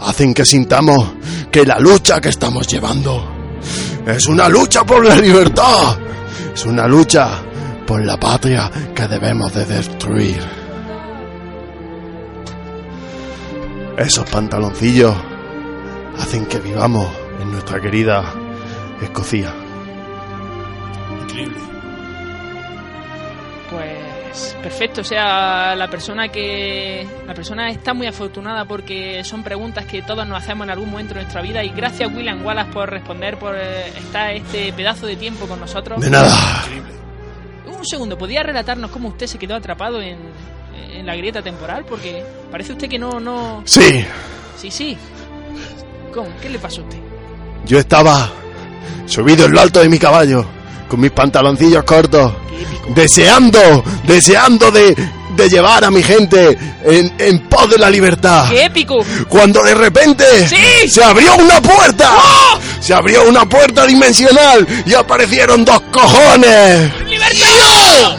Hacen 0.00 0.34
que 0.34 0.44
sintamos 0.44 1.14
que 1.50 1.64
la 1.64 1.78
lucha 1.78 2.20
que 2.20 2.28
estamos 2.28 2.66
llevando 2.66 3.36
es 4.06 4.26
una 4.26 4.48
lucha 4.48 4.84
por 4.84 5.04
la 5.04 5.16
libertad. 5.16 5.98
Es 6.54 6.64
una 6.64 6.86
lucha 6.86 7.42
por 7.86 8.04
la 8.04 8.18
patria 8.18 8.70
que 8.94 9.08
debemos 9.08 9.52
de 9.52 9.64
destruir. 9.64 10.65
Esos 13.96 14.28
pantaloncillos 14.28 15.14
hacen 16.18 16.44
que 16.44 16.58
vivamos 16.58 17.08
en 17.40 17.50
nuestra 17.50 17.80
querida 17.80 18.24
Escocia. 19.00 19.54
Increíble. 21.22 21.56
Pues 23.70 24.54
perfecto, 24.62 25.00
o 25.00 25.04
sea, 25.04 25.74
la 25.74 25.88
persona 25.88 26.28
que 26.28 27.08
la 27.26 27.32
persona 27.32 27.70
está 27.70 27.94
muy 27.94 28.06
afortunada 28.06 28.66
porque 28.66 29.24
son 29.24 29.42
preguntas 29.42 29.86
que 29.86 30.02
todos 30.02 30.26
nos 30.28 30.42
hacemos 30.42 30.66
en 30.66 30.72
algún 30.72 30.90
momento 30.90 31.14
de 31.14 31.22
nuestra 31.22 31.40
vida 31.40 31.64
y 31.64 31.70
gracias 31.70 32.12
William 32.14 32.44
Wallace 32.44 32.72
por 32.72 32.90
responder 32.90 33.38
por 33.38 33.54
eh, 33.56 33.88
estar 33.88 34.30
este 34.34 34.74
pedazo 34.74 35.06
de 35.06 35.16
tiempo 35.16 35.46
con 35.46 35.58
nosotros. 35.58 36.02
De 36.02 36.10
nada. 36.10 36.34
Un 37.66 37.86
segundo, 37.86 38.18
¿podría 38.18 38.42
relatarnos 38.42 38.90
cómo 38.90 39.08
usted 39.08 39.26
se 39.26 39.38
quedó 39.38 39.54
atrapado 39.54 40.02
en, 40.02 40.18
en 40.98 41.06
la 41.06 41.14
grieta 41.16 41.42
temporal? 41.42 41.84
Porque 41.88 42.24
parece 42.50 42.72
usted 42.72 42.88
que 42.88 42.98
no 42.98 43.20
no 43.20 43.62
Sí, 43.64 44.04
Sí, 44.60 44.70
sí. 44.70 44.96
¿Cómo? 46.14 46.28
¿Qué 46.40 46.48
le 46.48 46.58
pasó 46.58 46.80
a 46.80 46.84
usted? 46.84 46.98
yo 47.66 47.78
estaba 47.80 48.30
subido 49.06 49.46
en 49.46 49.52
lo 49.52 49.60
alto 49.60 49.80
de 49.80 49.88
mi 49.88 49.98
caballo, 49.98 50.46
con 50.88 51.00
mis 51.00 51.10
pantaloncillos 51.10 51.82
cortos, 51.84 52.32
deseando, 52.94 53.82
deseando 54.04 54.70
de, 54.70 54.94
de 55.34 55.48
llevar 55.48 55.84
a 55.84 55.90
mi 55.90 56.00
gente 56.02 56.56
en, 56.84 57.12
en 57.18 57.40
pos 57.48 57.68
de 57.68 57.78
la 57.78 57.90
libertad. 57.90 58.48
¡Qué 58.48 58.66
épico! 58.66 59.04
Cuando 59.28 59.62
de 59.64 59.74
repente 59.74 60.24
¡Sí! 60.48 60.88
se 60.88 61.02
abrió 61.02 61.34
una 61.36 61.60
puerta, 61.60 62.12
se 62.80 62.94
abrió 62.94 63.28
una 63.28 63.48
puerta 63.48 63.84
dimensional 63.84 64.64
y 64.86 64.94
aparecieron 64.94 65.64
dos 65.64 65.80
cojones. 65.92 66.92
¡Libertad! 67.04 68.18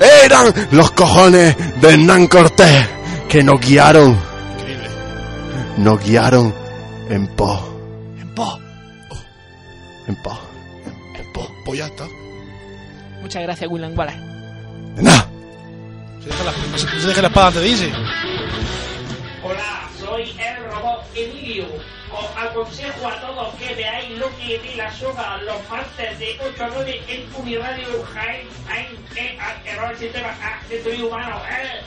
Eran 0.00 0.52
los 0.72 0.90
cojones 0.92 1.56
de 1.80 1.88
Hernán 1.94 2.26
Cortés 2.26 2.88
que 3.28 3.42
nos 3.42 3.60
guiaron, 3.60 4.18
Increíble. 4.58 4.88
nos 5.78 6.00
guiaron 6.04 6.54
en 7.10 7.26
pos, 7.28 7.60
En 8.20 8.34
pos. 8.34 8.58
en 10.08 10.16
pos. 10.22 10.38
En 11.16 11.32
pos. 11.32 11.48
Pues 11.64 11.78
ya 11.78 11.86
está. 11.86 12.04
Muchas 13.22 13.42
gracias 13.42 13.70
William 13.70 13.96
Wallace. 13.96 14.18
De 14.96 15.02
nada. 15.02 15.26
Se 16.22 16.28
deja 16.28 17.12
se, 17.14 17.22
la 17.22 17.28
espada 17.28 17.46
antes 17.48 17.62
de 17.62 17.68
irse. 17.68 17.92
Hola, 19.46 19.90
soy 20.00 20.34
el 20.40 20.64
robot 20.70 21.04
Emilio. 21.14 21.66
Os 22.10 22.24
aconsejo 22.34 23.06
a 23.06 23.20
todos 23.20 23.54
que 23.56 23.74
veáis 23.74 24.18
Loki 24.18 24.54
y 24.54 24.74
la 24.74 24.90
soga 24.90 25.36
los 25.42 25.68
martes 25.68 26.18
de 26.18 26.40
8 26.40 26.64
a 26.64 26.68
9 26.68 27.02
en 27.06 27.28
Uniradio 27.36 28.02
Jaén, 28.14 28.48
Jaén, 28.66 29.06
eh, 29.16 29.38
error 29.66 29.88
del 29.88 29.98
sistema 29.98 30.34
de 30.66 30.78
tu 30.78 31.06
humano, 31.06 31.42
eh. 31.50 31.82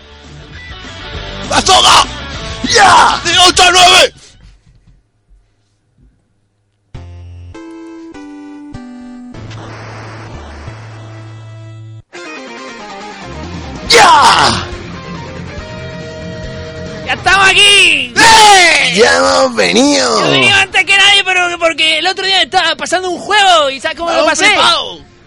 ¡La 1.50 1.60
soga! 1.60 2.04
¡Ya! 2.72 3.20
¡De 3.26 3.40
8 3.40 3.64
a 3.64 3.72
9! 3.72 4.14
¡Ya! 13.90 14.77
¡Ya 17.08 17.14
estamos 17.14 17.48
aquí! 17.48 18.14
¡Ya 18.96 19.18
hemos 19.18 19.56
venido! 19.56 20.20
Yo 20.20 20.28
he 20.28 20.32
venido 20.32 20.56
antes 20.58 20.84
que 20.84 20.98
nadie, 20.98 21.24
pero 21.24 21.58
porque 21.58 22.00
el 22.00 22.08
otro 22.08 22.26
día 22.26 22.42
estaba 22.42 22.76
pasando 22.76 23.10
un 23.10 23.18
juego 23.18 23.70
y 23.70 23.80
¿sabes 23.80 23.98
cómo 23.98 24.12
lo 24.12 24.26
pasé? 24.26 24.54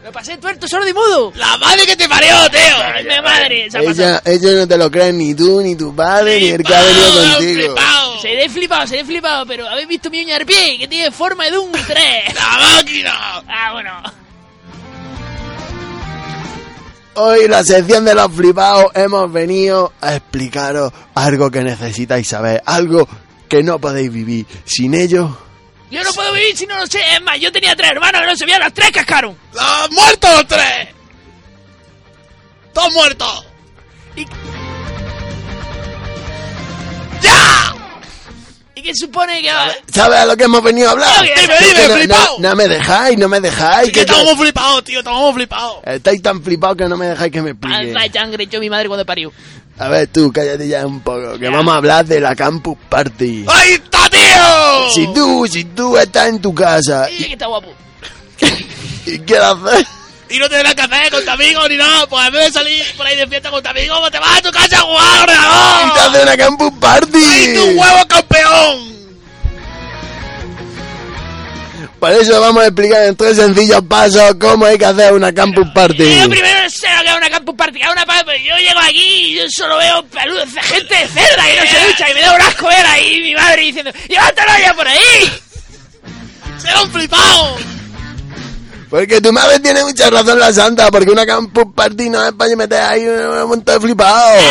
Lo 0.05 0.13
pasé 0.13 0.37
tuerto, 0.37 0.69
sordo 0.69 0.87
y 0.87 0.93
mudo. 0.93 1.33
¡La 1.37 1.57
madre 1.57 1.87
que 1.87 1.97
te 1.97 2.07
parió, 2.07 2.35
tío! 2.51 2.77
Ay, 2.95 3.05
mi 3.05 3.21
madre, 3.23 3.71
se 3.71 3.79
ha 3.79 3.83
pasado. 3.83 4.09
Ella, 4.09 4.23
ellos 4.27 4.53
no 4.57 4.69
te 4.69 4.77
lo 4.77 4.91
creen 4.91 5.17
ni 5.17 5.35
tú, 5.35 5.63
ni 5.63 5.75
tu 5.75 5.97
padre, 5.97 6.39
ni 6.39 6.49
el 6.49 6.63
que 6.63 6.75
ha 6.75 6.83
venido 6.83 7.33
contigo. 7.33 7.75
Seré 8.21 8.49
flipado, 8.51 8.87
seré 8.87 9.05
flipado, 9.07 9.47
pero 9.47 9.67
habéis 9.67 9.89
visto 9.89 10.11
mi 10.11 10.23
uña 10.23 10.39
de 10.39 10.45
pie 10.45 10.79
que 10.79 10.87
tiene 10.87 11.11
forma 11.11 11.45
de 11.47 11.57
un 11.57 11.73
3. 11.73 12.35
¡La 12.35 12.59
máquina! 12.59 13.43
Ah, 13.49 13.73
bueno. 13.73 14.03
Hoy 17.15 17.41
en 17.45 17.51
la 17.51 17.65
sección 17.65 18.05
de 18.05 18.15
los 18.15 18.33
flipados 18.33 18.87
hemos 18.95 19.33
venido 19.33 19.93
a 20.01 20.15
explicaros 20.15 20.93
algo 21.15 21.51
que 21.51 21.63
necesitáis 21.63 22.29
saber, 22.29 22.63
algo 22.65 23.09
que 23.49 23.63
no 23.63 23.79
podéis 23.79 24.13
vivir. 24.13 24.47
Sin 24.65 24.95
ello, 24.95 25.37
Yo 25.91 26.05
no 26.05 26.11
puedo 26.13 26.33
vivir 26.33 26.57
si 26.57 26.67
no 26.67 26.79
lo 26.79 26.87
sé. 26.87 27.01
Es 27.15 27.23
más, 27.23 27.39
yo 27.41 27.51
tenía 27.51 27.75
tres 27.75 27.91
hermanos 27.91 28.21
que 28.21 28.27
no 28.29 28.37
se 28.37 28.45
veían, 28.45 28.61
las 28.61 28.73
tres 28.73 28.93
cascaron. 28.93 29.37
¡Los 29.53 29.91
muertos 29.91 30.31
los 30.37 30.47
tres! 30.47 30.89
¡Todos 32.73 32.93
muertos! 32.93 33.47
¿Y, 34.15 34.25
y 38.81 38.83
qué 38.83 38.95
supone 38.95 39.41
que 39.43 39.53
va? 39.53 39.69
¿sabes 39.93 40.19
a 40.21 40.27
lo 40.27 40.37
que 40.37 40.45
hemos 40.45 40.63
venido 40.63 40.89
a 40.89 40.93
hablar? 40.93 41.23
Dime, 41.23 41.55
dime, 41.59 41.89
no- 41.89 41.95
flipao. 41.95 42.39
no, 42.39 42.49
no 42.49 42.57
me 42.57 42.69
dejáis, 42.69 43.19
no 43.19 43.29
me 43.29 43.41
dejáis. 43.41 43.87
Sí 43.87 43.93
que 43.93 44.05
que 44.05 44.13
estamos 44.13 44.39
flipados, 44.39 44.85
tío, 44.85 44.99
estamos 45.01 45.35
flipados. 45.35 45.77
Estáis 45.85 46.23
tan 46.23 46.43
flipados 46.43 46.77
que 46.77 46.85
no 46.87 46.97
me 46.97 47.07
dejáis 47.07 47.33
que 47.33 47.43
me 47.43 47.51
explique. 47.51 47.77
Alza 47.77 48.01
de 48.01 48.13
sangre 48.13 48.45
echó 48.45 48.59
mi 48.61 48.71
madre 48.71 48.89
cuando 48.89 49.05
parió. 49.07 49.33
A 49.79 49.89
ver 49.89 50.09
tú, 50.09 50.31
cállate 50.33 50.69
ya 50.69 50.87
un 50.87 51.01
poco, 51.01 51.39
que 51.39 51.49
vamos 51.49 51.73
a 51.73 51.77
hablar 51.79 52.05
de 52.05 52.21
la 52.21 52.35
Campus 52.37 52.77
Party. 52.89 53.45
¡Ahí 53.49 53.73
está, 53.73 54.11
tío! 54.11 54.91
Si 54.95 55.07
tú, 55.15 55.47
si 55.47 55.65
tú 55.65 55.97
estás 55.97 56.29
en 56.29 56.41
tu 56.41 56.55
casa 56.55 57.11
Y 57.11 57.25
que 57.25 57.33
está 57.33 57.47
guapo. 57.47 57.73
y 59.07 59.19
quieres 59.21 59.47
hacer... 59.47 59.87
Y 60.31 60.39
no 60.39 60.49
tienes 60.49 60.75
que 60.75 60.81
hacer 60.83 61.11
con 61.11 61.25
tu 61.25 61.31
amigo 61.31 61.69
ni 61.69 61.77
nada, 61.77 62.07
pues 62.07 62.27
en 62.27 62.33
vez 62.33 62.45
de 62.47 62.53
salir 62.53 62.85
por 62.97 63.07
ahí 63.07 63.17
de 63.17 63.27
fiesta 63.27 63.51
con 63.51 63.63
tu 63.63 63.69
amigo, 63.69 63.99
pues 63.99 64.13
te 64.13 64.19
vas 64.21 64.39
a 64.39 64.43
tu 64.43 64.51
casa 64.53 64.77
a 64.79 64.81
jugar 64.83 65.05
Y 65.05 65.17
te 65.17 65.23
ordenador. 65.33 65.99
hace 65.99 66.23
una 66.23 66.37
Campus 66.37 66.73
Party. 66.81 67.25
¡Ay, 67.25 67.55
tu 67.55 67.65
huevo 67.81 68.07
campeón! 68.09 68.91
Por 71.99 72.13
eso 72.13 72.41
vamos 72.41 72.63
a 72.63 72.67
explicar 72.69 73.03
en 73.05 73.15
tres 73.17 73.37
sencillos 73.37 73.83
pasos 73.87 74.35
cómo 74.41 74.65
hay 74.65 74.79
que 74.79 74.87
hacer 74.87 75.13
una 75.13 75.35
Campus 75.35 75.67
Party. 75.75 76.17
Yo 76.21 76.31
primero 76.31 76.71
sé 76.71 76.87
lo 76.97 77.03
que 77.03 77.09
es 77.11 77.17
una 77.17 77.29
campus 77.31 77.55
party. 77.57 77.81
Una 77.93 78.07
pa- 78.07 78.25
yo 78.25 78.57
llego 78.57 78.81
aquí 78.81 79.03
y 79.03 79.35
yo 79.35 79.43
solo 79.51 79.77
veo 79.77 80.03
peludos, 80.07 80.49
gente 80.63 80.95
de 80.95 81.09
cerda 81.09 81.45
que 81.45 81.61
no 81.61 81.67
se 81.71 81.87
ducha 81.89 82.11
y 82.11 82.15
me 82.15 82.21
da 82.23 82.35
un 82.37 82.41
asco 82.41 82.69
ver 82.69 82.87
ahí 82.87 83.21
mi 83.21 83.35
madre 83.35 83.63
diciendo 83.63 83.93
¡Llévatelo 84.09 84.49
ya 84.63 84.75
por 84.75 84.89
ahí! 84.89 85.31
¡Será 86.59 86.81
un 86.83 86.91
flipado! 86.93 87.57
Porque 88.91 89.21
tu 89.21 89.33
madre 89.33 89.61
tiene 89.61 89.85
mucha 89.85 90.11
razón 90.11 90.39
la 90.39 90.53
santa, 90.53 90.91
porque 90.91 91.11
una 91.11 91.25
Campus 91.25 91.67
Party 91.75 92.11
no 92.11 92.27
es 92.27 92.33
para 92.33 92.57
meter 92.57 92.83
ahí 92.83 93.07
un 93.07 93.49
montón 93.49 93.77
de 93.77 93.81
flipados. 93.81 94.43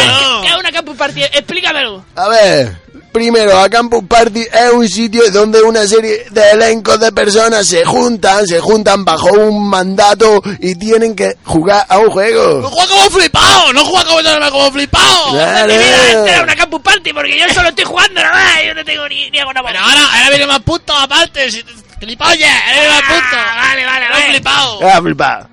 ¿Qué 0.41 0.47
es 0.47 0.55
una 0.57 0.71
campus 0.71 0.95
party? 0.95 1.23
Explícamelo. 1.23 2.05
A 2.15 2.29
ver, 2.29 2.77
Primero, 3.11 3.57
a 3.59 3.67
Campus 3.69 4.03
Party 4.07 4.41
es 4.41 4.71
un 4.71 4.87
sitio 4.87 5.23
donde 5.31 5.61
una 5.63 5.87
serie 5.87 6.25
de 6.29 6.51
elencos 6.51 6.99
de 6.99 7.11
personas 7.11 7.65
se 7.65 7.83
juntan, 7.83 8.45
se 8.45 8.59
juntan 8.59 9.03
bajo 9.03 9.31
un 9.31 9.67
mandato 9.67 10.41
y 10.59 10.75
tienen 10.75 11.15
que 11.15 11.35
jugar 11.43 11.85
a 11.89 11.97
un 11.97 12.11
juego. 12.11 12.61
¡No 12.61 12.69
juega 12.69 12.87
como 12.87 13.09
flipado! 13.09 13.73
¡No 13.73 13.83
juega 13.83 14.05
como, 14.05 14.51
como 14.51 14.71
flipado! 14.71 15.31
Claro. 15.31 15.73
Mi 15.73 15.79
vida 15.79 16.11
entera 16.11 16.37
es 16.37 16.43
una 16.43 16.55
campus 16.55 16.81
party 16.81 17.11
porque 17.11 17.39
yo 17.39 17.51
solo 17.51 17.69
estoy 17.69 17.85
jugando 17.85 18.21
nada 18.21 18.33
más. 18.33 18.63
Yo 18.67 18.73
no 18.75 18.85
tengo 18.85 19.09
ni, 19.09 19.29
ni 19.31 19.39
hago 19.39 19.53
nada. 19.53 19.67
Pero 19.67 19.79
ahora, 19.79 20.01
ahora 20.13 20.29
viene 20.29 20.45
más 20.45 20.59
puntos 20.59 20.95
aparte. 20.99 21.49
Si, 21.49 21.63
¡Gilipollas! 21.99 22.49
¡Ahora 22.67 22.79
viene 22.79 22.89
más 22.89 23.01
puntos! 23.01 23.39
Ah, 23.39 23.65
Vale, 23.69 23.85
vale, 23.85 24.05
¡No 24.07 24.11
vale. 24.13 24.25
flipado! 24.29 24.79
Ah, 24.87 25.01
flipado. 25.01 25.49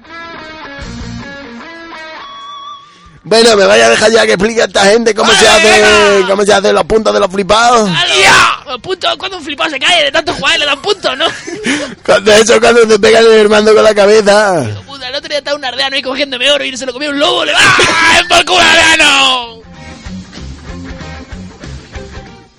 Bueno, 3.29 3.57
me 3.57 3.65
vaya 3.67 3.87
a 3.87 3.91
dejar 3.91 4.13
ya 4.13 4.25
que 4.25 4.35
explique 4.35 4.63
a 4.63 4.67
esta 4.67 4.85
gente 4.85 5.13
cómo 5.13 5.33
se 5.33 5.49
hace, 5.49 6.25
cómo 6.29 6.45
se 6.45 6.53
hacen 6.55 6.73
los 6.77 6.85
puntos 6.85 7.13
de 7.13 7.19
los 7.19 7.29
flipados. 7.29 7.91
¡Ya! 8.23 8.79
Punto, 8.81 9.09
cuando 9.19 9.39
un 9.39 9.43
flipado 9.45 9.71
se 9.71 9.81
cae 9.81 10.05
de 10.05 10.13
tanto 10.13 10.33
jugar 10.35 10.57
le 10.61 10.65
dan 10.65 10.81
puntos, 10.81 11.17
¿no? 11.19 11.27
Cuando 12.05 12.33
eso, 12.33 12.61
cuando 12.61 12.87
te 12.87 12.99
pegan 13.01 13.25
el 13.27 13.49
mando 13.49 13.75
con 13.75 13.83
la 13.83 13.93
cabeza. 13.95 14.65
Puta, 14.87 15.09
el 15.09 15.15
otro 15.17 15.29
día 15.29 15.39
estaba 15.39 15.57
un 15.57 15.65
ardeano 15.65 15.97
ahí 15.97 16.03
cogiéndome 16.03 16.49
oro 16.53 16.65
y 16.65 16.77
se 16.77 16.87
lo 16.87 16.93
comió 16.93 17.11
un 17.11 17.19
lobo. 17.19 17.45
Le 17.45 17.53
va 17.53 17.59
¡Ah, 17.61 18.21
por 18.29 18.45
culo 18.45 18.61
ardeano! 18.61 19.56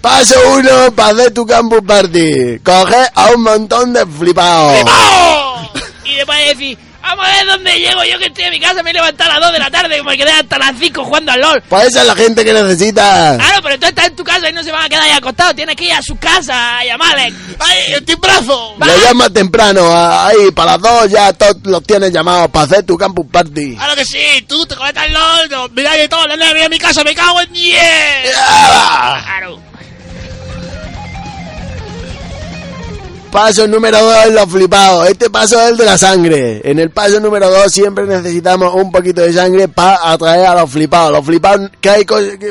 Paso 0.08 0.40
uno 0.54 0.96
para 0.96 1.10
hacer 1.10 1.34
tu 1.34 1.46
campus 1.46 1.82
party. 1.86 2.60
Coge 2.64 2.96
a 3.14 3.32
un 3.32 3.44
montón 3.44 3.92
de 3.92 4.06
flipados. 4.06 4.86
¡Oh! 4.86 5.70
Y 6.06 6.16
después 6.16 6.48
decir, 6.48 6.78
vamos 7.02 7.28
a 7.28 7.32
ver 7.32 7.46
dónde 7.46 7.78
llego 7.78 8.06
yo 8.06 8.18
que 8.18 8.28
estoy 8.28 8.46
en 8.46 8.52
mi 8.52 8.60
casa, 8.62 8.82
me 8.84 8.92
he 8.92 8.94
levantado 8.94 9.32
a 9.32 9.34
las 9.34 9.44
2 9.44 9.52
de 9.52 9.60
la 9.60 9.70
tarde 9.70 9.98
y 9.98 10.04
me 10.04 10.18
quedé 10.18 10.32
hasta 10.32 10.58
las 10.58 10.72
5 10.80 11.04
jugando 11.04 11.34
al 11.34 11.42
LOL. 11.42 11.62
Pues 11.68 11.88
esa 11.88 12.02
es 12.02 12.08
la 12.08 12.16
gente 12.16 12.46
que 12.46 12.54
necesita. 12.54 13.36
Claro, 13.38 13.60
pero 13.62 13.80
tú 13.80 13.86
estás 13.88 14.08
en 14.08 14.16
tu 14.16 14.24
casa 14.24 14.50
y 14.50 14.54
no 14.54 14.64
se 14.64 14.72
van 14.72 14.86
a 14.86 14.90
quedar 14.90 15.04
ahí 15.04 15.12
acostados, 15.12 15.56
tienes 15.56 15.76
que 15.76 15.84
ir 15.84 15.92
a 15.92 16.02
su 16.02 16.18
casa 16.18 16.78
a 16.78 16.86
llamarle. 16.86 17.34
¡Ay, 17.60 17.94
el 17.96 18.06
timbrazo! 18.06 18.76
Le 18.80 19.02
llamas 19.02 19.34
temprano, 19.34 19.90
ahí 19.92 20.52
para 20.56 20.78
las 20.78 20.82
dos 20.82 21.10
ya 21.10 21.34
todos 21.34 21.58
los 21.66 21.84
tienes 21.84 22.14
llamados 22.14 22.50
para 22.50 22.64
hacer 22.64 22.84
tu 22.84 22.98
campus 22.98 23.26
party. 23.30 23.76
Claro 23.76 23.94
que 23.94 24.06
sí, 24.06 24.46
tú 24.48 24.66
te 24.66 24.76
conectas 24.78 25.04
al 25.04 25.14
LOL, 25.14 25.72
mira 25.76 25.92
de 25.92 26.08
todo, 26.08 26.26
la 26.28 26.50
en 26.50 26.72
mi 26.72 26.80
casa, 26.80 27.04
me 27.04 27.14
cago 27.14 27.42
en 27.42 27.52
10. 27.52 27.78
¡Ah! 28.38 29.22
Claro. 29.26 29.67
Paso 33.32 33.68
número 33.68 34.02
dos, 34.02 34.28
los 34.32 34.50
flipados. 34.50 35.10
Este 35.10 35.30
paso 35.30 35.62
es 35.62 35.70
el 35.72 35.78
de 35.78 35.86
la 35.86 35.98
sangre. 35.98 36.62
En 36.64 36.80
el 36.80 36.90
paso 36.92 37.20
número 37.20 37.50
dos 37.50 37.72
siempre 37.72 38.06
necesitamos 38.06 38.74
un 38.74 38.92
poquito 38.92 39.22
de 39.22 39.32
sangre 39.34 39.68
para 39.68 40.12
atraer 40.12 40.46
a 40.48 40.56
los 40.56 40.72
flipados. 40.72 41.12
Los 41.12 41.26
flipados, 41.26 41.70
¿qué 41.80 41.90
hay? 41.90 42.06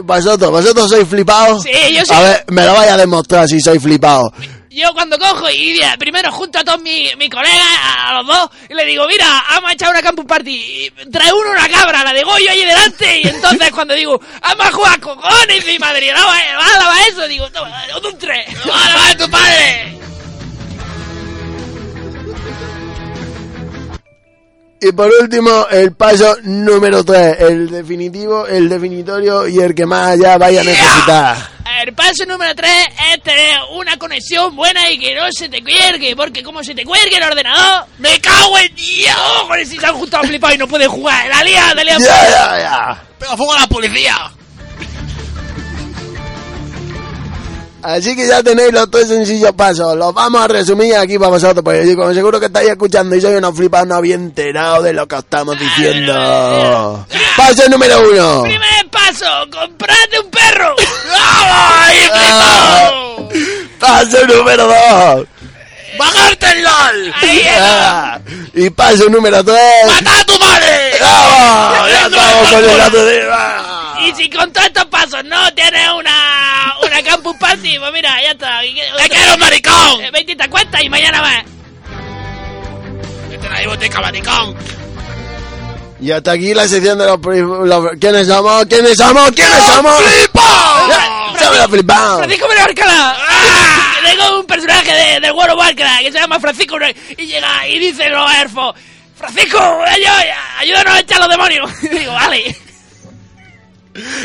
¿Vosotros? 0.05 0.51
¿Vosotros 0.51 0.89
sois 0.91 1.09
flipados? 1.09 1.62
Sí, 1.64 1.95
yo 1.95 2.05
soy- 2.05 2.16
A 2.16 2.20
ver, 2.20 2.45
me 2.49 2.64
lo 2.66 2.74
vais 2.74 2.91
a 2.93 2.97
demostrar 2.99 3.49
si 3.49 3.61
sois 3.61 3.83
flipados. 3.83 4.31
Yo 4.70 4.93
cuando 4.93 5.18
cojo 5.18 5.49
y 5.51 5.72
mira, 5.72 5.97
primero 5.99 6.31
junto 6.31 6.59
a 6.59 6.64
todos 6.64 6.83
mis 6.83 7.16
mis 7.16 7.31
colegas, 7.31 7.62
a 7.99 8.12
los 8.22 8.27
dos, 8.27 8.51
y 8.68 8.74
le 8.74 8.85
digo, 8.85 9.07
mira, 9.09 9.24
vamos 9.51 9.70
a 9.70 9.72
echar 9.72 9.89
una 9.91 10.03
campus 10.03 10.27
party. 10.27 10.51
Y 10.51 10.91
trae 11.11 11.33
uno 11.33 11.51
una 11.53 11.66
cabra, 11.68 12.05
la 12.05 12.12
de 12.12 12.22
Goyo 12.22 12.51
ahí 12.51 12.62
delante. 12.64 13.20
Y 13.22 13.29
entonces 13.29 13.70
cuando 13.72 13.95
digo, 13.95 14.20
vamos 14.43 14.66
a 14.66 14.72
jugar 14.72 15.01
cojones, 15.01 15.66
mi 15.66 15.79
madre, 15.79 16.12
no, 16.12 16.20
va 16.27 16.33
va- 16.33 16.89
va 16.91 17.07
eso, 17.11 17.27
digo, 17.27 17.49
toma, 17.51 17.72
un 18.05 18.18
tres. 18.18 18.47
¡Vale, 18.66 18.95
va 18.95 19.16
tu 19.24 19.31
padre! 19.31 19.99
Y 24.81 24.93
por 24.93 25.11
último, 25.20 25.66
el 25.70 25.93
paso 25.93 26.37
número 26.43 27.03
3, 27.03 27.37
el 27.41 27.70
definitivo, 27.70 28.47
el 28.47 28.68
definitorio 28.68 29.49
y 29.49 29.59
el 29.59 29.74
que 29.74 29.87
más 29.87 30.11
allá 30.11 30.37
vaya 30.37 30.61
a 30.61 30.64
necesitar. 30.64 31.37
El 31.83 31.95
paso 31.95 32.27
número 32.27 32.55
3 32.55 32.70
es 33.12 33.22
tener 33.22 33.59
una 33.72 33.97
conexión 33.97 34.55
buena 34.55 34.91
y 34.91 34.99
que 34.99 35.14
no 35.14 35.31
se 35.33 35.49
te 35.49 35.62
cuelgue, 35.62 36.14
porque 36.14 36.43
como 36.43 36.62
se 36.62 36.74
te 36.74 36.85
cuelgue 36.85 37.16
el 37.16 37.22
ordenador, 37.22 37.87
¡me 37.99 38.20
cago 38.20 38.59
en 38.59 38.74
Dios! 38.74 39.16
Joder, 39.47 39.66
si 39.66 39.79
se 39.79 39.87
han 39.87 39.95
juntado 39.95 40.24
flipados 40.24 40.57
y 40.57 40.59
no 40.59 40.68
pueden 40.68 40.91
jugar, 40.91 41.27
la 41.29 41.43
lía, 41.43 41.74
la 41.74 41.85
lía. 41.85 41.99
Ya, 41.99 42.29
ya, 42.29 42.59
ya. 42.59 43.03
Pega 43.18 43.37
fuego 43.37 43.55
a 43.55 43.61
la 43.61 43.66
policía. 43.66 44.36
Así 47.87 48.16
que 48.16 48.26
ya 48.26 48.43
tenéis 48.43 48.72
los 48.72 48.91
tres 48.91 49.07
sencillos 49.07 49.53
pasos. 49.53 49.95
Los 49.97 50.12
vamos 50.12 50.43
a 50.43 50.49
resumir 50.49 50.97
aquí 50.97 51.18
para 51.18 51.30
vosotros, 51.30 51.62
porque 51.62 51.95
como 51.95 52.12
seguro 52.12 52.41
que 52.41 52.47
estáis 52.47 52.68
escuchando 52.70 53.14
y 53.14 53.20
sois 53.20 53.37
unos 53.39 53.55
flipados, 53.57 53.87
no 53.87 53.95
habéis 53.95 54.14
enterado 54.16 54.82
de 54.82 54.93
lo 54.93 55.07
que 55.07 55.14
os 55.14 55.22
estamos 55.22 55.57
diciendo. 55.59 57.07
Paso 57.37 57.68
número 57.68 58.01
uno. 58.11 58.43
Primer 58.43 58.89
paso, 58.91 59.26
comprate 59.53 60.18
un 60.18 60.30
perro. 60.30 60.74
¡Ay! 61.14 61.97
Paso 63.78 64.26
número 64.26 64.66
dos. 64.66 65.26
¡Bajarte 65.99 66.47
el 66.53 66.62
LOL! 66.64 67.14
Ahí 67.22 67.43
Ah, 67.59 68.18
Y 68.55 68.68
paso 68.70 69.09
número 69.09 69.45
tres. 69.45 69.87
¡Mata 69.87 70.20
a 70.20 70.24
tu 70.24 70.39
madre! 70.39 70.91
¡Vamos! 71.01 71.91
Ya 71.91 72.07
estamos 72.07 72.49
con 72.53 72.64
el 72.64 72.76
gato 72.78 73.05
de... 73.05 73.26
Y 74.09 74.14
si 74.14 74.30
con 74.30 74.52
todos 74.52 74.66
estos 74.66 74.84
pasos 74.86 75.24
no 75.24 75.52
tienes 75.54 75.88
una, 75.98 76.74
una 76.82 77.02
campus 77.02 77.36
party, 77.38 77.78
pues 77.78 77.92
mira, 77.92 78.11
ya 78.22 78.30
está. 78.32 78.61
¡Te 78.61 79.09
quiero, 79.09 79.38
maricón! 79.38 80.00
Eh, 80.02 80.11
20 80.12 80.48
cuentas 80.48 80.82
y 80.82 80.88
mañana 80.88 81.20
más. 81.22 81.44
¡Vete 83.30 83.46
a 83.46 83.50
la 83.50 83.59
discoteca, 83.59 84.00
maricón! 84.00 84.57
Y 86.00 86.11
hasta 86.11 86.32
aquí 86.32 86.52
la 86.54 86.68
sección 86.68 86.98
de 86.98 87.07
los... 87.07 87.18
los- 87.66 87.90
¿Quiénes 87.98 88.26
somos? 88.28 88.66
¿Quiénes 88.66 88.96
somos? 88.96 89.30
¿Quiénes 89.32 89.64
somos? 89.64 89.96
¡Flipa! 90.02 90.86
Ya, 90.90 91.38
¡Se 91.38 91.50
me 91.50 91.57
la 91.57 91.68
flipado! 91.68 92.18
Francisco 92.18 92.48
Menarcala. 92.48 93.16
Tengo 94.04 94.40
un 94.40 94.46
personaje 94.46 94.92
de, 94.92 95.20
del 95.20 95.32
World 95.32 95.52
of 95.54 95.59
Warcraft 95.59 96.00
que 96.02 96.12
se 96.12 96.18
llama 96.20 96.38
Francisco 96.38 96.76
y 97.16 97.26
llega 97.26 97.66
y 97.66 97.78
dice 97.78 98.09
los 98.11 98.30
elfos, 98.34 98.74
Francisco, 99.16 99.59
ayú- 99.59 100.34
ayúdanos 100.59 100.94
a 100.94 101.00
echar 101.00 101.18
los 101.18 101.28
demonios. 101.28 101.70
Y 101.82 101.88
digo, 101.98 102.12
vale. 102.12 102.57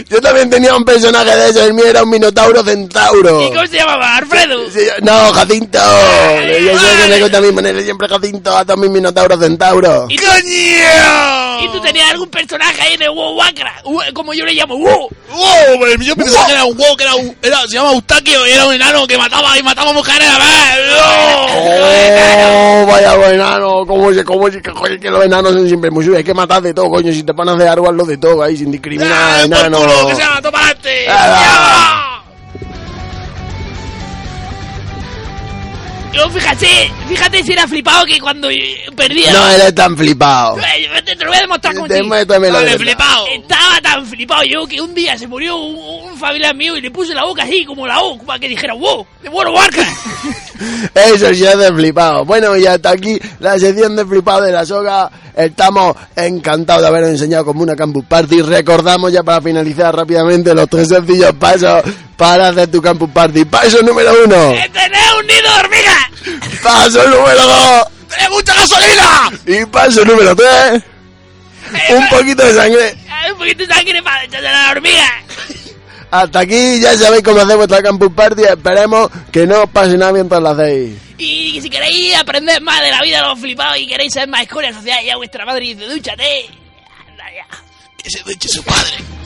Yo 0.09 0.21
también 0.21 0.49
tenía 0.49 0.75
un 0.75 0.83
personaje 0.83 1.35
de 1.35 1.49
eso, 1.49 1.63
el 1.63 1.73
mío 1.73 1.85
era 1.85 2.03
un 2.03 2.09
minotauro 2.09 2.63
centauro. 2.63 3.47
¿Y 3.47 3.49
cómo 3.49 3.67
se 3.67 3.77
llamaba? 3.77 4.17
Alfredo. 4.17 4.69
Sí, 4.71 4.81
no, 5.01 5.31
Jacinto. 5.33 5.79
Yo 5.79 6.79
sé 6.79 6.87
que 7.03 7.07
le 7.09 7.21
gusta 7.21 7.37
a 7.37 7.41
mí 7.41 7.51
ponerle 7.51 7.83
siempre 7.83 8.07
Jacinto 8.07 8.55
a 8.55 8.65
todos 8.65 8.79
mis 8.79 8.89
minotauros 8.89 9.39
centauros. 9.39 10.05
¿Y 10.09 10.17
tú, 10.17 10.25
¡Coño! 10.25 11.63
¿Y 11.63 11.69
tú 11.71 11.81
tenías 11.81 12.09
algún 12.11 12.29
personaje 12.29 12.81
ahí 12.81 12.93
en 12.95 13.03
el 13.03 13.09
World 13.09 13.31
of 13.31 13.37
Warcraft? 13.37 13.85
Uh, 13.85 14.01
Como 14.13 14.33
yo 14.33 14.45
le 14.45 14.53
llamo, 14.53 14.77
WoW. 14.77 15.09
¡Wow! 15.31 15.79
Pues 15.79 15.97
yo 15.99 16.15
pensaba 16.15 16.45
que 16.47 16.53
era 16.53 16.65
un 16.65 16.75
wow, 16.75 16.97
que 16.97 17.03
era 17.03 17.15
un. 17.15 17.35
Era, 17.41 17.61
se 17.61 17.75
llama 17.75 17.93
Eustaquio 17.93 18.47
y 18.47 18.51
era 18.51 18.65
un 18.65 18.73
enano 18.73 19.07
que 19.07 19.17
mataba 19.17 19.57
y 19.57 19.63
mataba 19.63 19.93
mujeres 19.93 20.27
a 20.27 20.39
ver. 20.39 20.91
Oh, 22.53 22.85
vaya 22.87 23.15
los 23.15 23.31
enanos, 23.31 23.85
cómo 23.87 24.13
se, 24.13 24.23
cómo 24.23 24.49
se, 24.51 24.61
coño, 24.61 24.99
que 24.99 25.09
los 25.09 25.23
enanos 25.23 25.53
son 25.53 25.67
siempre 25.67 25.91
muy 25.91 26.03
suyos, 26.03 26.17
hay 26.17 26.23
que 26.23 26.33
matar 26.33 26.61
de 26.61 26.73
todo, 26.73 26.89
coño, 26.89 27.13
si 27.13 27.23
te 27.23 27.33
pones 27.33 27.57
de 27.57 27.67
árbol 27.67 27.95
lo 27.95 28.05
de 28.05 28.17
todo 28.17 28.43
ahí, 28.43 28.57
sin 28.57 28.71
discriminar, 28.71 29.47
¡Ah, 29.61 29.69
por 29.69 29.79
culo, 29.79 30.07
que 30.07 30.15
se 30.15 30.21
llama, 30.21 30.41
toma 30.41 30.59
adelante! 30.59 31.07
Yo, 36.13 36.29
fíjate, 36.29 36.67
fíjate 37.07 37.43
si 37.43 37.53
era 37.53 37.65
flipado 37.67 38.05
que 38.05 38.19
cuando 38.19 38.49
eh, 38.49 38.83
perdía... 38.97 39.31
No 39.31 39.47
eres 39.49 39.73
tan 39.73 39.95
flipado. 39.95 40.57
Eh, 40.59 40.89
Te, 41.05 41.15
te 41.15 41.23
lo 41.23 41.31
voy 41.31 41.37
a 41.37 41.41
demostrar 41.41 41.73
Vale, 41.73 42.49
verdad. 42.51 42.77
flipado. 42.77 43.25
Estaba 43.27 43.81
tan 43.81 44.05
flipado 44.05 44.41
yo 44.43 44.67
que 44.67 44.81
un 44.81 44.93
día 44.93 45.17
se 45.17 45.25
murió 45.27 45.55
un, 45.55 46.09
un 46.11 46.17
familiar 46.17 46.53
mío 46.53 46.75
y 46.75 46.81
le 46.81 46.91
puse 46.91 47.13
la 47.13 47.23
boca 47.23 47.43
así, 47.43 47.63
como 47.63 47.87
la 47.87 48.01
O, 48.01 48.17
para 48.19 48.39
que 48.39 48.49
dijera, 48.49 48.73
wow, 48.73 49.05
de 49.23 49.29
Warcraft. 49.29 50.05
Eso 50.95 51.33
sí 51.33 51.45
es 51.45 51.57
de 51.57 51.73
flipado. 51.73 52.25
Bueno, 52.25 52.55
y 52.57 52.65
hasta 52.65 52.91
aquí 52.91 53.17
la 53.39 53.57
sección 53.57 53.95
de 53.95 54.05
flipado 54.05 54.41
de 54.41 54.51
la 54.51 54.65
soga. 54.65 55.09
Estamos 55.35 55.95
encantados 56.15 56.81
de 56.81 56.87
haber 56.89 57.05
enseñado 57.05 57.45
como 57.45 57.63
una 57.63 57.75
Campus 57.75 58.03
Party. 58.05 58.41
Recordamos 58.41 59.13
ya 59.13 59.23
para 59.23 59.41
finalizar 59.41 59.95
rápidamente 59.95 60.53
los 60.53 60.69
tres 60.69 60.89
sencillos 60.89 61.33
pasos 61.39 61.81
para 62.21 62.49
hacer 62.49 62.69
tu 62.69 62.79
Campus 62.79 63.09
Party. 63.09 63.45
Paso 63.45 63.81
número 63.81 64.13
uno. 64.23 64.53
¡Que 64.53 64.69
tenés 64.69 65.11
un 65.19 65.25
nido 65.25 65.41
de 65.41 65.59
hormigas! 65.59 66.61
Paso 66.61 67.07
número 67.07 67.47
dos. 67.47 67.87
¡Tiene 68.09 68.29
mucha 68.29 68.53
gasolina! 68.53 69.31
Y 69.47 69.65
paso 69.65 70.05
número 70.05 70.35
tres. 70.35 70.83
Un 71.89 72.09
poquito 72.09 72.45
de 72.45 72.53
sangre. 72.53 72.95
Hay 73.09 73.31
un 73.31 73.37
poquito 73.39 73.65
de 73.65 73.73
sangre 73.73 74.03
para 74.03 74.23
echarle 74.23 74.49
a 74.49 74.51
la 74.51 74.69
hormiga. 74.69 75.23
Hasta 76.11 76.41
aquí 76.41 76.79
ya 76.79 76.95
sabéis 76.95 77.23
cómo 77.23 77.39
hacer 77.39 77.57
vuestra 77.57 77.81
Campus 77.81 78.13
Party. 78.13 78.43
Esperemos 78.43 79.09
que 79.31 79.47
no 79.47 79.63
os 79.63 79.69
pase 79.71 79.97
nada 79.97 80.13
mientras 80.13 80.39
lo 80.43 80.49
hacéis. 80.49 80.93
Y 81.17 81.59
si 81.59 81.71
queréis 81.71 82.15
aprender 82.17 82.61
más 82.61 82.81
de 82.83 82.91
la 82.91 83.01
vida 83.01 83.23
de 83.23 83.29
los 83.29 83.39
flipados 83.39 83.79
y 83.79 83.87
queréis 83.87 84.13
saber 84.13 84.29
más 84.29 84.43
escuela 84.43 84.71
social, 84.71 85.03
ya 85.03 85.17
vuestra 85.17 85.43
madre 85.43 85.61
dice, 85.61 85.87
dúchate. 85.87 86.51
Anda 87.09 87.23
ya. 87.35 87.47
Que 87.97 88.11
se 88.11 88.21
duche 88.21 88.47
su 88.47 88.63
padre. 88.63 89.20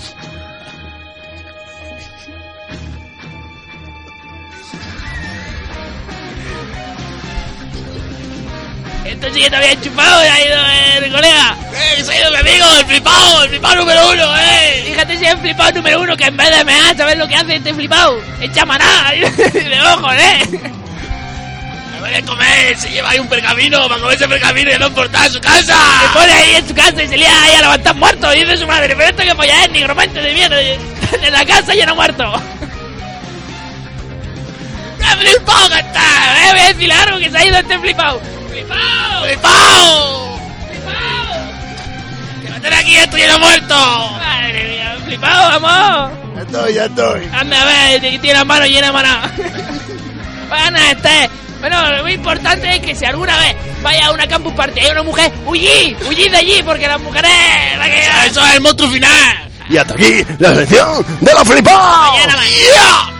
Que 9.05 9.11
está 9.11 9.59
bien 9.59 9.79
chupado, 9.81 10.19
se 10.19 10.29
ha 10.29 10.45
ido 10.47 10.57
el 11.05 11.11
colega. 11.11 11.55
¡Eh, 11.75 12.03
se 12.03 12.11
ha 12.11 12.21
ido 12.21 12.31
mi 12.31 12.37
amigo, 12.37 12.65
el 12.79 12.85
flipado, 12.85 13.43
el 13.43 13.49
flipado 13.49 13.75
número 13.75 14.09
uno, 14.09 14.35
eh! 14.35 14.83
Fíjate 14.87 15.17
si 15.19 15.25
es 15.25 15.31
el 15.31 15.37
flipado 15.37 15.73
número 15.73 16.01
uno 16.01 16.17
que 16.17 16.25
en 16.25 16.35
vez 16.35 16.49
de 16.57 16.65
mear, 16.65 16.97
¿sabes 16.97 17.15
lo 17.15 17.27
que 17.27 17.35
hace 17.35 17.57
este 17.57 17.71
flipado? 17.71 18.19
Echa 18.41 18.65
maná 18.65 19.11
de 19.11 19.81
ojos, 19.93 20.11
¿eh? 20.15 20.39
Me 21.93 21.99
voy 21.99 22.15
a 22.15 22.21
comer, 22.23 22.75
se 22.79 22.89
lleva 22.89 23.11
ahí 23.11 23.19
un 23.19 23.27
pergamino 23.27 23.87
para 23.87 24.01
comer 24.01 24.15
ese 24.15 24.27
pergamino 24.27 24.71
y 24.73 24.79
no 24.79 24.87
importa 24.87 25.21
a 25.21 25.29
su 25.29 25.39
casa. 25.39 25.77
Se 26.01 26.07
pone 26.17 26.33
ahí 26.33 26.55
en 26.55 26.67
su 26.67 26.73
casa 26.73 27.03
y 27.03 27.07
se 27.07 27.17
lía 27.17 27.43
ahí 27.43 27.53
a 27.57 27.61
levantar 27.61 27.95
muertos 27.95 28.35
y 28.35 28.39
dice 28.39 28.57
su 28.57 28.65
madre, 28.65 28.95
pero 28.95 29.09
esto 29.09 29.21
que 29.21 29.35
polla 29.35 29.65
es 29.65 29.69
nigromante 29.69 30.19
de 30.19 30.33
mierda 30.33 30.59
en 30.59 31.31
la 31.31 31.45
casa 31.45 31.75
lleno 31.75 31.93
muerto. 31.93 32.23
¡Qué 34.97 35.05
flipado 35.05 35.69
que 35.69 35.79
está! 35.79 36.01
¿eh? 36.01 36.51
Voy 36.53 36.59
a 36.59 36.67
decirle 36.69 36.93
algo 36.95 37.19
que 37.19 37.29
se 37.29 37.37
ha 37.37 37.45
ido 37.45 37.59
este 37.59 37.77
flipado. 37.77 38.19
¡Flipado! 38.55 39.25
¡Flipado! 39.25 40.39
¡Flipado! 40.69 42.41
¡Que 42.41 42.49
no 42.49 42.55
tener 42.61 42.73
aquí 42.79 42.95
esto 42.95 43.17
lleno 43.17 43.39
muerto! 43.39 43.75
Madre 43.75 44.63
mía, 44.69 44.97
flipado, 45.05 45.59
vamos. 45.59 46.11
Ya 46.35 46.41
estoy, 46.41 46.73
ya 46.73 46.85
estoy. 46.85 47.29
Anda 47.33 47.61
a 47.61 47.65
ver, 47.65 47.99
tiene 48.21 48.33
las 48.33 48.45
manos 48.45 48.67
llenas 48.69 48.89
de 48.89 48.93
maná. 48.93 49.31
Bueno, 50.49 50.77
este. 50.89 51.29
Bueno, 51.59 51.91
lo 51.91 52.03
muy 52.03 52.13
importante 52.13 52.75
es 52.75 52.79
que 52.81 52.95
si 52.95 53.03
alguna 53.05 53.35
vez 53.39 53.55
vaya 53.81 54.05
a 54.07 54.11
una 54.11 54.27
campus 54.27 54.53
party 54.53 54.79
y 54.79 54.83
hay 54.85 54.91
una 54.91 55.03
mujer, 55.03 55.31
huyid, 55.45 55.95
huyid 56.07 56.31
de 56.31 56.37
allí, 56.37 56.63
porque 56.63 56.87
las 56.87 56.99
mujeres. 57.01 57.31
la 57.77 57.85
que- 57.85 58.27
¡Eso 58.27 58.45
es 58.45 58.53
el 58.53 58.61
monstruo 58.61 58.89
final! 58.89 59.49
Y 59.69 59.77
hasta 59.77 59.95
aquí 59.95 60.23
la 60.39 60.53
sección 60.55 61.05
de 61.21 61.33
los 61.33 61.43
flipados. 61.43 62.11
Mañana, 62.11 62.35
mañana. 62.35 62.55
¡Ya! 62.75 63.14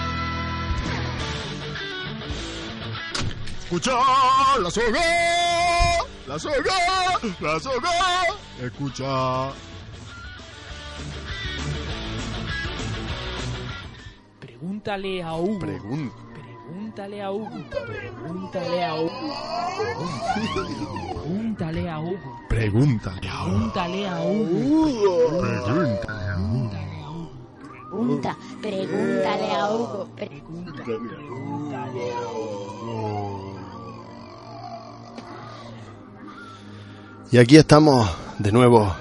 Escucha 3.75 3.99
la 4.61 4.71
soga, 4.71 5.01
la 6.27 6.39
soga, 6.39 7.19
la 7.41 7.59
soga. 7.59 7.91
Escucha. 8.61 9.51
Pregúntale 14.39 15.21
a 15.21 15.33
Hugo. 15.35 15.59
Pregunta. 15.59 16.15
Pregúntale 16.33 17.21
a 17.21 17.31
Hugo. 17.33 17.49
Pregúntale 17.85 18.85
a 18.85 18.95
Hugo. 18.95 19.11
Pregúntale 21.11 21.89
a 21.89 21.99
Hugo. 21.99 22.41
Pregúntale 22.47 23.27
a 23.27 23.43
Pregúntale 23.43 24.07
a 24.07 24.21
Hugo. 24.21 25.41
Pregúntale 25.41 26.29
a 26.29 26.37
Pregunta, 27.91 28.37
pregúntale 28.61 29.51
a 29.51 29.69
Hugo. 29.69 30.09
Pre- 30.15 30.41
Y 37.35 37.37
aquí 37.37 37.57
estamos 37.57 38.09
de 38.39 38.49
nuevo 38.53 38.95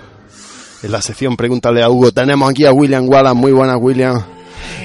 en 0.82 0.90
la 0.90 1.00
sección 1.00 1.36
Pregúntale 1.36 1.84
a 1.84 1.88
Hugo. 1.88 2.10
Tenemos 2.10 2.50
aquí 2.50 2.66
a 2.66 2.72
William 2.72 3.08
Wallace. 3.08 3.36
Muy 3.36 3.52
buenas, 3.52 3.76
William. 3.80 4.24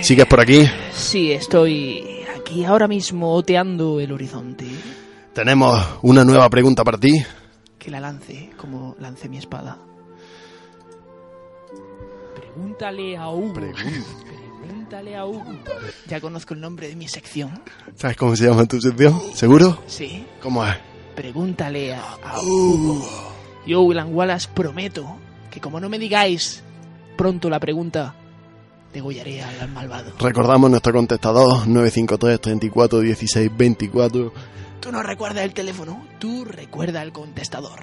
¿Sigues 0.03 0.27
por 0.27 0.39
aquí? 0.39 0.69
Sí, 0.93 1.31
estoy 1.31 2.27
aquí 2.37 2.63
ahora 2.63 2.87
mismo 2.87 3.33
oteando 3.33 3.99
el 3.99 4.11
horizonte. 4.11 4.67
Tenemos 5.33 5.83
una 6.03 6.23
nueva 6.23 6.47
pregunta 6.47 6.83
para 6.83 6.99
ti. 6.99 7.25
Que 7.79 7.89
la 7.89 7.99
lance 7.99 8.51
como 8.55 8.95
lancé 8.99 9.27
mi 9.27 9.39
espada. 9.39 9.79
Pregúntale 12.35 13.17
a 13.17 13.29
Hugo. 13.31 13.53
Pregúntale 14.61 15.15
a 15.15 15.25
Hugo. 15.25 15.43
Ya 16.05 16.21
conozco 16.21 16.53
el 16.53 16.61
nombre 16.61 16.87
de 16.87 16.95
mi 16.95 17.07
sección. 17.07 17.59
¿Sabes 17.95 18.15
cómo 18.15 18.35
se 18.35 18.45
llama 18.45 18.65
tu 18.65 18.79
sección? 18.79 19.19
¿Seguro? 19.33 19.81
Sí. 19.87 20.23
¿Cómo 20.39 20.63
es? 20.67 20.77
Pregúntale 21.15 21.95
a, 21.95 22.03
a 22.23 22.41
Hugo. 22.43 23.28
Yo, 23.69 23.83
William 23.83 24.11
Wallace, 24.11 24.49
prometo 24.51 25.05
que 25.51 25.61
como 25.61 25.79
no 25.79 25.89
me 25.89 25.99
digáis 25.99 26.63
pronto 27.15 27.51
la 27.51 27.59
pregunta, 27.59 28.15
degollaré 28.91 29.43
al, 29.43 29.59
al 29.61 29.69
malvado. 29.69 30.11
Recordamos 30.19 30.71
nuestro 30.71 30.91
contestador 30.91 31.67
953 31.67 32.41
34 32.41 32.99
16 32.99 33.51
24. 33.55 34.33
Tú 34.79 34.91
no 34.91 35.03
recuerdas 35.03 35.43
el 35.43 35.53
teléfono, 35.53 36.03
tú 36.17 36.45
recuerda 36.45 37.03
el 37.03 37.11
contestador. 37.11 37.81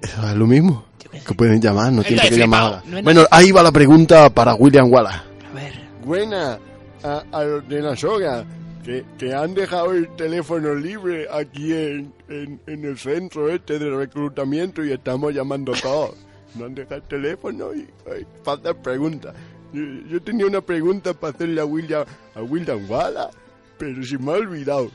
¿Eso 0.00 0.28
es 0.28 0.36
lo 0.36 0.46
mismo? 0.46 0.84
Que 1.26 1.34
pueden 1.34 1.60
llamar, 1.60 1.92
no 1.92 2.04
tienen 2.04 2.28
que 2.28 2.36
llamar 2.36 2.82
no 2.86 3.02
Bueno, 3.02 3.24
ahí 3.32 3.50
va 3.50 3.64
la 3.64 3.72
pregunta 3.72 4.30
para 4.30 4.54
William 4.54 4.92
Wallace. 4.92 5.18
A 5.50 5.54
ver. 5.54 5.72
Buena 6.04 6.56
a, 7.02 7.24
a 7.32 7.42
los 7.42 7.68
de 7.68 7.82
la 7.82 7.96
soga 7.96 8.44
que, 8.84 9.34
han 9.34 9.54
dejado 9.54 9.92
el 9.92 10.14
teléfono 10.14 10.74
libre 10.74 11.26
aquí 11.30 11.72
en, 11.72 12.12
en, 12.28 12.84
el 12.84 12.98
centro 12.98 13.48
este 13.48 13.78
de 13.78 13.90
reclutamiento 13.90 14.84
y 14.84 14.92
estamos 14.92 15.32
llamando 15.34 15.72
todos. 15.72 16.14
No 16.54 16.66
han 16.66 16.74
dejado 16.74 16.96
el 16.96 17.08
teléfono 17.08 17.74
y 17.74 17.88
ay, 18.10 18.26
para 18.44 18.60
hacer 18.60 18.76
preguntas. 18.76 19.34
Yo, 19.72 20.22
tenía 20.22 20.46
una 20.46 20.60
pregunta 20.60 21.14
para 21.14 21.34
hacerle 21.34 21.60
a 21.60 21.64
William, 21.64 22.04
a 22.34 22.42
William 22.42 22.88
Wallace, 22.88 23.36
pero 23.78 24.04
se 24.04 24.18
me 24.18 24.32
ha 24.32 24.36
olvidado. 24.36 24.90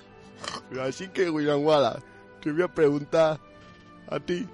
Así 0.81 1.07
que 1.09 1.29
William 1.29 1.65
Wallace, 1.65 2.01
te 2.41 2.51
voy 2.51 2.61
a 2.61 2.67
preguntar 2.67 3.39
a 4.07 4.19
ti, 4.19 4.47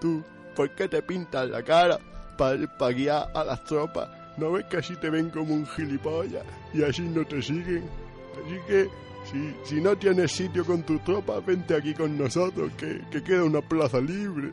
tú, 0.00 0.22
¿por 0.54 0.70
qué 0.70 0.88
te 0.88 1.02
pintas 1.02 1.50
la 1.50 1.62
cara 1.62 1.98
para 2.38 2.92
guiar 2.92 3.28
a 3.34 3.44
las 3.44 3.64
tropas? 3.64 4.08
¿No 4.38 4.52
ves 4.52 4.64
que 4.66 4.78
así 4.78 4.94
te 4.96 5.10
ven 5.10 5.28
como 5.30 5.54
un 5.54 5.66
gilipollas 5.66 6.44
y 6.72 6.82
así 6.82 7.02
no 7.02 7.24
te 7.26 7.42
siguen? 7.42 8.05
Así 8.44 8.58
que, 8.66 8.88
si, 9.30 9.54
si 9.64 9.80
no 9.80 9.96
tienes 9.96 10.32
sitio 10.32 10.64
con 10.64 10.82
tu 10.82 10.98
tropa, 11.00 11.40
vente 11.40 11.74
aquí 11.74 11.94
con 11.94 12.16
nosotros, 12.16 12.72
que, 12.76 13.00
que 13.10 13.22
queda 13.22 13.44
una 13.44 13.60
plaza 13.60 14.00
libre. 14.00 14.52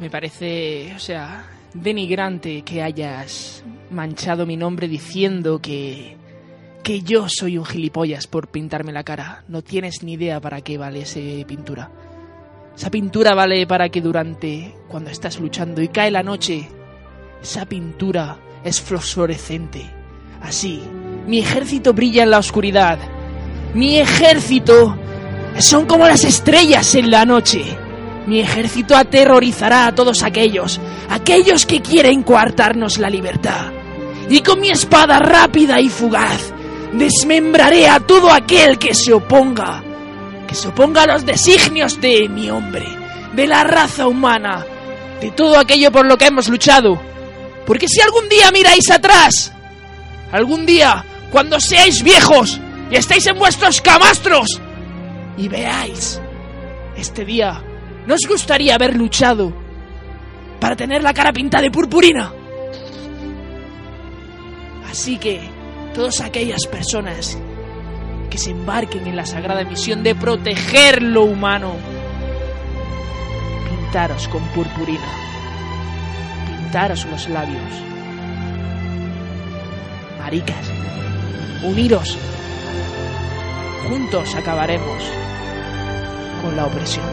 Me 0.00 0.10
parece, 0.10 0.92
o 0.94 0.98
sea, 0.98 1.44
denigrante 1.72 2.62
que 2.62 2.82
hayas 2.82 3.64
manchado 3.90 4.46
mi 4.46 4.56
nombre 4.56 4.88
diciendo 4.88 5.60
que 5.60 6.16
que 6.84 7.00
yo 7.00 7.28
soy 7.30 7.56
un 7.56 7.64
gilipollas 7.64 8.26
por 8.26 8.48
pintarme 8.48 8.92
la 8.92 9.04
cara. 9.04 9.42
No 9.48 9.62
tienes 9.62 10.02
ni 10.02 10.12
idea 10.12 10.38
para 10.38 10.60
qué 10.60 10.76
vale 10.76 11.00
esa 11.00 11.18
pintura. 11.46 11.90
Esa 12.76 12.90
pintura 12.90 13.34
vale 13.34 13.66
para 13.66 13.88
que 13.88 14.02
durante 14.02 14.74
cuando 14.86 15.08
estás 15.08 15.40
luchando 15.40 15.80
y 15.80 15.88
cae 15.88 16.10
la 16.10 16.22
noche, 16.22 16.68
esa 17.42 17.64
pintura 17.64 18.36
es 18.62 18.82
fosforescente. 18.82 20.03
Así, 20.44 20.82
mi 21.26 21.38
ejército 21.38 21.94
brilla 21.94 22.22
en 22.22 22.30
la 22.30 22.38
oscuridad. 22.38 22.98
Mi 23.72 23.98
ejército 23.98 24.96
son 25.58 25.86
como 25.86 26.06
las 26.06 26.24
estrellas 26.24 26.94
en 26.94 27.10
la 27.10 27.24
noche. 27.24 27.64
Mi 28.26 28.40
ejército 28.40 28.96
aterrorizará 28.96 29.86
a 29.86 29.94
todos 29.94 30.22
aquellos, 30.22 30.80
aquellos 31.08 31.64
que 31.66 31.80
quieren 31.80 32.22
coartarnos 32.22 32.98
la 32.98 33.08
libertad. 33.08 33.72
Y 34.28 34.40
con 34.40 34.60
mi 34.60 34.70
espada 34.70 35.18
rápida 35.18 35.80
y 35.80 35.88
fugaz, 35.88 36.52
desmembraré 36.92 37.88
a 37.88 38.00
todo 38.00 38.30
aquel 38.30 38.78
que 38.78 38.94
se 38.94 39.12
oponga, 39.12 39.82
que 40.46 40.54
se 40.54 40.68
oponga 40.68 41.02
a 41.02 41.06
los 41.06 41.26
designios 41.26 42.00
de 42.00 42.28
mi 42.28 42.50
hombre, 42.50 42.86
de 43.34 43.46
la 43.46 43.64
raza 43.64 44.06
humana, 44.06 44.64
de 45.20 45.30
todo 45.30 45.58
aquello 45.58 45.90
por 45.90 46.06
lo 46.06 46.16
que 46.16 46.26
hemos 46.26 46.48
luchado. 46.48 47.00
Porque 47.66 47.88
si 47.88 48.00
algún 48.00 48.28
día 48.28 48.50
miráis 48.50 48.90
atrás, 48.90 49.54
algún 50.32 50.66
día, 50.66 51.04
cuando 51.30 51.60
seáis 51.60 52.02
viejos 52.02 52.60
y 52.90 52.96
estéis 52.96 53.26
en 53.26 53.38
vuestros 53.38 53.80
camastros, 53.80 54.60
y 55.36 55.48
veáis 55.48 56.20
este 56.96 57.24
día, 57.24 57.62
¿no 58.06 58.14
os 58.14 58.26
gustaría 58.28 58.74
haber 58.74 58.96
luchado 58.96 59.52
para 60.60 60.76
tener 60.76 61.02
la 61.02 61.12
cara 61.12 61.32
pintada 61.32 61.62
de 61.62 61.70
purpurina? 61.70 62.32
Así 64.88 65.18
que, 65.18 65.40
todas 65.92 66.20
aquellas 66.20 66.66
personas 66.66 67.36
que 68.30 68.38
se 68.38 68.50
embarquen 68.50 69.06
en 69.06 69.16
la 69.16 69.26
sagrada 69.26 69.64
misión 69.64 70.02
de 70.02 70.14
proteger 70.14 71.02
lo 71.02 71.24
humano, 71.24 71.74
pintaros 73.68 74.28
con 74.28 74.42
purpurina, 74.48 75.08
pintaros 76.46 77.04
los 77.06 77.28
labios. 77.28 77.93
Maricas, 80.24 80.70
uniros, 81.62 82.16
juntos 83.86 84.34
acabaremos 84.34 85.04
con 86.40 86.56
la 86.56 86.64
opresión. 86.64 87.04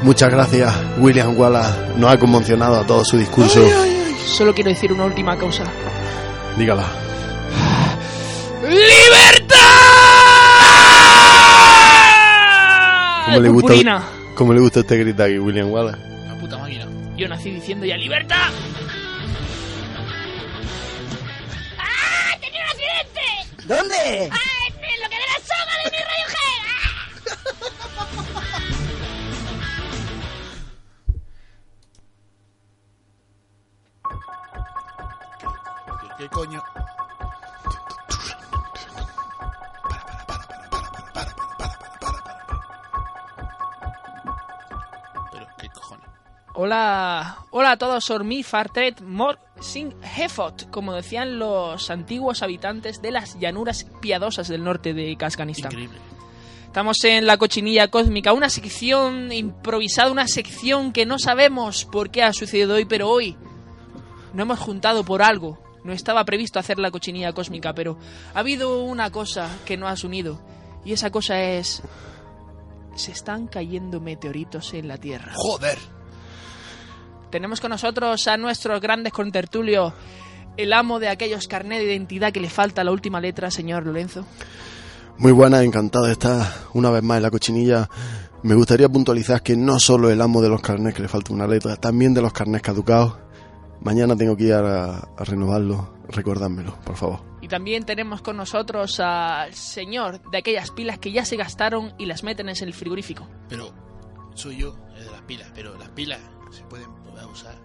Muchas 0.00 0.30
gracias, 0.30 0.74
William 0.96 1.38
Wallace. 1.38 1.98
Nos 1.98 2.10
ha 2.10 2.18
conmocionado 2.18 2.76
a 2.80 2.86
todo 2.86 3.04
su 3.04 3.18
discurso. 3.18 3.62
Solo 4.24 4.54
quiero 4.54 4.70
decir 4.70 4.90
una 4.90 5.04
última 5.04 5.36
cosa. 5.36 5.64
Dígala. 6.56 6.86
¡Libertad! 8.62 9.58
¿Cómo 13.26 13.40
le, 13.40 13.48
gusta. 13.50 14.02
¿Cómo 14.34 14.54
le 14.54 14.60
gusta 14.60 14.80
este 14.80 14.96
grito 14.96 15.24
aquí, 15.24 15.38
William 15.38 15.70
Wallace? 15.70 15.98
La 16.26 16.34
puta 16.36 16.56
máquina. 16.56 16.86
Yo 17.18 17.28
nací 17.28 17.50
diciendo 17.50 17.84
ya 17.84 17.98
libertad. 17.98 18.48
¿Dónde? 23.68 24.30
¡Ah, 24.32 24.38
en 24.66 25.00
lo 25.02 25.08
que 25.10 25.16
de 25.16 25.26
la 25.26 25.38
soga 25.44 25.74
de 25.84 25.90
mi 25.90 25.98
rayo 26.08 26.26
G! 26.32 26.36
¿Qué 36.16 36.26
coño? 36.30 36.62
Hola, 46.54 47.36
hola 47.50 47.72
a 47.72 47.76
todos, 47.76 48.10
Ormi, 48.10 48.42
Fartret, 48.42 49.02
Mor, 49.02 49.38
sin 49.60 49.94
Hefot, 50.16 50.70
como 50.70 50.92
decían 50.92 51.38
los 51.38 51.90
antiguos 51.90 52.42
habitantes 52.42 53.02
de 53.02 53.10
las 53.10 53.38
llanuras 53.38 53.86
piadosas 54.00 54.48
del 54.48 54.64
norte 54.64 54.94
de 54.94 55.16
Afganistán. 55.20 55.72
Increíble. 55.72 55.98
Estamos 56.66 57.02
en 57.04 57.26
la 57.26 57.38
cochinilla 57.38 57.88
cósmica, 57.88 58.32
una 58.32 58.50
sección 58.50 59.32
improvisada, 59.32 60.12
una 60.12 60.28
sección 60.28 60.92
que 60.92 61.06
no 61.06 61.18
sabemos 61.18 61.86
por 61.86 62.10
qué 62.10 62.22
ha 62.22 62.32
sucedido 62.32 62.74
hoy, 62.74 62.84
pero 62.84 63.08
hoy 63.08 63.36
nos 64.34 64.44
hemos 64.44 64.58
juntado 64.60 65.02
por 65.02 65.22
algo. 65.22 65.58
No 65.82 65.92
estaba 65.92 66.24
previsto 66.24 66.58
hacer 66.58 66.78
la 66.78 66.90
cochinilla 66.90 67.32
cósmica, 67.32 67.72
pero 67.72 67.98
ha 68.34 68.40
habido 68.40 68.82
una 68.84 69.10
cosa 69.10 69.48
que 69.64 69.76
nos 69.76 70.04
ha 70.04 70.06
unido. 70.06 70.40
Y 70.84 70.92
esa 70.92 71.10
cosa 71.10 71.40
es... 71.42 71.82
Se 72.94 73.12
están 73.12 73.46
cayendo 73.46 74.00
meteoritos 74.00 74.74
en 74.74 74.88
la 74.88 74.98
Tierra. 74.98 75.32
¡Joder! 75.34 75.78
Tenemos 77.30 77.60
con 77.60 77.70
nosotros 77.70 78.26
a 78.26 78.36
nuestros 78.36 78.80
grandes 78.80 79.12
contertulios, 79.12 79.92
el 80.56 80.72
amo 80.72 80.98
de 80.98 81.08
aquellos 81.08 81.46
carnet 81.46 81.78
de 81.78 81.92
identidad 81.92 82.32
que 82.32 82.40
le 82.40 82.48
falta 82.48 82.82
la 82.84 82.90
última 82.90 83.20
letra, 83.20 83.50
señor 83.50 83.84
Lorenzo. 83.84 84.24
Muy 85.18 85.32
buena, 85.32 85.62
encantado 85.62 86.06
de 86.06 86.12
estar 86.12 86.46
una 86.74 86.90
vez 86.90 87.02
más 87.02 87.18
en 87.18 87.22
la 87.24 87.30
cochinilla. 87.30 87.88
Me 88.42 88.54
gustaría 88.54 88.88
puntualizar 88.88 89.42
que 89.42 89.56
no 89.56 89.78
solo 89.78 90.10
el 90.10 90.20
amo 90.20 90.40
de 90.40 90.48
los 90.48 90.62
carnés 90.62 90.94
que 90.94 91.02
le 91.02 91.08
falta 91.08 91.32
una 91.32 91.46
letra, 91.46 91.76
también 91.76 92.14
de 92.14 92.22
los 92.22 92.32
carnés 92.32 92.62
caducados. 92.62 93.18
Mañana 93.80 94.16
tengo 94.16 94.36
que 94.36 94.44
ir 94.44 94.54
a, 94.54 94.98
a 94.98 95.24
renovarlo, 95.24 95.94
recordádmelo, 96.08 96.78
por 96.84 96.96
favor. 96.96 97.20
Y 97.40 97.48
también 97.48 97.84
tenemos 97.84 98.22
con 98.22 98.36
nosotros 98.36 99.00
al 99.00 99.54
señor 99.54 100.30
de 100.30 100.38
aquellas 100.38 100.70
pilas 100.70 100.98
que 100.98 101.12
ya 101.12 101.24
se 101.24 101.36
gastaron 101.36 101.92
y 101.98 102.06
las 102.06 102.24
meten 102.24 102.48
en 102.48 102.56
el 102.60 102.74
frigorífico. 102.74 103.28
Pero 103.48 103.72
soy 104.34 104.58
yo, 104.58 104.76
el 104.96 105.04
de 105.04 105.10
las 105.10 105.22
pilas. 105.22 105.50
Pero 105.54 105.76
las 105.78 105.88
pilas 105.90 106.20
se 106.50 106.62
pueden 106.64 106.88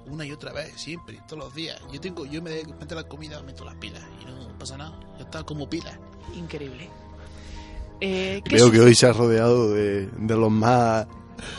una 0.07 0.25
y 0.25 0.31
otra 0.31 0.51
vez, 0.53 0.73
siempre, 0.75 1.19
todos 1.27 1.45
los 1.45 1.55
días. 1.55 1.79
Yo 1.91 1.99
tengo, 2.01 2.25
yo 2.25 2.41
me 2.41 2.63
meto 2.79 2.95
la 2.95 3.03
comida, 3.03 3.41
meto 3.43 3.63
las 3.65 3.75
pilas 3.75 4.01
y 4.21 4.25
no 4.25 4.57
pasa 4.57 4.77
nada. 4.77 4.97
Ya 5.17 5.23
está 5.25 5.43
como 5.43 5.69
pilas. 5.69 5.97
Increíble. 6.35 6.89
Eh, 8.01 8.41
¿qué 8.45 8.55
Veo 8.55 8.65
su- 8.67 8.71
que 8.71 8.79
hoy 8.81 8.95
se 8.95 9.05
ha 9.07 9.13
rodeado 9.13 9.71
de, 9.73 10.07
de 10.07 10.35
los 10.35 10.51
más... 10.51 11.07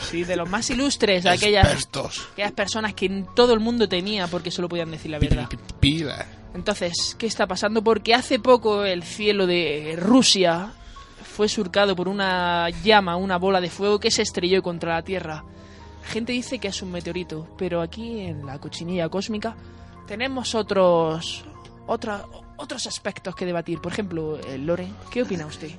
Sí, 0.09 0.23
de 0.23 0.35
los 0.35 0.49
más 0.49 0.69
ilustres, 0.69 1.23
de 1.23 1.29
aquellas, 1.29 1.65
Expertos. 1.71 2.27
aquellas 2.33 2.53
personas 2.53 2.93
que 2.93 3.23
todo 3.35 3.53
el 3.53 3.59
mundo 3.59 3.87
tenía 3.87 4.25
porque 4.27 4.49
solo 4.49 4.67
podían 4.69 4.89
decir 4.89 5.11
la 5.11 5.19
verdad. 5.19 5.47
Pilas. 5.79 6.25
Entonces, 6.55 7.15
¿qué 7.19 7.27
está 7.27 7.45
pasando? 7.45 7.83
Porque 7.83 8.13
hace 8.15 8.39
poco 8.39 8.83
el 8.85 9.03
cielo 9.03 9.45
de 9.45 9.95
Rusia 9.99 10.71
fue 11.23 11.49
surcado 11.49 11.95
por 11.95 12.07
una 12.07 12.69
llama, 12.83 13.15
una 13.17 13.37
bola 13.37 13.59
de 13.61 13.69
fuego 13.69 13.99
que 13.99 14.09
se 14.09 14.21
estrelló 14.21 14.63
contra 14.63 14.93
la 14.95 15.01
Tierra. 15.03 15.43
Gente 16.07 16.31
dice 16.33 16.59
que 16.59 16.67
es 16.69 16.81
un 16.81 16.91
meteorito, 16.91 17.47
pero 17.57 17.81
aquí 17.81 18.19
en 18.21 18.45
la 18.45 18.59
cochinilla 18.59 19.09
cósmica 19.09 19.55
tenemos 20.07 20.55
otros 20.55 21.43
otra- 21.87 22.25
otros 22.57 22.87
aspectos 22.87 23.35
que 23.35 23.45
debatir. 23.45 23.79
Por 23.81 23.91
ejemplo, 23.91 24.37
eh, 24.39 24.57
Lore, 24.57 24.87
¿qué 25.11 25.23
opina 25.23 25.45
usted? 25.45 25.69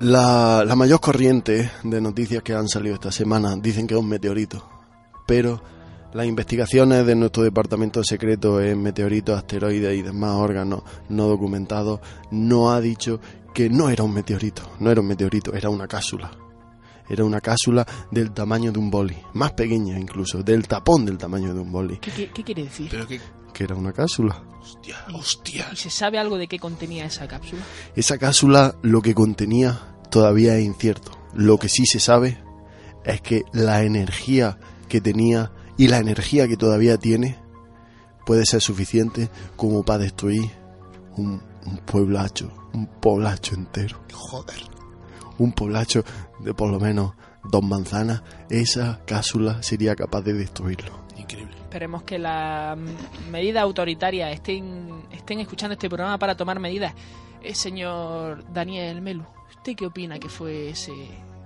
La, 0.00 0.62
la 0.64 0.76
mayor 0.76 1.00
corriente 1.00 1.70
de 1.82 2.00
noticias 2.00 2.42
que 2.42 2.54
han 2.54 2.68
salido 2.68 2.94
esta 2.94 3.10
semana 3.10 3.56
dicen 3.56 3.86
que 3.86 3.94
es 3.94 4.00
un 4.00 4.08
meteorito, 4.08 4.64
pero 5.26 5.60
las 6.12 6.24
investigaciones 6.26 7.04
de 7.04 7.16
nuestro 7.16 7.42
departamento 7.42 8.04
secreto 8.04 8.60
en 8.60 8.80
meteoritos, 8.80 9.36
asteroides 9.36 9.98
y 9.98 10.02
demás 10.02 10.32
órganos 10.36 10.82
no 11.08 11.26
documentados 11.26 12.00
no 12.30 12.70
ha 12.70 12.80
dicho 12.80 13.20
que 13.52 13.68
no 13.68 13.88
era 13.90 14.04
un 14.04 14.14
meteorito, 14.14 14.62
no 14.78 14.90
era 14.90 15.00
un 15.00 15.08
meteorito, 15.08 15.52
era 15.52 15.68
una 15.68 15.88
cápsula. 15.88 16.30
Era 17.08 17.24
una 17.24 17.40
cápsula 17.40 17.86
del 18.10 18.32
tamaño 18.32 18.70
de 18.72 18.78
un 18.78 18.90
boli, 18.90 19.16
más 19.34 19.52
pequeña 19.52 19.98
incluso, 19.98 20.42
del 20.42 20.68
tapón 20.68 21.04
del 21.06 21.16
tamaño 21.18 21.54
de 21.54 21.60
un 21.60 21.72
boli, 21.72 21.98
¿Qué, 21.98 22.10
qué- 22.10 22.30
qué 22.30 22.44
quiere 22.44 22.64
decir? 22.64 22.88
Pero 22.90 23.06
que. 23.06 23.20
que 23.54 23.64
era 23.64 23.74
una 23.74 23.92
cápsula. 23.92 24.42
Hostia, 24.60 24.96
hostia. 25.14 25.66
¿Y 25.72 25.76
se 25.76 25.88
sabe 25.90 26.18
algo 26.18 26.36
de 26.36 26.46
qué 26.48 26.58
contenía 26.58 27.06
esa 27.06 27.26
cápsula? 27.26 27.62
Esa 27.96 28.18
cápsula 28.18 28.74
lo 28.82 29.00
que 29.00 29.14
contenía 29.14 29.96
todavía 30.10 30.56
es 30.56 30.64
incierto. 30.64 31.12
Lo 31.34 31.58
que 31.58 31.68
sí 31.68 31.86
se 31.86 32.00
sabe 32.00 32.38
es 33.04 33.20
que 33.22 33.44
la 33.52 33.82
energía 33.84 34.58
que 34.88 35.00
tenía 35.00 35.52
y 35.78 35.88
la 35.88 35.98
energía 35.98 36.46
que 36.48 36.56
todavía 36.56 36.98
tiene 36.98 37.38
puede 38.26 38.44
ser 38.44 38.60
suficiente 38.60 39.30
como 39.56 39.82
para 39.84 40.00
destruir 40.04 40.50
un, 41.16 41.42
un 41.64 41.78
pueblacho, 41.78 42.52
un 42.74 42.86
poblacho 42.86 43.54
entero. 43.54 44.00
Joder. 44.12 44.60
Un 45.38 45.52
poblacho 45.52 46.04
de 46.40 46.54
por 46.54 46.70
lo 46.70 46.80
menos 46.80 47.12
dos 47.44 47.62
manzanas. 47.62 48.22
Esa 48.50 49.00
cápsula 49.06 49.62
sería 49.62 49.94
capaz 49.94 50.22
de 50.22 50.34
destruirlo. 50.34 50.92
Increíble. 51.16 51.56
Esperemos 51.60 52.02
que 52.02 52.18
las 52.18 52.78
medidas 53.30 53.62
autoritarias 53.62 54.32
estén, 54.32 55.04
estén 55.12 55.40
escuchando 55.40 55.74
este 55.74 55.88
programa 55.88 56.18
para 56.18 56.36
tomar 56.36 56.58
medidas. 56.60 56.94
Eh, 57.42 57.54
señor 57.54 58.44
Daniel 58.52 59.00
Melu, 59.00 59.24
¿usted 59.50 59.74
qué 59.76 59.86
opina 59.86 60.18
que 60.18 60.28
fue 60.28 60.70
ese, 60.70 60.92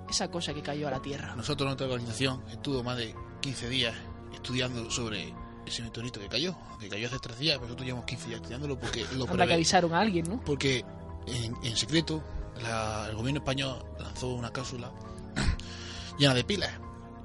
esa 0.08 0.30
cosa 0.30 0.54
que 0.54 0.62
cayó 0.62 0.88
a 0.88 0.90
la 0.92 1.02
Tierra? 1.02 1.34
Nosotros, 1.36 1.66
nuestra 1.66 1.86
organización, 1.86 2.42
estuvo 2.50 2.82
más 2.82 2.96
de 2.96 3.14
15 3.40 3.68
días 3.68 3.94
estudiando 4.32 4.90
sobre 4.90 5.34
ese 5.66 5.82
meteorito 5.82 6.20
que 6.20 6.28
cayó. 6.28 6.56
Que 6.80 6.88
cayó 6.88 7.08
hace 7.08 7.18
3 7.18 7.38
días, 7.38 7.56
pero 7.56 7.66
nosotros 7.66 7.86
llevamos 7.86 8.06
15 8.06 8.28
días 8.28 8.36
estudiándolo 8.40 8.78
porque 8.78 9.04
lo 9.16 9.28
Anda 9.28 9.46
que 9.46 9.54
avisaron 9.54 9.92
a 9.94 10.00
alguien, 10.00 10.28
¿no? 10.28 10.40
Porque 10.40 10.84
en, 11.26 11.56
en 11.62 11.76
secreto 11.76 12.22
la- 12.62 13.06
el 13.10 13.16
gobierno 13.16 13.40
español 13.40 13.84
lanzó 13.98 14.28
una 14.28 14.52
cápsula 14.52 14.90
llena 16.18 16.34
de 16.34 16.44
pilas. 16.44 16.70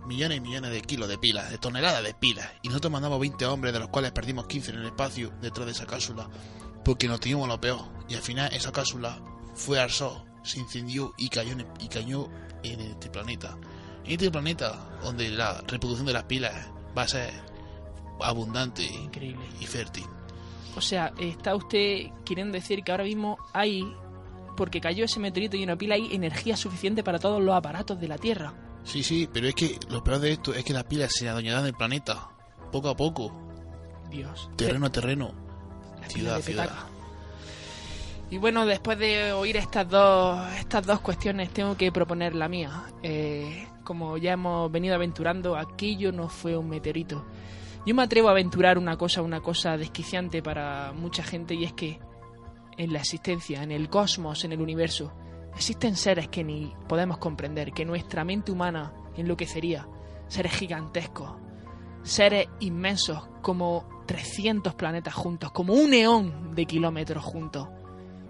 Millones 0.06 0.38
y 0.38 0.42
millones 0.42 0.72
de 0.72 0.82
kilos 0.82 1.10
de 1.10 1.18
pilas, 1.18 1.50
de 1.52 1.58
toneladas 1.58 2.02
de 2.04 2.14
pilas. 2.14 2.48
Y 2.62 2.70
nosotros 2.70 2.92
mandamos 2.94 3.20
20 3.20 3.46
hombres, 3.46 3.74
de 3.74 3.80
los 3.80 3.90
cuales 3.90 4.12
perdimos 4.12 4.48
15 4.48 4.72
en 4.72 4.78
el 4.78 4.86
espacio 4.86 5.32
detrás 5.42 5.66
de 5.66 5.74
esa 5.74 5.86
cápsula. 5.86 6.30
Porque 6.86 7.10
nos 7.10 7.20
teníamos 7.20 7.48
lo 7.50 7.60
peor. 7.60 7.82
Y 8.08 8.16
al 8.16 8.22
final 8.22 8.50
esa 8.54 8.72
cápsula 8.72 9.20
fue 9.54 9.82
al 9.82 9.90
sol, 9.92 10.24
se 10.44 10.60
incendió 10.60 11.14
y 11.18 11.28
cayó 11.28 11.52
en, 11.52 11.68
y 11.82 11.90
cayó 11.90 12.30
en 12.64 12.80
este 12.80 13.10
planeta. 13.10 13.58
En 14.06 14.12
este 14.14 14.32
planeta 14.32 14.98
donde 15.04 15.28
la 15.30 15.60
reproducción 15.68 16.06
de 16.08 16.14
las 16.14 16.24
pilas 16.24 16.54
va 16.98 17.02
a 17.02 17.08
ser 17.10 17.30
abundante 18.22 18.84
Increíble. 18.86 19.46
y 19.60 19.66
fértil. 19.66 20.06
O 20.78 20.82
sea, 20.82 21.12
está 21.20 21.54
usted 21.56 22.08
queriendo 22.24 22.54
decir 22.54 22.82
que 22.84 22.92
ahora 22.92 23.04
mismo 23.04 23.38
hay, 23.54 23.84
porque 24.58 24.82
cayó 24.82 25.06
ese 25.06 25.22
meteorito 25.22 25.56
y 25.56 25.64
una 25.64 25.78
pila, 25.78 25.96
hay 25.96 26.14
energía 26.14 26.58
suficiente 26.58 27.04
para 27.04 27.20
todos 27.20 27.42
los 27.42 27.56
aparatos 27.56 27.98
de 27.98 28.08
la 28.10 28.18
Tierra. 28.18 28.54
Sí, 28.84 29.04
sí, 29.04 29.30
pero 29.32 29.48
es 29.48 29.56
que 29.56 29.78
lo 29.90 30.04
peor 30.04 30.20
de 30.20 30.34
esto 30.34 30.54
es 30.54 30.66
que 30.66 30.74
las 30.74 30.84
pilas 30.84 31.12
se 31.14 31.30
adueñarán 31.30 31.64
del 31.64 31.74
planeta, 31.74 32.30
poco 32.72 32.90
a 32.90 32.96
poco, 32.98 33.32
Dios. 34.10 34.50
terreno 34.58 34.88
a 34.88 34.90
terreno, 34.90 35.34
La 36.02 36.10
ciudad 36.10 36.36
a 36.36 36.42
ciudad. 36.42 36.70
Y 38.30 38.38
bueno, 38.40 38.66
después 38.66 39.00
de 39.00 39.32
oír 39.32 39.56
estas 39.56 39.88
dos, 39.88 40.40
estas 40.60 40.86
dos 40.86 41.00
cuestiones, 41.00 41.50
tengo 41.52 41.78
que 41.78 41.92
proponer 41.94 42.36
la 42.36 42.50
mía. 42.50 42.84
Eh, 43.02 43.68
como 43.86 44.18
ya 44.18 44.34
hemos 44.34 44.70
venido 44.70 44.96
aventurando, 44.96 45.56
aquello 45.56 46.12
no 46.12 46.28
fue 46.28 46.58
un 46.58 46.68
meteorito. 46.68 47.26
Yo 47.86 47.96
me 47.96 48.04
atrevo 48.04 48.28
a 48.28 48.32
aventurar 48.32 48.78
una 48.78 48.98
cosa, 48.98 49.22
una 49.22 49.40
cosa 49.40 49.78
desquiciante 49.78 50.44
para 50.44 50.92
mucha 50.92 51.24
gente, 51.24 51.56
y 51.56 51.64
es 51.64 51.72
que 51.72 52.00
en 52.78 52.94
la 52.94 53.00
existencia, 53.00 53.64
en 53.64 53.72
el 53.72 53.90
cosmos, 53.90 54.44
en 54.44 54.54
el 54.54 54.62
universo, 54.62 55.12
existen 55.54 55.96
seres 55.96 56.28
que 56.28 56.44
ni 56.44 56.74
podemos 56.88 57.18
comprender, 57.18 57.72
que 57.72 57.86
nuestra 57.86 58.24
mente 58.24 58.52
humana 58.52 58.94
enloquecería. 59.16 59.88
Seres 60.28 60.54
gigantescos, 60.54 61.32
seres 62.04 62.48
inmensos, 62.60 63.28
como 63.42 64.04
300 64.06 64.76
planetas 64.76 65.14
juntos, 65.14 65.52
como 65.52 65.74
un 65.74 65.94
eón 65.94 66.54
de 66.54 66.66
kilómetros 66.66 67.24
juntos. 67.24 67.68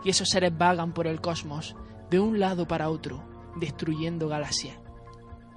Y 0.03 0.09
esos 0.09 0.29
seres 0.29 0.57
vagan 0.57 0.93
por 0.93 1.07
el 1.07 1.21
cosmos, 1.21 1.75
de 2.09 2.19
un 2.19 2.39
lado 2.39 2.67
para 2.67 2.89
otro, 2.89 3.23
destruyendo 3.55 4.27
galaxias. 4.27 4.77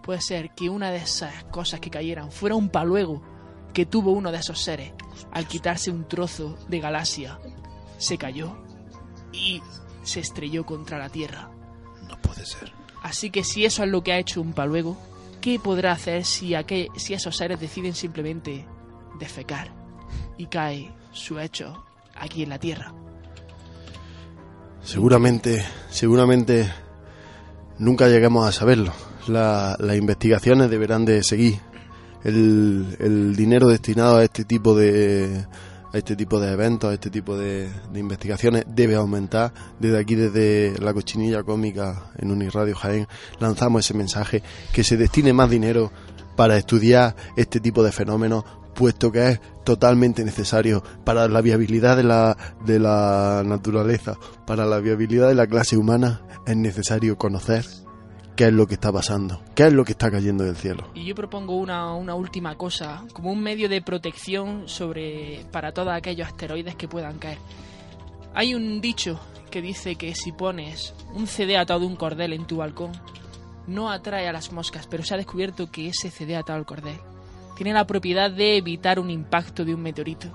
Puede 0.03 0.20
ser 0.20 0.55
que 0.55 0.70
una 0.70 0.91
de 0.91 0.99
esas 0.99 1.45
cosas 1.45 1.78
que 1.78 1.91
cayeran 1.91 2.32
fuera 2.32 2.57
un 2.57 2.70
paluego 2.70 3.22
que 3.72 3.86
tuvo 3.86 4.12
uno 4.12 4.32
de 4.32 4.38
esos 4.38 4.61
seres. 4.61 4.93
Al 5.30 5.47
quitarse 5.47 5.91
un 5.91 6.09
trozo 6.09 6.57
de 6.68 6.80
galaxia, 6.80 7.38
se 7.99 8.18
cayó 8.18 8.57
y 9.41 9.62
se 10.03 10.20
estrelló 10.20 10.64
contra 10.66 10.99
la 10.99 11.09
Tierra. 11.09 11.51
No 12.09 12.16
puede 12.20 12.45
ser. 12.47 12.72
Así 13.03 13.30
que 13.30 13.45
si 13.45 13.64
eso 13.64 13.82
es 13.82 13.91
lo 13.91 14.03
que 14.03 14.12
ha 14.12 14.18
hecho 14.18 14.41
un 14.41 14.53
paluego, 14.53 14.97
¿qué 15.41 15.59
podrá 15.59 15.93
hacer 15.93 16.24
si, 16.24 16.55
aquel, 16.55 16.88
si 16.97 17.14
esos 17.14 17.36
seres 17.36 17.59
deciden 17.61 17.95
simplemente 17.95 18.66
defecar 19.18 19.72
y 20.36 20.47
cae 20.47 20.91
su 21.12 21.38
hecho 21.38 21.84
aquí 22.14 22.43
en 22.43 22.51
la 22.51 22.59
Tierra? 22.59 22.93
Seguramente, 24.82 25.64
seguramente 25.91 26.70
nunca 27.78 28.09
lleguemos 28.09 28.49
a 28.49 28.53
saberlo. 28.53 28.93
La- 29.28 29.76
las 29.78 29.97
investigaciones 29.97 30.70
deberán 30.70 31.05
de 31.05 31.22
seguir. 31.22 31.61
El, 32.24 32.97
el 32.99 33.36
dinero 33.36 33.68
destinado 33.68 34.16
a 34.16 34.24
este 34.24 34.45
tipo 34.45 34.74
de, 34.74 35.47
a 35.93 35.99
este 35.99 36.16
tipo 36.16 36.41
de 36.41 36.53
eventos, 36.53 36.91
a 36.91 36.95
este 36.95 37.11
tipo 37.11 37.36
de, 37.36 37.70
investigaciones, 37.95 38.64
debe 38.68 38.95
aumentar. 38.95 39.53
Desde 39.78 39.99
aquí, 39.99 40.14
desde 40.14 40.78
la 40.80 40.93
cochinilla 40.93 41.43
cómica 41.43 42.11
en 42.18 42.30
Uniradio 42.30 42.74
Jaén, 42.76 43.07
lanzamos 43.38 43.84
ese 43.84 43.95
mensaje, 43.95 44.43
que 44.72 44.84
se 44.84 44.97
destine 44.97 45.32
más 45.32 45.51
dinero 45.51 45.93
para 46.36 46.57
estudiar 46.57 47.16
este 47.36 47.61
tipo 47.61 47.82
de 47.82 47.93
fenómenos, 47.93 48.45
puesto 48.74 49.12
que 49.12 49.28
es 49.28 49.41
totalmente 49.64 50.24
necesario 50.24 50.82
para 51.05 51.28
la 51.28 51.41
viabilidad 51.41 51.97
de 51.97 52.05
la, 52.05 52.36
de 52.64 52.78
la 52.78 53.43
naturaleza, 53.45 54.16
para 54.47 54.64
la 54.64 54.78
viabilidad 54.78 55.28
de 55.28 55.34
la 55.34 55.47
clase 55.47 55.76
humana, 55.76 56.22
es 56.47 56.57
necesario 56.57 57.18
conocer 57.18 57.64
qué 58.41 58.47
es 58.47 58.55
lo 58.55 58.66
que 58.66 58.72
está 58.72 58.91
pasando, 58.91 59.43
qué 59.55 59.66
es 59.66 59.72
lo 59.74 59.84
que 59.84 59.93
está 59.93 60.11
cayendo 60.11 60.45
del 60.45 60.57
cielo. 60.57 60.88
Y 60.95 61.05
yo 61.05 61.14
propongo 61.14 61.59
una, 61.59 61.95
una 61.95 62.14
última 62.14 62.57
cosa, 62.57 63.05
como 63.12 63.30
un 63.30 63.43
medio 63.43 63.68
de 63.68 63.82
protección 63.82 64.66
sobre 64.66 65.45
para 65.53 65.72
todos 65.72 65.93
aquellos 65.93 66.26
asteroides 66.26 66.74
que 66.74 66.88
puedan 66.88 67.18
caer. 67.18 67.36
Hay 68.32 68.55
un 68.55 68.80
dicho 68.80 69.20
que 69.51 69.61
dice 69.61 69.97
que 69.97 70.14
si 70.14 70.32
pones 70.32 70.95
un 71.12 71.26
CD 71.26 71.59
atado 71.59 71.84
a 71.84 71.86
un 71.86 71.97
cordel 71.97 72.32
en 72.32 72.47
tu 72.47 72.57
balcón, 72.57 72.93
no 73.66 73.91
atrae 73.91 74.26
a 74.26 74.32
las 74.32 74.53
moscas, 74.53 74.86
pero 74.86 75.05
se 75.05 75.12
ha 75.12 75.18
descubierto 75.18 75.70
que 75.70 75.88
ese 75.88 76.09
CD 76.11 76.34
atado 76.34 76.59
al 76.59 76.64
cordel 76.64 76.97
tiene 77.57 77.74
la 77.74 77.86
propiedad 77.86 78.30
de 78.30 78.57
evitar 78.57 78.99
un 78.99 79.11
impacto 79.11 79.66
de 79.66 79.74
un 79.74 79.82
meteorito. 79.82 80.32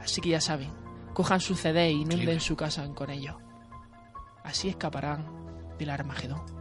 Así 0.00 0.22
que 0.22 0.30
ya 0.30 0.40
saben, 0.40 0.70
cojan 1.12 1.40
su 1.40 1.54
CD 1.54 1.88
e 1.88 1.92
inunden 1.92 2.40
su 2.40 2.56
casa 2.56 2.88
con 2.94 3.10
ello. 3.10 3.36
Así 4.42 4.70
escaparán 4.70 5.26
del 5.78 5.90
Armagedón. 5.90 6.55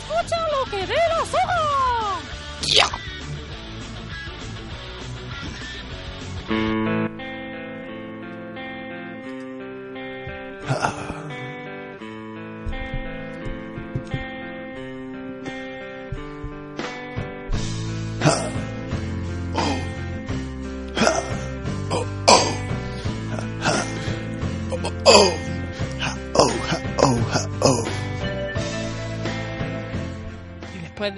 ¡Escucha 0.00 0.36
lo 0.48 0.70
que 0.70 0.86
dé 0.86 0.94
la 0.94 1.24
soga! 1.26 3.09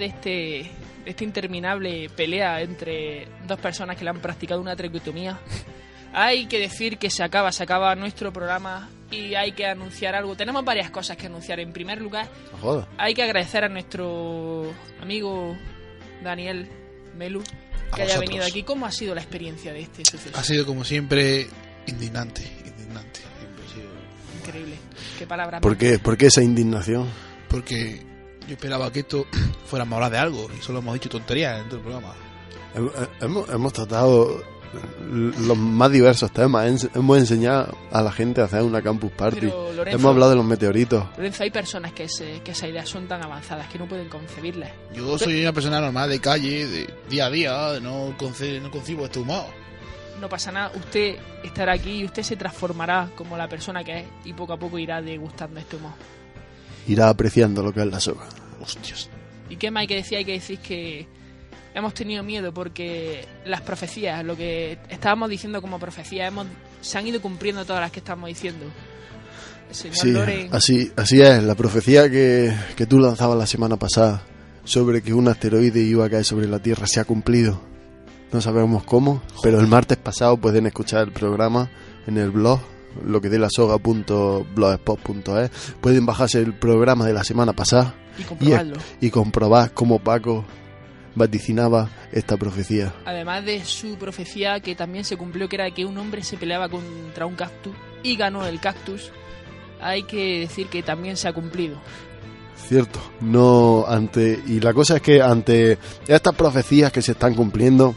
De 0.03 0.09
este, 0.09 0.29
de 1.05 1.11
esta 1.11 1.23
interminable 1.23 2.09
pelea 2.09 2.61
entre 2.61 3.27
dos 3.47 3.59
personas 3.59 3.95
que 3.95 4.03
le 4.03 4.09
han 4.09 4.19
practicado 4.19 4.59
una 4.59 4.75
traqueotomía, 4.75 5.39
hay 6.13 6.45
que 6.47 6.59
decir 6.59 6.97
que 6.97 7.09
se 7.09 7.23
acaba, 7.23 7.51
se 7.51 7.63
acaba 7.63 7.95
nuestro 7.95 8.33
programa 8.33 8.89
y 9.09 9.35
hay 9.35 9.53
que 9.53 9.65
anunciar 9.65 10.13
algo. 10.15 10.35
Tenemos 10.35 10.65
varias 10.65 10.91
cosas 10.91 11.15
que 11.15 11.27
anunciar. 11.27 11.59
En 11.59 11.71
primer 11.71 12.01
lugar, 12.01 12.29
No 12.61 12.85
hay 12.97 13.13
que 13.13 13.23
agradecer 13.23 13.63
a 13.63 13.69
nuestro 13.69 14.73
amigo 15.01 15.55
Daniel 16.21 16.67
Melu 17.15 17.41
que 17.95 18.01
haya 18.01 18.19
venido 18.19 18.43
aquí. 18.43 18.63
¿Cómo 18.63 18.85
ha 18.85 18.91
sido 18.91 19.15
la 19.15 19.21
experiencia 19.21 19.71
de 19.71 19.81
este 19.81 20.03
suceso? 20.03 20.37
Ha 20.37 20.43
sido 20.43 20.65
como 20.65 20.83
siempre 20.83 21.47
indignante, 21.87 22.41
indignante. 22.65 23.21
Increíble. 24.39 24.75
Qué 25.17 25.25
palabra. 25.25 25.61
¿Por 25.61 25.77
qué? 25.77 25.99
¿Por 25.99 26.17
qué 26.17 26.25
esa 26.25 26.41
indignación? 26.41 27.07
Porque 27.47 28.12
yo 28.47 28.53
esperaba 28.53 28.91
que 28.91 28.99
esto 29.01 29.25
fuera 29.65 29.85
a 29.85 29.95
hablar 29.95 30.11
de 30.11 30.17
algo 30.17 30.47
y 30.57 30.61
solo 30.61 30.79
hemos 30.79 30.93
dicho 30.95 31.09
tonterías 31.09 31.59
en 31.61 31.65
todo 31.65 31.77
el 31.77 31.81
programa. 31.83 32.13
Hem- 32.75 32.91
Hemos, 33.21 33.49
hemos 33.49 33.73
tratado 33.73 34.43
los 35.11 35.55
más 35.57 35.91
diversos 35.91 36.31
temas. 36.31 36.87
Hemos 36.95 37.17
enseñado 37.19 37.77
a 37.91 38.01
la 38.01 38.11
gente 38.11 38.41
a 38.41 38.45
hacer 38.45 38.63
una 38.63 38.81
campus 38.81 39.11
party. 39.11 39.41
Pero, 39.41 39.71
Lorenzo- 39.73 39.97
hemos 39.99 40.11
hablado 40.11 40.31
de 40.31 40.37
los 40.37 40.45
meteoritos. 40.45 41.05
Lorenzo, 41.17 41.43
hay 41.43 41.51
personas 41.51 41.93
que, 41.93 42.09
se, 42.09 42.41
que 42.41 42.51
esas 42.51 42.69
ideas 42.69 42.89
son 42.89 43.07
tan 43.07 43.23
avanzadas 43.23 43.67
que 43.67 43.77
no 43.77 43.87
pueden 43.87 44.09
concebirlas. 44.09 44.71
Yo 44.93 45.17
soy 45.19 45.41
una 45.41 45.53
persona 45.53 45.79
normal 45.79 46.09
de 46.09 46.19
calle, 46.19 46.65
de 46.67 46.93
día 47.09 47.27
a 47.27 47.29
día, 47.29 47.79
no, 47.81 48.17
conce- 48.17 48.59
no 48.59 48.71
concibo 48.71 49.05
este 49.05 49.19
humor. 49.19 49.45
No 50.19 50.27
pasa 50.29 50.51
nada, 50.51 50.71
usted 50.75 51.17
estará 51.43 51.73
aquí 51.73 51.99
y 52.01 52.05
usted 52.05 52.23
se 52.23 52.35
transformará 52.37 53.09
como 53.15 53.35
la 53.37 53.47
persona 53.49 53.83
que 53.83 53.99
es 53.99 54.05
y 54.25 54.33
poco 54.33 54.53
a 54.53 54.57
poco 54.57 54.79
irá 54.79 55.01
degustando 55.01 55.59
este 55.59 55.75
humor. 55.75 55.91
Irá 56.87 57.09
apreciando 57.09 57.63
lo 57.63 57.73
que 57.73 57.81
es 57.81 57.87
la 57.87 57.99
soga. 57.99 58.27
Hostias. 58.61 59.09
¿Y 59.49 59.55
qué 59.57 59.71
más 59.71 59.81
hay 59.81 59.87
que 59.87 59.95
decir? 59.95 60.17
Hay 60.17 60.25
que 60.25 60.33
decir 60.33 60.59
que 60.59 61.07
hemos 61.73 61.93
tenido 61.93 62.23
miedo 62.23 62.53
porque 62.53 63.25
las 63.45 63.61
profecías, 63.61 64.23
lo 64.23 64.35
que 64.35 64.77
estábamos 64.89 65.29
diciendo 65.29 65.61
como 65.61 65.79
profecías, 65.79 66.27
hemos, 66.27 66.47
se 66.81 66.97
han 66.97 67.07
ido 67.07 67.21
cumpliendo 67.21 67.65
todas 67.65 67.81
las 67.81 67.91
que 67.91 67.99
estamos 67.99 68.27
diciendo. 68.27 68.65
Señor 69.71 69.95
Sí, 69.97 70.11
Loren, 70.11 70.49
así, 70.51 70.91
así 70.95 71.21
es. 71.21 71.43
La 71.43 71.55
profecía 71.55 72.09
que, 72.09 72.53
que 72.75 72.85
tú 72.85 72.99
lanzabas 72.99 73.37
la 73.37 73.47
semana 73.47 73.77
pasada 73.77 74.23
sobre 74.63 75.01
que 75.01 75.13
un 75.13 75.27
asteroide 75.27 75.81
iba 75.81 76.05
a 76.05 76.09
caer 76.09 76.25
sobre 76.25 76.47
la 76.47 76.59
Tierra 76.59 76.87
se 76.87 76.99
ha 76.99 77.05
cumplido. 77.05 77.61
No 78.31 78.41
sabemos 78.41 78.83
cómo, 78.83 79.21
pero 79.41 79.59
el 79.59 79.67
martes 79.67 79.97
pasado 79.97 80.37
pueden 80.37 80.65
escuchar 80.65 81.03
el 81.03 81.11
programa 81.11 81.69
en 82.07 82.17
el 82.17 82.31
blog 82.31 82.59
lo 83.05 83.21
que 83.21 83.29
de 83.29 83.39
la 83.39 83.49
soga.blogspot.es 83.49 85.51
pueden 85.81 86.05
bajarse 86.05 86.39
el 86.39 86.53
programa 86.53 87.05
de 87.05 87.13
la 87.13 87.23
semana 87.23 87.53
pasada 87.53 87.95
Y 88.17 88.23
comprobarlo. 88.23 88.75
y, 89.01 89.09
comprobar 89.09 89.73
cómo 89.73 89.99
Paco 89.99 90.45
vaticinaba 91.15 91.89
esta 92.11 92.37
profecía. 92.37 92.93
además 93.05 93.45
de 93.45 93.63
su 93.65 93.97
profecía 93.97 94.59
que 94.59 94.75
también 94.75 95.05
se 95.05 95.17
cumplió, 95.17 95.47
que 95.47 95.55
era 95.57 95.69
que 95.71 95.85
un 95.85 95.97
hombre 95.97 96.23
se 96.23 96.37
peleaba 96.37 96.69
contra 96.69 97.25
un 97.25 97.35
cactus 97.35 97.73
y 98.01 98.15
ganó 98.15 98.45
el 98.45 98.59
cactus, 98.59 99.11
hay 99.79 100.03
que 100.03 100.41
decir 100.41 100.67
que 100.67 100.83
también 100.83 101.17
se 101.17 101.27
ha 101.27 101.33
cumplido. 101.33 101.77
Cierto, 102.55 102.99
no 103.21 103.85
ante 103.87 104.39
y 104.47 104.59
la 104.59 104.73
cosa 104.73 104.97
es 104.97 105.01
que 105.01 105.21
ante 105.21 105.77
estas 106.07 106.33
profecías 106.35 106.91
que 106.91 107.01
se 107.01 107.11
están 107.11 107.35
cumpliendo, 107.35 107.95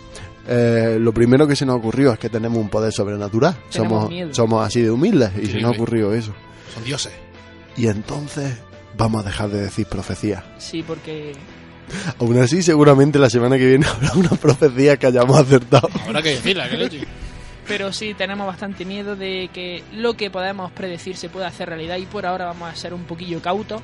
eh, 0.48 0.98
lo 1.00 1.12
primero 1.12 1.46
que 1.46 1.56
se 1.56 1.66
nos 1.66 1.76
ocurrió 1.76 2.12
es 2.12 2.18
que 2.18 2.28
tenemos 2.28 2.58
un 2.58 2.68
poder 2.68 2.92
sobrenatural. 2.92 3.56
Somos 3.68 4.10
somos 4.32 4.66
así 4.66 4.82
de 4.82 4.90
humildes 4.90 5.30
y 5.40 5.46
se 5.46 5.60
nos 5.60 5.72
ha 5.72 5.74
ocurrido 5.76 6.14
eso. 6.14 6.32
Son 6.74 6.84
dioses. 6.84 7.12
Y 7.76 7.88
entonces 7.88 8.58
vamos 8.96 9.22
a 9.22 9.28
dejar 9.28 9.50
de 9.50 9.62
decir 9.62 9.86
profecías. 9.86 10.42
Sí, 10.58 10.82
porque 10.82 11.34
Aún 12.18 12.38
así, 12.38 12.62
seguramente 12.62 13.18
la 13.18 13.30
semana 13.30 13.56
que 13.56 13.66
viene 13.66 13.86
habrá 13.94 14.12
una 14.14 14.30
profecía 14.30 14.96
que 14.96 15.06
hayamos 15.06 15.38
acertado. 15.38 15.88
Habrá 16.04 16.22
que 16.22 16.30
decirla, 16.30 16.68
que 16.68 16.76
leche. 16.76 17.00
Pero 17.66 17.92
sí, 17.92 18.14
tenemos 18.14 18.46
bastante 18.46 18.84
miedo 18.84 19.16
de 19.16 19.50
que 19.52 19.82
lo 19.92 20.14
que 20.14 20.30
podemos 20.30 20.70
predecir 20.70 21.16
se 21.16 21.28
pueda 21.28 21.48
hacer 21.48 21.68
realidad 21.68 21.96
y 21.96 22.06
por 22.06 22.24
ahora 22.24 22.46
vamos 22.46 22.72
a 22.72 22.76
ser 22.76 22.94
un 22.94 23.04
poquillo 23.04 23.42
cautos. 23.42 23.82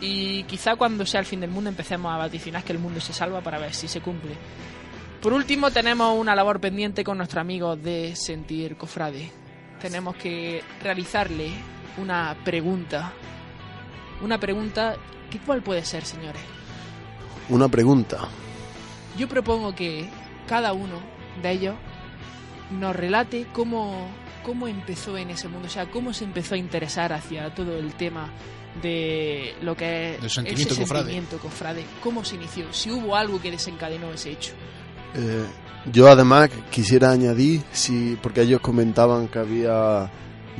Y 0.00 0.44
quizá 0.44 0.76
cuando 0.76 1.04
sea 1.04 1.20
el 1.20 1.26
fin 1.26 1.40
del 1.40 1.50
mundo 1.50 1.68
empecemos 1.68 2.10
a 2.12 2.16
vaticinar 2.16 2.64
que 2.64 2.72
el 2.72 2.78
mundo 2.78 3.00
se 3.00 3.12
salva 3.12 3.42
para 3.42 3.58
ver 3.58 3.74
si 3.74 3.88
se 3.88 4.00
cumple. 4.00 4.32
Por 5.20 5.34
último, 5.34 5.70
tenemos 5.70 6.18
una 6.18 6.34
labor 6.34 6.60
pendiente 6.60 7.04
con 7.04 7.18
nuestro 7.18 7.42
amigo 7.42 7.76
de 7.76 8.16
Sentir 8.16 8.76
Cofrade. 8.76 9.30
Tenemos 9.78 10.16
que 10.16 10.62
realizarle 10.82 11.50
una 11.98 12.34
pregunta. 12.42 13.12
Una 14.22 14.40
pregunta 14.40 14.96
que 15.30 15.38
cuál 15.38 15.62
puede 15.62 15.84
ser, 15.84 16.06
señores. 16.06 16.40
Una 17.50 17.68
pregunta. 17.68 18.28
Yo 19.18 19.28
propongo 19.28 19.74
que 19.74 20.08
cada 20.48 20.72
uno 20.72 20.98
de 21.42 21.50
ellos 21.50 21.74
nos 22.70 22.96
relate 22.96 23.46
cómo, 23.52 24.08
cómo 24.42 24.68
empezó 24.68 25.18
en 25.18 25.28
ese 25.28 25.48
mundo, 25.48 25.66
o 25.66 25.70
sea, 25.70 25.90
cómo 25.90 26.14
se 26.14 26.24
empezó 26.24 26.54
a 26.54 26.58
interesar 26.58 27.12
hacia 27.12 27.54
todo 27.54 27.76
el 27.76 27.92
tema 27.92 28.30
de 28.80 29.54
lo 29.60 29.76
que 29.76 30.14
es 30.14 30.32
sentimiento 30.32 30.72
ese 30.72 30.82
cofrade. 30.82 31.02
sentimiento 31.02 31.38
cofrade, 31.38 31.84
cómo 32.02 32.24
se 32.24 32.36
inició, 32.36 32.72
si 32.72 32.90
hubo 32.90 33.16
algo 33.16 33.40
que 33.40 33.50
desencadenó 33.50 34.10
ese 34.12 34.30
hecho. 34.30 34.54
Eh, 35.14 35.44
yo 35.92 36.08
además 36.08 36.50
quisiera 36.70 37.10
añadir, 37.10 37.62
si, 37.72 38.18
porque 38.22 38.42
ellos 38.42 38.60
comentaban 38.60 39.28
que 39.28 39.38
había 39.38 40.10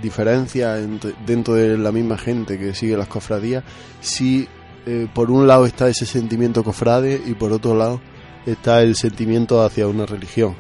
diferencias 0.01 0.81
dentro 1.27 1.55
de 1.55 1.77
la 1.77 1.93
misma 1.93 2.17
gente 2.17 2.59
que 2.59 2.75
sigue 2.75 2.97
las 2.97 3.09
cofradías, 3.09 3.65
si 4.01 4.49
eh, 4.87 5.09
por 5.13 5.31
un 5.31 5.47
lado 5.47 5.67
está 5.67 5.89
ese 5.89 6.07
sentimiento 6.07 6.65
cofrade 6.65 7.21
y 7.27 7.35
por 7.35 7.53
otro 7.53 7.75
lado 7.75 8.01
está 8.47 8.81
el 8.81 8.97
sentimiento 8.97 9.63
hacia 9.63 9.87
una 9.87 10.07
religión, 10.07 10.57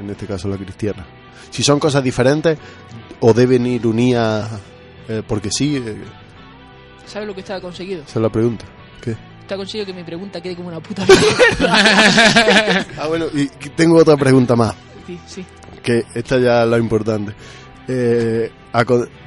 en 0.00 0.10
este 0.10 0.26
caso 0.26 0.48
la 0.48 0.56
cristiana. 0.56 1.06
Si 1.50 1.62
son 1.62 1.78
cosas 1.78 2.02
diferentes 2.02 2.58
o 3.20 3.32
deben 3.32 3.66
ir 3.66 3.86
unidas, 3.86 4.50
eh, 5.08 5.22
porque 5.26 5.50
sí, 5.50 5.82
¿Sabes 7.06 7.26
lo 7.26 7.34
que 7.34 7.40
está 7.40 7.60
conseguido? 7.60 8.02
esa 8.02 8.18
es 8.18 8.22
la 8.22 8.30
pregunta. 8.30 8.64
¿Qué? 9.00 9.16
Está 9.50 9.56
conseguido 9.56 9.86
que 9.86 9.92
mi 9.92 10.04
pregunta 10.04 10.40
quede 10.40 10.54
como 10.54 10.68
una 10.68 10.78
puta 10.78 11.04
mierda. 11.04 12.86
Ah, 12.96 13.08
bueno, 13.08 13.26
y 13.34 13.48
tengo 13.70 13.96
otra 13.96 14.16
pregunta 14.16 14.54
más. 14.54 14.76
Sí, 15.08 15.18
sí. 15.26 15.44
que 15.82 16.04
esta 16.14 16.38
ya 16.38 16.62
es 16.62 16.68
lo 16.68 16.78
importante. 16.78 17.34
Eh, 17.88 18.52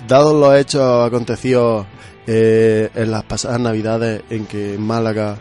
dados 0.08 0.34
los 0.34 0.56
hechos 0.58 1.06
acontecidos 1.06 1.86
eh, 2.26 2.90
en 2.96 3.12
las 3.12 3.26
pasadas 3.26 3.60
navidades 3.60 4.24
en 4.30 4.46
que 4.46 4.76
en 4.76 4.82
Málaga 4.82 5.36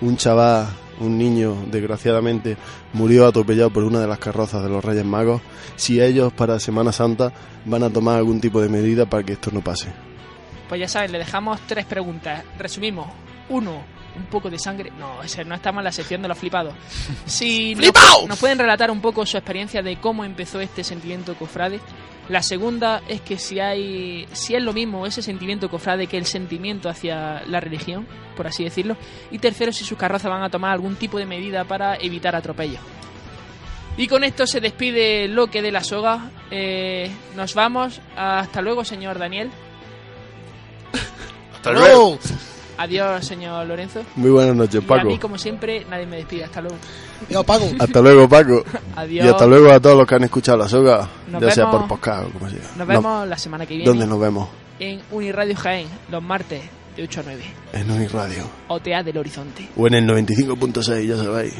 un 0.00 0.16
chaval, 0.16 0.66
un 0.98 1.16
niño, 1.16 1.66
desgraciadamente, 1.70 2.56
murió 2.92 3.28
atropellado 3.28 3.70
por 3.70 3.84
una 3.84 4.00
de 4.00 4.08
las 4.08 4.18
carrozas 4.18 4.64
de 4.64 4.68
los 4.68 4.84
Reyes 4.84 5.04
Magos, 5.04 5.42
si 5.76 6.00
ellos 6.00 6.32
para 6.32 6.58
Semana 6.58 6.90
Santa 6.90 7.32
van 7.66 7.84
a 7.84 7.90
tomar 7.90 8.18
algún 8.18 8.40
tipo 8.40 8.60
de 8.60 8.68
medida 8.68 9.06
para 9.08 9.22
que 9.22 9.34
esto 9.34 9.52
no 9.52 9.60
pase. 9.60 9.92
Pues 10.68 10.80
ya 10.80 10.88
saben, 10.88 11.12
le 11.12 11.18
dejamos 11.18 11.60
tres 11.68 11.84
preguntas. 11.84 12.42
Resumimos. 12.58 13.06
Uno, 13.48 13.82
un 14.16 14.24
poco 14.24 14.50
de 14.50 14.58
sangre. 14.58 14.92
No, 14.98 15.22
ese 15.22 15.44
no 15.44 15.54
estamos 15.54 15.80
en 15.80 15.84
la 15.84 15.92
sección 15.92 16.22
de 16.22 16.28
los 16.28 16.38
flipados. 16.38 16.74
Si 17.26 17.74
nos, 17.74 17.84
¡Flipaos! 17.84 18.28
nos 18.28 18.38
pueden 18.38 18.58
relatar 18.58 18.90
un 18.90 19.00
poco 19.00 19.24
su 19.26 19.36
experiencia 19.36 19.82
de 19.82 19.96
cómo 19.96 20.24
empezó 20.24 20.60
este 20.60 20.84
sentimiento 20.84 21.34
cofrade. 21.36 21.80
La 22.28 22.42
segunda 22.42 23.02
es 23.06 23.20
que 23.20 23.38
si 23.38 23.60
hay 23.60 24.26
si 24.32 24.54
es 24.54 24.62
lo 24.62 24.72
mismo 24.72 25.06
ese 25.06 25.20
sentimiento 25.20 25.68
cofrade 25.68 26.06
que 26.06 26.16
el 26.16 26.24
sentimiento 26.24 26.88
hacia 26.88 27.42
la 27.46 27.60
religión, 27.60 28.06
por 28.36 28.46
así 28.46 28.64
decirlo. 28.64 28.96
Y 29.30 29.38
tercero, 29.38 29.72
si 29.72 29.84
sus 29.84 29.98
carrozas 29.98 30.30
van 30.30 30.42
a 30.42 30.50
tomar 30.50 30.72
algún 30.72 30.96
tipo 30.96 31.18
de 31.18 31.26
medida 31.26 31.64
para 31.64 31.96
evitar 31.96 32.34
atropellos. 32.34 32.80
Y 33.96 34.08
con 34.08 34.24
esto 34.24 34.46
se 34.46 34.60
despide 34.60 35.28
Loque 35.28 35.62
de 35.62 35.70
la 35.70 35.84
soga. 35.84 36.30
Eh, 36.50 37.10
nos 37.36 37.54
vamos. 37.54 38.00
Hasta 38.16 38.60
luego, 38.60 38.84
señor 38.84 39.18
Daniel. 39.18 39.50
Hasta 41.54 41.72
luego. 41.72 42.18
Adiós, 42.76 43.24
señor 43.24 43.66
Lorenzo. 43.66 44.02
Muy 44.16 44.30
buenas 44.30 44.56
noches, 44.56 44.80
Y 44.82 44.84
a 44.84 44.86
Paco. 44.88 45.06
mí, 45.08 45.18
como 45.18 45.38
siempre, 45.38 45.84
nadie 45.88 46.06
me 46.06 46.16
despide. 46.16 46.44
Hasta 46.44 46.60
luego. 46.60 46.76
Yo, 47.30 47.44
Paco. 47.44 47.64
Hasta 47.78 48.00
luego, 48.00 48.28
Paco. 48.28 48.64
Adiós. 48.96 49.26
Y 49.26 49.28
hasta 49.28 49.46
luego 49.46 49.70
a 49.72 49.80
todos 49.80 49.96
los 49.96 50.06
que 50.06 50.14
han 50.16 50.24
escuchado 50.24 50.58
la 50.58 50.68
soga, 50.68 51.08
Nos 51.28 51.40
ya 51.42 51.50
sea 51.50 51.64
vemos- 51.66 51.80
por 51.80 51.88
podcast 51.88 52.28
o 52.28 52.30
como 52.32 52.50
sea. 52.50 52.58
Nos 52.60 52.76
No, 52.78 52.86
vemos 52.86 53.28
la 53.28 53.38
semana 53.38 53.64
que 53.66 53.74
viene. 53.74 53.88
¿Dónde 53.88 54.06
nos 54.06 54.20
vemos? 54.20 54.48
En 54.80 55.00
Uniradio 55.12 55.56
Jaén, 55.56 55.86
los 56.10 56.22
martes 56.22 56.62
de 56.96 57.02
8 57.04 57.20
a 57.20 57.22
9. 57.26 57.44
En 57.72 57.90
Uniradio. 57.90 58.44
OTA 58.68 59.02
del 59.04 59.18
Horizonte. 59.18 59.68
O 59.76 59.86
en 59.86 59.94
el 59.94 60.06
95.6, 60.06 61.06
ya 61.06 61.16
sabéis. 61.16 61.54